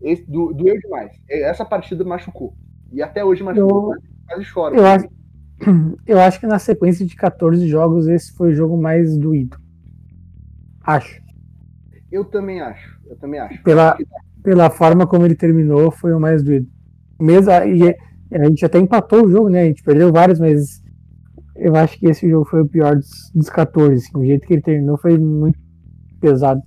esse, 0.01 0.29
do, 0.29 0.53
doeu 0.53 0.79
demais. 0.79 1.11
Essa 1.29 1.65
partida 1.65 2.03
machucou. 2.03 2.53
E 2.91 3.01
até 3.01 3.23
hoje 3.23 3.43
machucou, 3.43 3.93
eu, 3.93 4.01
quase 4.27 4.45
chora. 4.51 4.75
Eu 4.75 4.85
acho, 4.85 5.07
eu 6.07 6.19
acho 6.19 6.39
que 6.39 6.47
na 6.47 6.59
sequência 6.59 7.05
de 7.05 7.15
14 7.15 7.67
jogos, 7.67 8.07
esse 8.07 8.33
foi 8.33 8.51
o 8.51 8.55
jogo 8.55 8.79
mais 8.79 9.17
doído. 9.17 9.57
Acho. 10.81 11.21
Eu 12.11 12.25
também 12.25 12.61
acho. 12.61 12.99
Eu 13.05 13.15
também 13.17 13.39
acho. 13.39 13.61
Pela, 13.63 13.97
pela 14.43 14.69
forma 14.69 15.05
como 15.05 15.25
ele 15.25 15.35
terminou, 15.35 15.91
foi 15.91 16.13
o 16.13 16.19
mais 16.19 16.43
doído. 16.43 16.67
Mesmo, 17.19 17.51
e 17.51 17.95
a 18.35 18.45
gente 18.45 18.65
até 18.65 18.79
empatou 18.79 19.25
o 19.25 19.29
jogo, 19.29 19.49
né? 19.49 19.63
A 19.63 19.65
gente 19.65 19.83
perdeu 19.83 20.11
vários, 20.11 20.39
mas 20.39 20.81
eu 21.55 21.75
acho 21.75 21.99
que 21.99 22.07
esse 22.07 22.29
jogo 22.29 22.45
foi 22.45 22.61
o 22.61 22.67
pior 22.67 22.95
dos, 22.95 23.31
dos 23.35 23.49
14. 23.49 23.95
Assim, 23.95 24.17
o 24.17 24.25
jeito 24.25 24.47
que 24.47 24.53
ele 24.53 24.61
terminou 24.61 24.97
foi 24.97 25.17
muito 25.17 25.59
pesado. 26.19 26.61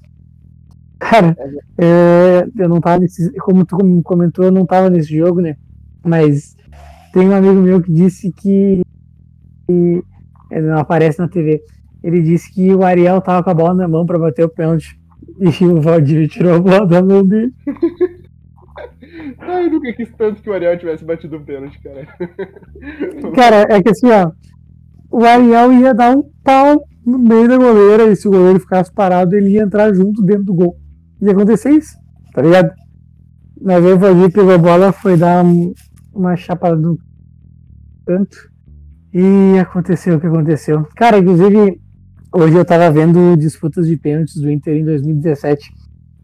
Cara, 0.99 1.37
é, 1.79 2.47
eu 2.57 2.69
não 2.69 2.81
tava 2.81 3.01
nesse. 3.01 3.33
Como 3.41 3.65
tu 3.65 3.77
comentou, 4.05 4.45
eu 4.45 4.53
não 4.53 4.65
tava 4.65 4.89
nesse 4.89 5.17
jogo, 5.17 5.41
né? 5.41 5.57
Mas 6.05 6.57
tem 7.13 7.29
um 7.29 7.35
amigo 7.35 7.61
meu 7.61 7.81
que 7.83 7.93
disse 7.93 8.33
que 8.33 8.83
ele 9.69 10.03
não 10.67 10.79
aparece 10.79 11.19
na 11.19 11.29
TV. 11.29 11.63
Ele 12.03 12.21
disse 12.23 12.53
que 12.53 12.75
o 12.75 12.83
Ariel 12.83 13.21
tava 13.21 13.43
com 13.43 13.51
a 13.51 13.55
bola 13.55 13.75
na 13.75 13.89
mão 13.89 14.05
para 14.05 14.19
bater 14.19 14.45
o 14.45 14.49
pênalti. 14.49 14.99
E 15.39 15.49
o 15.65 15.81
Valdir 15.81 16.29
tirou 16.29 16.55
a 16.55 16.61
bola 16.61 16.87
da 16.87 17.03
mão 17.03 17.25
dele. 17.25 17.53
Ai, 19.39 19.67
eu 19.67 19.71
nunca 19.71 19.93
quis 19.93 20.11
tanto 20.17 20.43
que 20.43 20.51
o 20.51 20.53
Ariel 20.53 20.79
tivesse 20.79 21.05
batido 21.05 21.37
o 21.37 21.41
pênalti, 21.41 21.79
cara. 21.81 22.07
Cara, 23.35 23.75
é 23.75 23.83
que 23.83 23.91
assim, 23.91 24.11
ó. 24.11 24.33
O 25.11 25.25
Ariel 25.25 25.73
ia 25.73 25.95
dar 25.95 26.17
um 26.17 26.23
pau 26.43 26.83
no 27.05 27.19
meio 27.19 27.49
da 27.49 27.57
goleira 27.57 28.05
e 28.05 28.17
se 28.17 28.27
o 28.27 28.31
goleiro 28.31 28.61
ficasse 28.61 28.93
parado, 28.93 29.37
ele 29.37 29.51
ia 29.51 29.63
entrar 29.63 29.93
junto 29.93 30.23
dentro 30.23 30.45
do 30.45 30.55
gol. 30.55 30.77
Ia 31.21 31.33
acontecer 31.33 31.71
isso, 31.71 31.97
tá 32.33 32.41
ligado? 32.41 32.73
Mas 33.61 33.85
o 33.85 33.99
Valdir 33.99 34.33
pegou 34.33 34.55
a 34.55 34.59
bola, 34.59 34.93
foi 34.93 35.17
dar 35.17 35.45
uma 36.15 36.37
chapada 36.37 36.77
no 36.77 36.99
canto 38.07 38.51
e 39.13 39.59
aconteceu 39.59 40.17
o 40.17 40.21
que 40.21 40.27
aconteceu. 40.27 40.87
Cara, 40.97 41.19
inclusive, 41.19 41.81
hoje 42.33 42.57
eu 42.57 42.65
tava 42.65 42.91
vendo 42.91 43.37
disputas 43.37 43.87
de 43.87 43.97
pênaltis 43.97 44.37
do 44.37 44.51
Inter 44.51 44.77
em 44.77 44.85
2017. 44.85 45.73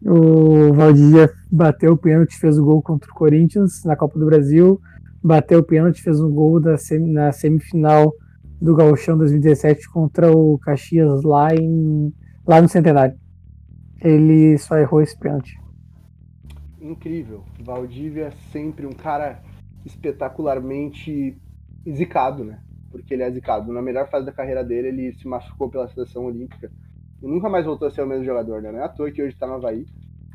O 0.05 0.73
Valdívia 0.73 1.29
bateu 1.51 1.93
o 1.93 1.97
pênalti, 1.97 2.37
fez 2.39 2.57
o 2.57 2.63
gol 2.63 2.81
contra 2.81 3.11
o 3.11 3.13
Corinthians 3.13 3.83
na 3.83 3.95
Copa 3.95 4.17
do 4.17 4.25
Brasil. 4.25 4.81
Bateu 5.21 5.59
o 5.59 5.63
pênalti, 5.63 6.01
fez 6.01 6.19
um 6.19 6.31
gol 6.31 6.61
semi, 6.77 7.11
na 7.11 7.31
semifinal 7.31 8.13
do 8.61 8.75
Gauchão 8.75 9.17
2017 9.17 9.89
contra 9.89 10.31
o 10.31 10.57
Caxias 10.59 11.23
lá, 11.23 11.53
em, 11.53 12.13
lá 12.47 12.61
no 12.61 12.69
Centenário. 12.69 13.15
Ele 14.01 14.57
só 14.57 14.77
errou 14.77 15.01
esse 15.01 15.17
pênalti. 15.17 15.59
Incrível. 16.81 17.43
Valdívia 17.61 18.27
é 18.27 18.31
sempre 18.51 18.85
um 18.85 18.93
cara 18.93 19.41
espetacularmente 19.85 21.37
zicado, 21.87 22.43
né? 22.43 22.59
porque 22.91 23.13
ele 23.13 23.23
é 23.23 23.31
zicado. 23.31 23.71
Na 23.71 23.81
melhor 23.81 24.09
fase 24.09 24.25
da 24.25 24.31
carreira 24.31 24.63
dele, 24.63 24.87
ele 24.87 25.13
se 25.13 25.27
machucou 25.27 25.69
pela 25.69 25.87
seleção 25.87 26.25
olímpica 26.25 26.71
e 27.21 27.27
nunca 27.27 27.49
mais 27.49 27.65
voltou 27.65 27.87
a 27.87 27.91
ser 27.91 28.01
o 28.01 28.07
mesmo 28.07 28.25
jogador, 28.25 28.61
né? 28.61 28.71
Não 28.71 28.79
é 28.79 28.83
à 28.83 28.89
toa 28.89 29.11
que 29.11 29.21
hoje 29.21 29.35
tá 29.35 29.47
no 29.47 29.53
Havaí. 29.53 29.85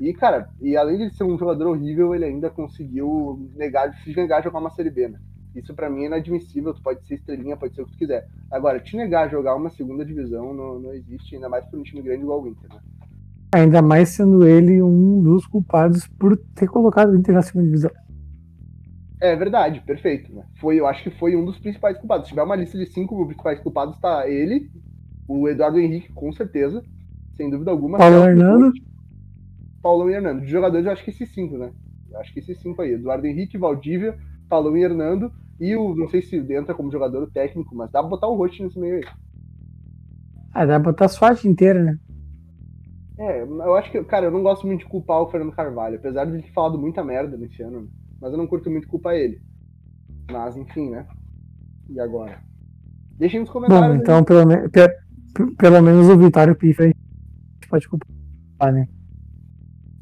E, 0.01 0.13
cara, 0.13 0.49
e 0.61 0.77
além 0.77 1.09
de 1.09 1.17
ser 1.17 1.25
um 1.25 1.39
jogador 1.39 1.69
horrível, 1.69 2.15
ele 2.15 2.25
ainda 2.25 2.51
conseguiu 2.51 3.49
negar, 3.55 3.95
se 4.03 4.15
negar 4.15 4.41
a 4.41 4.43
jogar 4.43 4.59
uma 4.59 4.71
Série 4.71 4.91
B, 4.91 5.09
né? 5.09 5.19
Isso 5.55 5.73
para 5.73 5.89
mim 5.89 6.03
é 6.03 6.07
inadmissível, 6.07 6.75
tu 6.75 6.83
pode 6.83 7.07
ser 7.07 7.15
estrelinha, 7.15 7.57
pode 7.57 7.77
ser 7.77 7.83
o 7.83 7.87
que 7.87 7.93
tu 7.93 7.99
quiser. 7.99 8.27
Agora, 8.51 8.81
te 8.81 8.97
negar 8.97 9.27
a 9.27 9.29
jogar 9.29 9.55
uma 9.55 9.71
segunda 9.71 10.05
divisão 10.05 10.53
não, 10.53 10.81
não 10.81 10.93
existe, 10.93 11.37
ainda 11.37 11.49
mais 11.49 11.65
para 11.67 11.79
um 11.79 11.83
time 11.83 12.03
grande 12.03 12.23
igual 12.23 12.43
o 12.43 12.49
Inter, 12.49 12.71
né? 12.71 12.81
Ainda 13.55 13.81
mais 13.81 14.09
sendo 14.09 14.45
ele 14.45 14.83
um 14.83 15.23
dos 15.23 15.47
culpados 15.47 16.09
por 16.09 16.37
ter 16.57 16.67
colocado 16.67 17.11
o 17.11 17.17
Inter 17.17 17.37
na 17.37 17.43
segunda 17.43 17.67
divisão. 17.67 17.91
É 19.21 19.35
verdade, 19.37 19.81
perfeito. 19.81 20.33
Né? 20.35 20.45
Foi, 20.61 20.79
eu 20.79 20.87
acho 20.87 21.03
que 21.03 21.11
foi 21.11 21.37
um 21.37 21.45
dos 21.45 21.59
principais 21.59 21.97
culpados. 21.99 22.27
Se 22.27 22.31
tiver 22.31 22.43
uma 22.43 22.57
lista 22.57 22.77
de 22.77 22.87
cinco 22.87 23.25
principais 23.27 23.61
culpados, 23.61 23.99
tá 23.99 24.29
ele, 24.29 24.71
o 25.29 25.49
Eduardo 25.49 25.79
Henrique, 25.79 26.13
com 26.13 26.33
certeza, 26.33 26.83
sem 27.37 27.51
dúvida 27.51 27.71
alguma. 27.71 27.99
Paulo 27.99 28.25
Hernando. 28.25 28.73
Paulão 29.83 30.11
e 30.11 30.15
Hernando. 30.15 30.41
De 30.41 30.47
jogadores, 30.47 30.87
eu 30.87 30.93
acho 30.93 31.05
que 31.05 31.11
esses 31.11 31.29
cinco, 31.33 31.59
né? 31.59 31.71
Eu 32.11 32.19
acho 32.19 32.33
que 32.33 32.41
esses 32.41 32.59
cinco 32.61 32.81
aí. 32.81 32.93
Eduardo 32.93 33.27
Henrique, 33.27 33.59
Valdívia, 33.59 34.17
Paulão 34.49 34.77
e 34.77 34.83
Hernando. 34.83 35.31
E 35.61 35.77
o, 35.77 35.95
não 35.95 36.09
sei 36.09 36.23
se 36.23 36.37
entra 36.55 36.75
como 36.75 36.91
jogador 36.91 37.31
técnico, 37.31 37.75
mas 37.75 37.91
dá 37.91 38.01
pra 38.01 38.09
botar 38.09 38.27
o 38.27 38.35
Rote 38.35 38.63
nesse 38.63 38.79
meio 38.79 38.97
aí. 38.97 39.05
Ah, 40.53 40.65
dá 40.65 40.81
pra 40.81 40.93
botar 40.93 41.05
a 41.07 41.09
SWAT 41.09 41.45
inteira, 41.45 41.83
né? 41.83 41.99
É, 43.19 43.43
eu 43.43 43.77
acho 43.77 43.91
que, 43.91 44.03
cara, 44.05 44.27
eu 44.27 44.31
não 44.31 44.43
gosto 44.43 44.67
muito 44.67 44.81
de 44.81 44.87
culpar 44.87 45.21
o 45.21 45.29
Fernando 45.29 45.55
Carvalho, 45.55 45.97
apesar 45.97 46.25
de 46.25 46.33
ele 46.33 46.43
ter 46.43 46.53
falado 46.53 46.79
muita 46.79 47.05
merda 47.05 47.37
nesse 47.37 47.63
ano. 47.63 47.83
Né? 47.83 47.89
Mas 48.25 48.33
eu 48.33 48.39
não 48.39 48.47
curto 48.47 48.71
muito 48.71 48.89
culpar 48.89 49.17
ele. 49.17 49.39
Mas, 50.33 50.57
enfim, 50.57 50.89
né? 50.89 51.07
E 51.91 52.01
agora? 52.01 52.41
Deixem 53.19 53.41
nos 53.41 53.51
comentários. 53.51 53.87
Bom, 53.87 53.97
então, 53.97 54.25
pelo, 54.25 54.47
me 54.47 54.57
pelo 55.59 55.83
menos 55.83 56.09
o 56.09 56.17
Vitório 56.17 56.57
Piffer 56.57 56.97
pode 57.69 57.87
culpar, 57.87 58.73
né? 58.73 58.89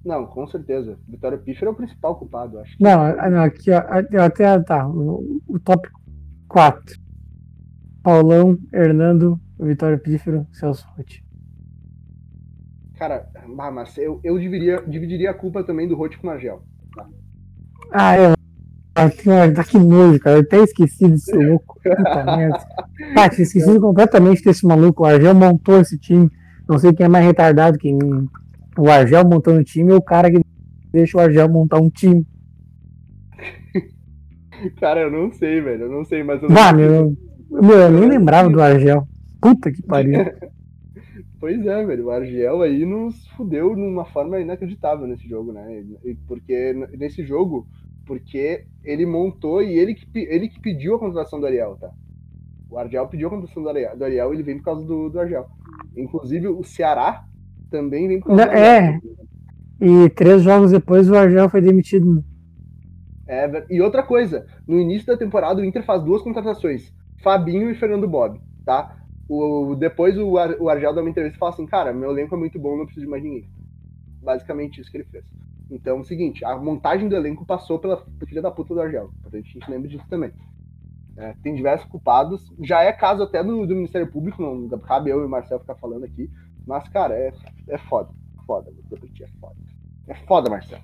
Não, 0.04 0.24
com 0.24 0.46
certeza. 0.46 1.00
Vitório 1.08 1.36
Piffer 1.40 1.66
é 1.66 1.70
o 1.72 1.74
principal 1.74 2.14
culpado, 2.16 2.60
acho. 2.60 2.76
Que... 2.76 2.84
Não, 2.84 3.28
não, 3.28 3.42
aqui, 3.42 3.72
ó, 3.72 3.78
até 4.24 4.60
tá. 4.60 4.86
O, 4.86 5.42
o 5.48 5.58
top 5.58 5.88
4. 6.46 6.96
Paulão, 8.04 8.56
Hernando, 8.72 9.40
Vitório 9.58 9.98
Pífero, 9.98 10.46
Celso 10.52 10.86
Rotti. 10.96 11.24
Cara, 12.94 13.28
mas 13.48 13.98
eu, 13.98 14.20
eu 14.22 14.38
dividiria, 14.38 14.80
dividiria 14.82 15.32
a 15.32 15.34
culpa 15.34 15.64
também 15.64 15.88
do 15.88 15.96
Rotti 15.96 16.18
com 16.18 16.28
o 16.28 16.30
Nagel. 16.30 16.62
Ah, 17.92 18.16
é. 18.16 18.34
Tá 18.94 19.64
que 19.64 19.78
nojo, 19.78 20.18
cara. 20.20 20.36
Eu 20.36 20.42
até 20.42 20.58
esqueci 20.58 21.08
desse 21.08 21.32
louco. 21.36 21.80
Puta 21.82 22.36
merda. 22.36 22.58
Tinha 23.30 23.42
esquecido 23.42 23.80
completamente 23.80 24.44
desse 24.44 24.66
maluco. 24.66 25.02
O 25.02 25.06
Argel 25.06 25.34
montou 25.34 25.80
esse 25.80 25.98
time. 25.98 26.30
Não 26.68 26.78
sei 26.78 26.92
quem 26.92 27.06
é 27.06 27.08
mais 27.08 27.24
retardado, 27.24 27.78
quem. 27.78 27.98
O 28.78 28.88
Argel 28.90 29.24
montando 29.24 29.60
o 29.60 29.64
time 29.64 29.92
ou 29.92 29.98
o 29.98 30.02
cara 30.02 30.30
que 30.30 30.40
deixa 30.92 31.16
o 31.16 31.20
Argel 31.20 31.48
montar 31.48 31.78
um 31.78 31.90
time. 31.90 32.26
Cara, 34.78 35.00
eu 35.00 35.10
não 35.10 35.32
sei, 35.32 35.60
velho. 35.60 35.84
Eu 35.84 35.90
não 35.90 36.04
sei, 36.04 36.22
mas 36.22 36.42
eu 36.42 36.48
não 36.48 36.54
Mano, 36.54 36.80
eu, 36.80 37.16
meu, 37.50 37.78
eu 37.78 37.90
nem 37.90 38.08
lembrava 38.08 38.48
do 38.48 38.62
Argel. 38.62 39.06
Puta 39.40 39.72
que 39.72 39.82
pariu. 39.82 40.18
Pois 41.42 41.66
é, 41.66 41.84
velho. 41.84 42.04
O 42.04 42.10
Argel 42.12 42.62
aí 42.62 42.86
nos 42.86 43.26
fudeu 43.30 43.74
de 43.74 43.80
uma 43.80 44.04
forma 44.04 44.38
inacreditável 44.38 45.08
nesse 45.08 45.28
jogo, 45.28 45.52
né? 45.52 45.82
Porque 46.28 46.72
nesse 46.96 47.24
jogo, 47.24 47.66
porque 48.04 48.64
ele 48.84 49.06
montou 49.06 49.62
e 49.62 49.78
ele 49.78 49.94
que, 49.94 50.06
ele 50.14 50.48
que 50.48 50.60
pediu 50.60 50.94
a 50.94 50.98
contratação 50.98 51.40
do 51.40 51.46
Ariel, 51.46 51.76
tá? 51.80 51.90
O 52.70 52.78
Argel 52.78 53.06
pediu 53.08 53.28
a 53.28 53.30
contratação 53.30 53.62
do 53.62 53.68
Ariel, 53.68 53.96
do 53.96 54.04
Ariel 54.04 54.32
ele 54.32 54.42
vem 54.42 54.58
por 54.58 54.64
causa 54.64 54.84
do, 54.84 55.10
do 55.10 55.20
Argel. 55.20 55.46
Inclusive, 55.96 56.48
o 56.48 56.64
Ceará 56.64 57.24
também 57.70 58.08
vem 58.08 58.20
por 58.20 58.28
causa 58.28 58.46
Não, 58.46 58.52
do 58.52 58.58
Argel. 58.58 59.00
É. 59.00 59.00
E 59.80 60.08
três 60.10 60.42
jogos 60.42 60.70
depois 60.70 61.10
o 61.10 61.16
Argel 61.16 61.48
foi 61.48 61.60
demitido. 61.60 62.24
É, 63.26 63.64
e 63.70 63.80
outra 63.80 64.02
coisa, 64.02 64.46
no 64.66 64.78
início 64.78 65.06
da 65.06 65.16
temporada 65.16 65.60
o 65.60 65.64
Inter 65.64 65.84
faz 65.84 66.02
duas 66.02 66.22
contratações, 66.22 66.92
Fabinho 67.22 67.70
e 67.70 67.74
Fernando 67.74 68.08
Bob, 68.08 68.40
tá? 68.64 68.96
O, 69.28 69.74
depois 69.74 70.18
o, 70.18 70.36
Ar, 70.36 70.56
o 70.60 70.68
Argel 70.68 70.94
dá 70.94 71.00
uma 71.00 71.08
entrevista 71.08 71.36
e 71.36 71.38
fala 71.38 71.52
assim, 71.52 71.66
cara, 71.66 71.92
meu 71.92 72.10
elenco 72.10 72.34
é 72.34 72.38
muito 72.38 72.58
bom, 72.58 72.76
não 72.76 72.84
preciso 72.84 73.06
de 73.06 73.10
mais 73.10 73.22
ninguém. 73.22 73.48
Basicamente 74.22 74.80
isso 74.80 74.90
que 74.90 74.98
ele 74.98 75.04
fez. 75.04 75.24
Então, 75.72 75.96
é 75.96 76.00
o 76.00 76.04
seguinte, 76.04 76.44
a 76.44 76.54
montagem 76.56 77.08
do 77.08 77.16
elenco 77.16 77.46
passou 77.46 77.78
pela 77.78 78.04
filha 78.26 78.42
da 78.42 78.50
puta 78.50 78.74
do 78.74 78.80
Argel. 78.80 79.10
A 79.24 79.34
gente 79.34 79.58
lembra 79.70 79.88
disso 79.88 80.04
também. 80.08 80.30
É, 81.16 81.34
tem 81.42 81.54
diversos 81.54 81.88
culpados. 81.88 82.52
Já 82.60 82.82
é 82.82 82.92
caso 82.92 83.22
até 83.22 83.42
do, 83.42 83.66
do, 83.66 83.74
Ministério 83.74 84.06
Público, 84.06 84.42
não 84.42 84.78
cabe 84.78 85.08
eu 85.08 85.22
e 85.22 85.24
o 85.24 85.28
Marcel 85.28 85.60
ficar 85.60 85.74
falando 85.76 86.04
aqui. 86.04 86.30
Mas, 86.66 86.86
cara, 86.90 87.14
é, 87.14 87.32
é 87.68 87.78
foda. 87.78 88.10
Foda, 88.46 88.70
é 88.70 89.26
foda. 89.40 89.56
É 90.08 90.14
foda, 90.26 90.50
Marcel. 90.50 90.80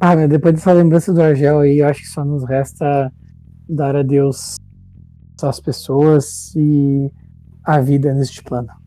Ah, 0.00 0.14
mas 0.14 0.28
depois 0.28 0.54
dessa 0.54 0.72
lembrança 0.72 1.12
do 1.12 1.20
Argel 1.20 1.58
aí, 1.58 1.78
eu 1.78 1.88
acho 1.88 2.02
que 2.02 2.08
só 2.08 2.24
nos 2.24 2.44
resta 2.44 3.12
dar 3.68 3.96
adeus 3.96 4.56
as 5.42 5.58
pessoas 5.58 6.54
e 6.54 7.10
a 7.64 7.80
vida 7.80 8.14
neste 8.14 8.42
plano. 8.42 8.79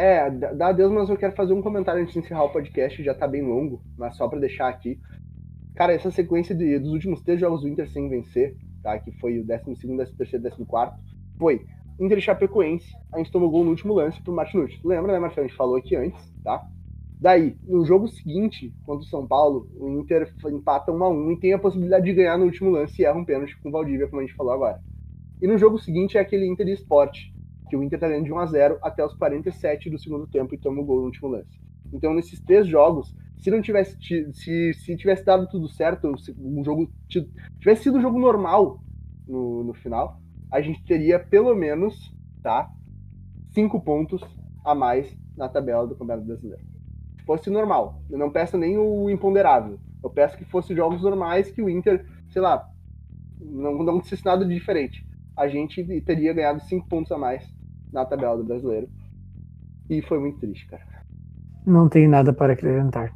É, 0.00 0.30
dá 0.30 0.68
adeus, 0.68 0.90
mas 0.90 1.10
eu 1.10 1.16
quero 1.18 1.34
fazer 1.34 1.52
um 1.52 1.60
comentário 1.60 2.00
antes 2.00 2.14
de 2.14 2.20
encerrar 2.20 2.44
o 2.44 2.48
podcast, 2.48 3.04
já 3.04 3.14
tá 3.14 3.28
bem 3.28 3.42
longo, 3.42 3.82
mas 3.98 4.16
só 4.16 4.26
para 4.26 4.40
deixar 4.40 4.66
aqui. 4.66 4.98
Cara, 5.74 5.92
essa 5.92 6.10
sequência 6.10 6.54
de, 6.54 6.78
dos 6.78 6.94
últimos 6.94 7.20
três 7.20 7.38
jogos 7.38 7.60
do 7.60 7.68
Inter 7.68 7.86
sem 7.90 8.08
vencer, 8.08 8.56
tá? 8.82 8.98
Que 8.98 9.12
foi 9.12 9.38
o 9.38 9.44
12, 9.44 9.76
13, 10.16 10.16
14, 10.16 10.64
foi 11.38 11.66
Inter 12.00 12.16
e 12.16 12.22
Chapecoense. 12.22 12.90
A 13.12 13.18
gente 13.18 13.30
tomou 13.30 13.50
gol 13.50 13.62
no 13.62 13.72
último 13.72 13.92
lance 13.92 14.18
pro 14.22 14.32
Martinuz. 14.32 14.72
Lembra, 14.82 15.12
né, 15.12 15.18
Marcelo? 15.18 15.44
A 15.44 15.48
gente 15.48 15.56
falou 15.58 15.76
aqui 15.76 15.94
antes, 15.94 16.32
tá? 16.42 16.66
Daí, 17.20 17.54
no 17.68 17.84
jogo 17.84 18.08
seguinte, 18.08 18.72
contra 18.86 19.04
o 19.04 19.08
São 19.08 19.26
Paulo, 19.26 19.68
o 19.76 19.86
Inter 20.00 20.32
empata 20.46 20.90
1 20.90 21.04
a 21.04 21.10
1 21.10 21.32
e 21.32 21.40
tem 21.40 21.52
a 21.52 21.58
possibilidade 21.58 22.06
de 22.06 22.14
ganhar 22.14 22.38
no 22.38 22.46
último 22.46 22.70
lance 22.70 23.02
e 23.02 23.04
erra 23.04 23.18
um 23.18 23.24
pênalti 23.26 23.54
com 23.60 23.68
o 23.68 23.72
Valdívia, 23.72 24.08
como 24.08 24.22
a 24.22 24.24
gente 24.24 24.34
falou 24.34 24.54
agora. 24.54 24.80
E 25.42 25.46
no 25.46 25.58
jogo 25.58 25.78
seguinte 25.78 26.16
é 26.16 26.22
aquele 26.22 26.46
Inter 26.46 26.68
e 26.68 26.72
Sport, 26.72 27.18
que 27.70 27.76
o 27.76 27.82
Inter 27.84 28.00
tá 28.00 28.08
ganhando 28.08 28.24
de 28.24 28.32
1 28.32 28.38
a 28.38 28.46
0 28.46 28.78
até 28.82 29.06
os 29.06 29.14
47 29.14 29.88
do 29.88 29.98
segundo 29.98 30.26
tempo 30.26 30.52
e 30.52 30.58
toma 30.58 30.80
o 30.80 30.84
gol 30.84 30.98
no 30.98 31.06
último 31.06 31.28
lance. 31.28 31.60
Então, 31.92 32.12
nesses 32.12 32.40
três 32.40 32.66
jogos, 32.66 33.14
se 33.38 33.50
não 33.50 33.62
tivesse 33.62 33.96
se, 34.32 34.74
se 34.74 34.96
tivesse 34.96 35.24
dado 35.24 35.48
tudo 35.48 35.68
certo, 35.68 36.18
se 36.18 36.34
um 36.38 36.64
jogo 36.64 36.90
tivesse 37.08 37.84
sido 37.84 37.98
um 37.98 38.02
jogo 38.02 38.18
normal 38.18 38.82
no, 39.26 39.62
no 39.64 39.72
final, 39.72 40.20
a 40.50 40.60
gente 40.60 40.84
teria 40.84 41.18
pelo 41.18 41.54
menos, 41.54 42.12
tá, 42.42 42.70
cinco 43.50 43.80
pontos 43.80 44.20
a 44.64 44.74
mais 44.74 45.16
na 45.36 45.48
tabela 45.48 45.86
do 45.86 45.94
Campeonato 45.94 46.26
Brasileiro. 46.26 46.64
Se 47.16 47.24
fosse 47.24 47.48
normal, 47.50 48.02
eu 48.10 48.18
não 48.18 48.30
peço 48.30 48.58
nem 48.58 48.76
o 48.76 49.08
imponderável. 49.08 49.78
Eu 50.02 50.10
peço 50.10 50.36
que 50.36 50.44
fosse 50.44 50.74
jogos 50.74 51.02
normais 51.02 51.50
que 51.50 51.62
o 51.62 51.70
Inter, 51.70 52.04
sei 52.30 52.42
lá, 52.42 52.68
não 53.40 53.82
não 53.82 54.02
fosse 54.02 54.24
nada 54.24 54.44
de 54.44 54.52
diferente 54.52 55.08
a 55.40 55.48
gente 55.48 55.82
teria 56.02 56.34
ganhado 56.34 56.60
cinco 56.60 56.86
pontos 56.86 57.10
a 57.10 57.16
mais 57.16 57.42
na 57.92 58.04
tabela 58.04 58.36
do 58.36 58.44
brasileiro. 58.44 58.88
E 59.88 60.00
foi 60.02 60.18
muito 60.18 60.38
triste, 60.38 60.66
cara. 60.66 60.84
Não 61.66 61.88
tem 61.88 62.08
nada 62.08 62.32
para 62.32 62.52
acrescentar. 62.52 63.12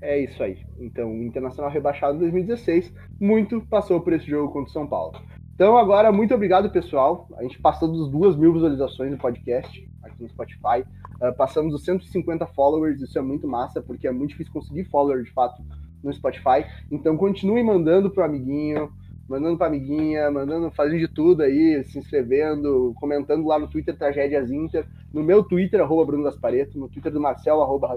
É 0.00 0.18
isso 0.18 0.42
aí. 0.42 0.58
Então, 0.78 1.10
o 1.10 1.22
Internacional 1.22 1.70
rebaixado 1.70 2.16
em 2.16 2.20
2016, 2.20 2.92
muito 3.18 3.60
passou 3.62 4.00
por 4.00 4.12
esse 4.12 4.26
jogo 4.26 4.52
contra 4.52 4.68
o 4.68 4.72
São 4.72 4.86
Paulo. 4.86 5.18
Então, 5.54 5.78
agora, 5.78 6.12
muito 6.12 6.34
obrigado, 6.34 6.70
pessoal. 6.70 7.26
A 7.38 7.42
gente 7.42 7.58
passou 7.60 7.90
dos 7.90 8.10
duas 8.10 8.36
mil 8.36 8.52
visualizações 8.52 9.10
no 9.10 9.16
podcast 9.16 9.88
aqui 10.02 10.22
no 10.22 10.28
Spotify. 10.28 10.84
Uh, 11.22 11.34
passamos 11.36 11.72
dos 11.72 11.84
150 11.84 12.46
followers, 12.48 13.00
isso 13.00 13.18
é 13.18 13.22
muito 13.22 13.48
massa, 13.48 13.80
porque 13.80 14.06
é 14.06 14.12
muito 14.12 14.30
difícil 14.30 14.52
conseguir 14.52 14.84
follower 14.84 15.22
de 15.22 15.32
fato 15.32 15.62
no 16.02 16.12
Spotify. 16.12 16.66
Então, 16.90 17.16
continue 17.16 17.62
mandando 17.62 18.10
pro 18.10 18.24
amiguinho, 18.24 18.92
mandando 19.28 19.56
pra 19.56 19.66
amiguinha, 19.66 20.30
mandando, 20.30 20.70
fazendo 20.70 20.98
de 20.98 21.08
tudo 21.08 21.42
aí, 21.42 21.82
se 21.84 21.98
inscrevendo, 21.98 22.92
comentando 22.96 23.46
lá 23.46 23.58
no 23.58 23.68
Twitter 23.68 23.96
Tragédias 23.96 24.50
Inter, 24.50 24.86
no 25.12 25.22
meu 25.22 25.42
Twitter, 25.42 25.80
arroba 25.80 26.04
Bruno 26.04 26.24
Gaspareto, 26.24 26.78
no 26.78 26.88
Twitter 26.88 27.12
do 27.12 27.20
Marcel, 27.20 27.62
arroba 27.62 27.96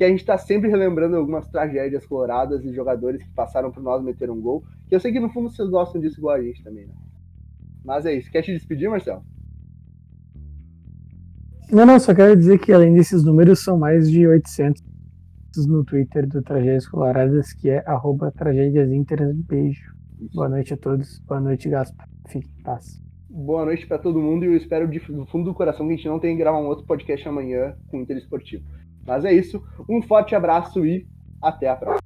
que 0.00 0.04
a 0.04 0.08
gente 0.08 0.20
está 0.20 0.38
sempre 0.38 0.70
relembrando 0.70 1.14
algumas 1.14 1.46
tragédias 1.48 2.06
coloradas 2.06 2.64
e 2.64 2.72
jogadores 2.72 3.22
que 3.22 3.28
passaram 3.34 3.70
por 3.70 3.82
nós 3.82 4.02
meter 4.02 4.30
um 4.30 4.40
gol. 4.40 4.64
Que 4.88 4.94
eu 4.94 5.00
sei 5.00 5.12
que 5.12 5.20
no 5.20 5.28
fundo 5.28 5.50
vocês 5.50 5.68
gostam 5.68 6.00
disso 6.00 6.18
igual 6.18 6.36
a 6.36 6.42
gente 6.42 6.64
também, 6.64 6.86
né? 6.86 6.94
Mas 7.84 8.06
é 8.06 8.14
isso. 8.14 8.30
Quer 8.30 8.40
te 8.40 8.50
despedir, 8.50 8.88
Marcelo? 8.88 9.22
Não, 11.70 11.84
não, 11.84 12.00
só 12.00 12.14
quero 12.14 12.34
dizer 12.34 12.58
que 12.58 12.72
além 12.72 12.94
desses 12.94 13.22
números, 13.22 13.62
são 13.62 13.78
mais 13.78 14.10
de 14.10 14.26
800 14.26 14.89
no 15.56 15.84
Twitter 15.84 16.26
do 16.26 16.42
Tragédias 16.42 16.86
Coloradas, 16.86 17.52
que 17.52 17.70
é 17.70 17.82
arroba 17.86 18.30
tragédiasinter. 18.30 19.34
Beijo. 19.34 19.94
Boa 20.34 20.48
noite 20.48 20.74
a 20.74 20.76
todos. 20.76 21.18
Boa 21.20 21.40
noite, 21.40 21.68
Gaspar. 21.68 22.08
Fique 22.28 22.48
em 22.58 22.62
paz. 22.62 23.00
Boa 23.28 23.64
noite 23.64 23.86
para 23.86 23.98
todo 23.98 24.20
mundo 24.20 24.44
e 24.44 24.48
eu 24.48 24.56
espero 24.56 24.88
do 24.88 25.26
fundo 25.26 25.44
do 25.44 25.54
coração 25.54 25.86
que 25.86 25.92
a 25.92 25.96
gente 25.96 26.08
não 26.08 26.18
tenha 26.18 26.34
que 26.34 26.40
gravar 26.40 26.58
um 26.58 26.66
outro 26.66 26.84
podcast 26.84 27.28
amanhã 27.28 27.76
com 27.88 27.98
o 27.98 28.00
Inter 28.00 28.16
Esportivo. 28.16 28.64
Mas 29.06 29.24
é 29.24 29.32
isso. 29.32 29.62
Um 29.88 30.02
forte 30.02 30.34
abraço 30.34 30.84
e 30.84 31.06
até 31.40 31.68
a 31.68 31.76
próxima. 31.76 32.00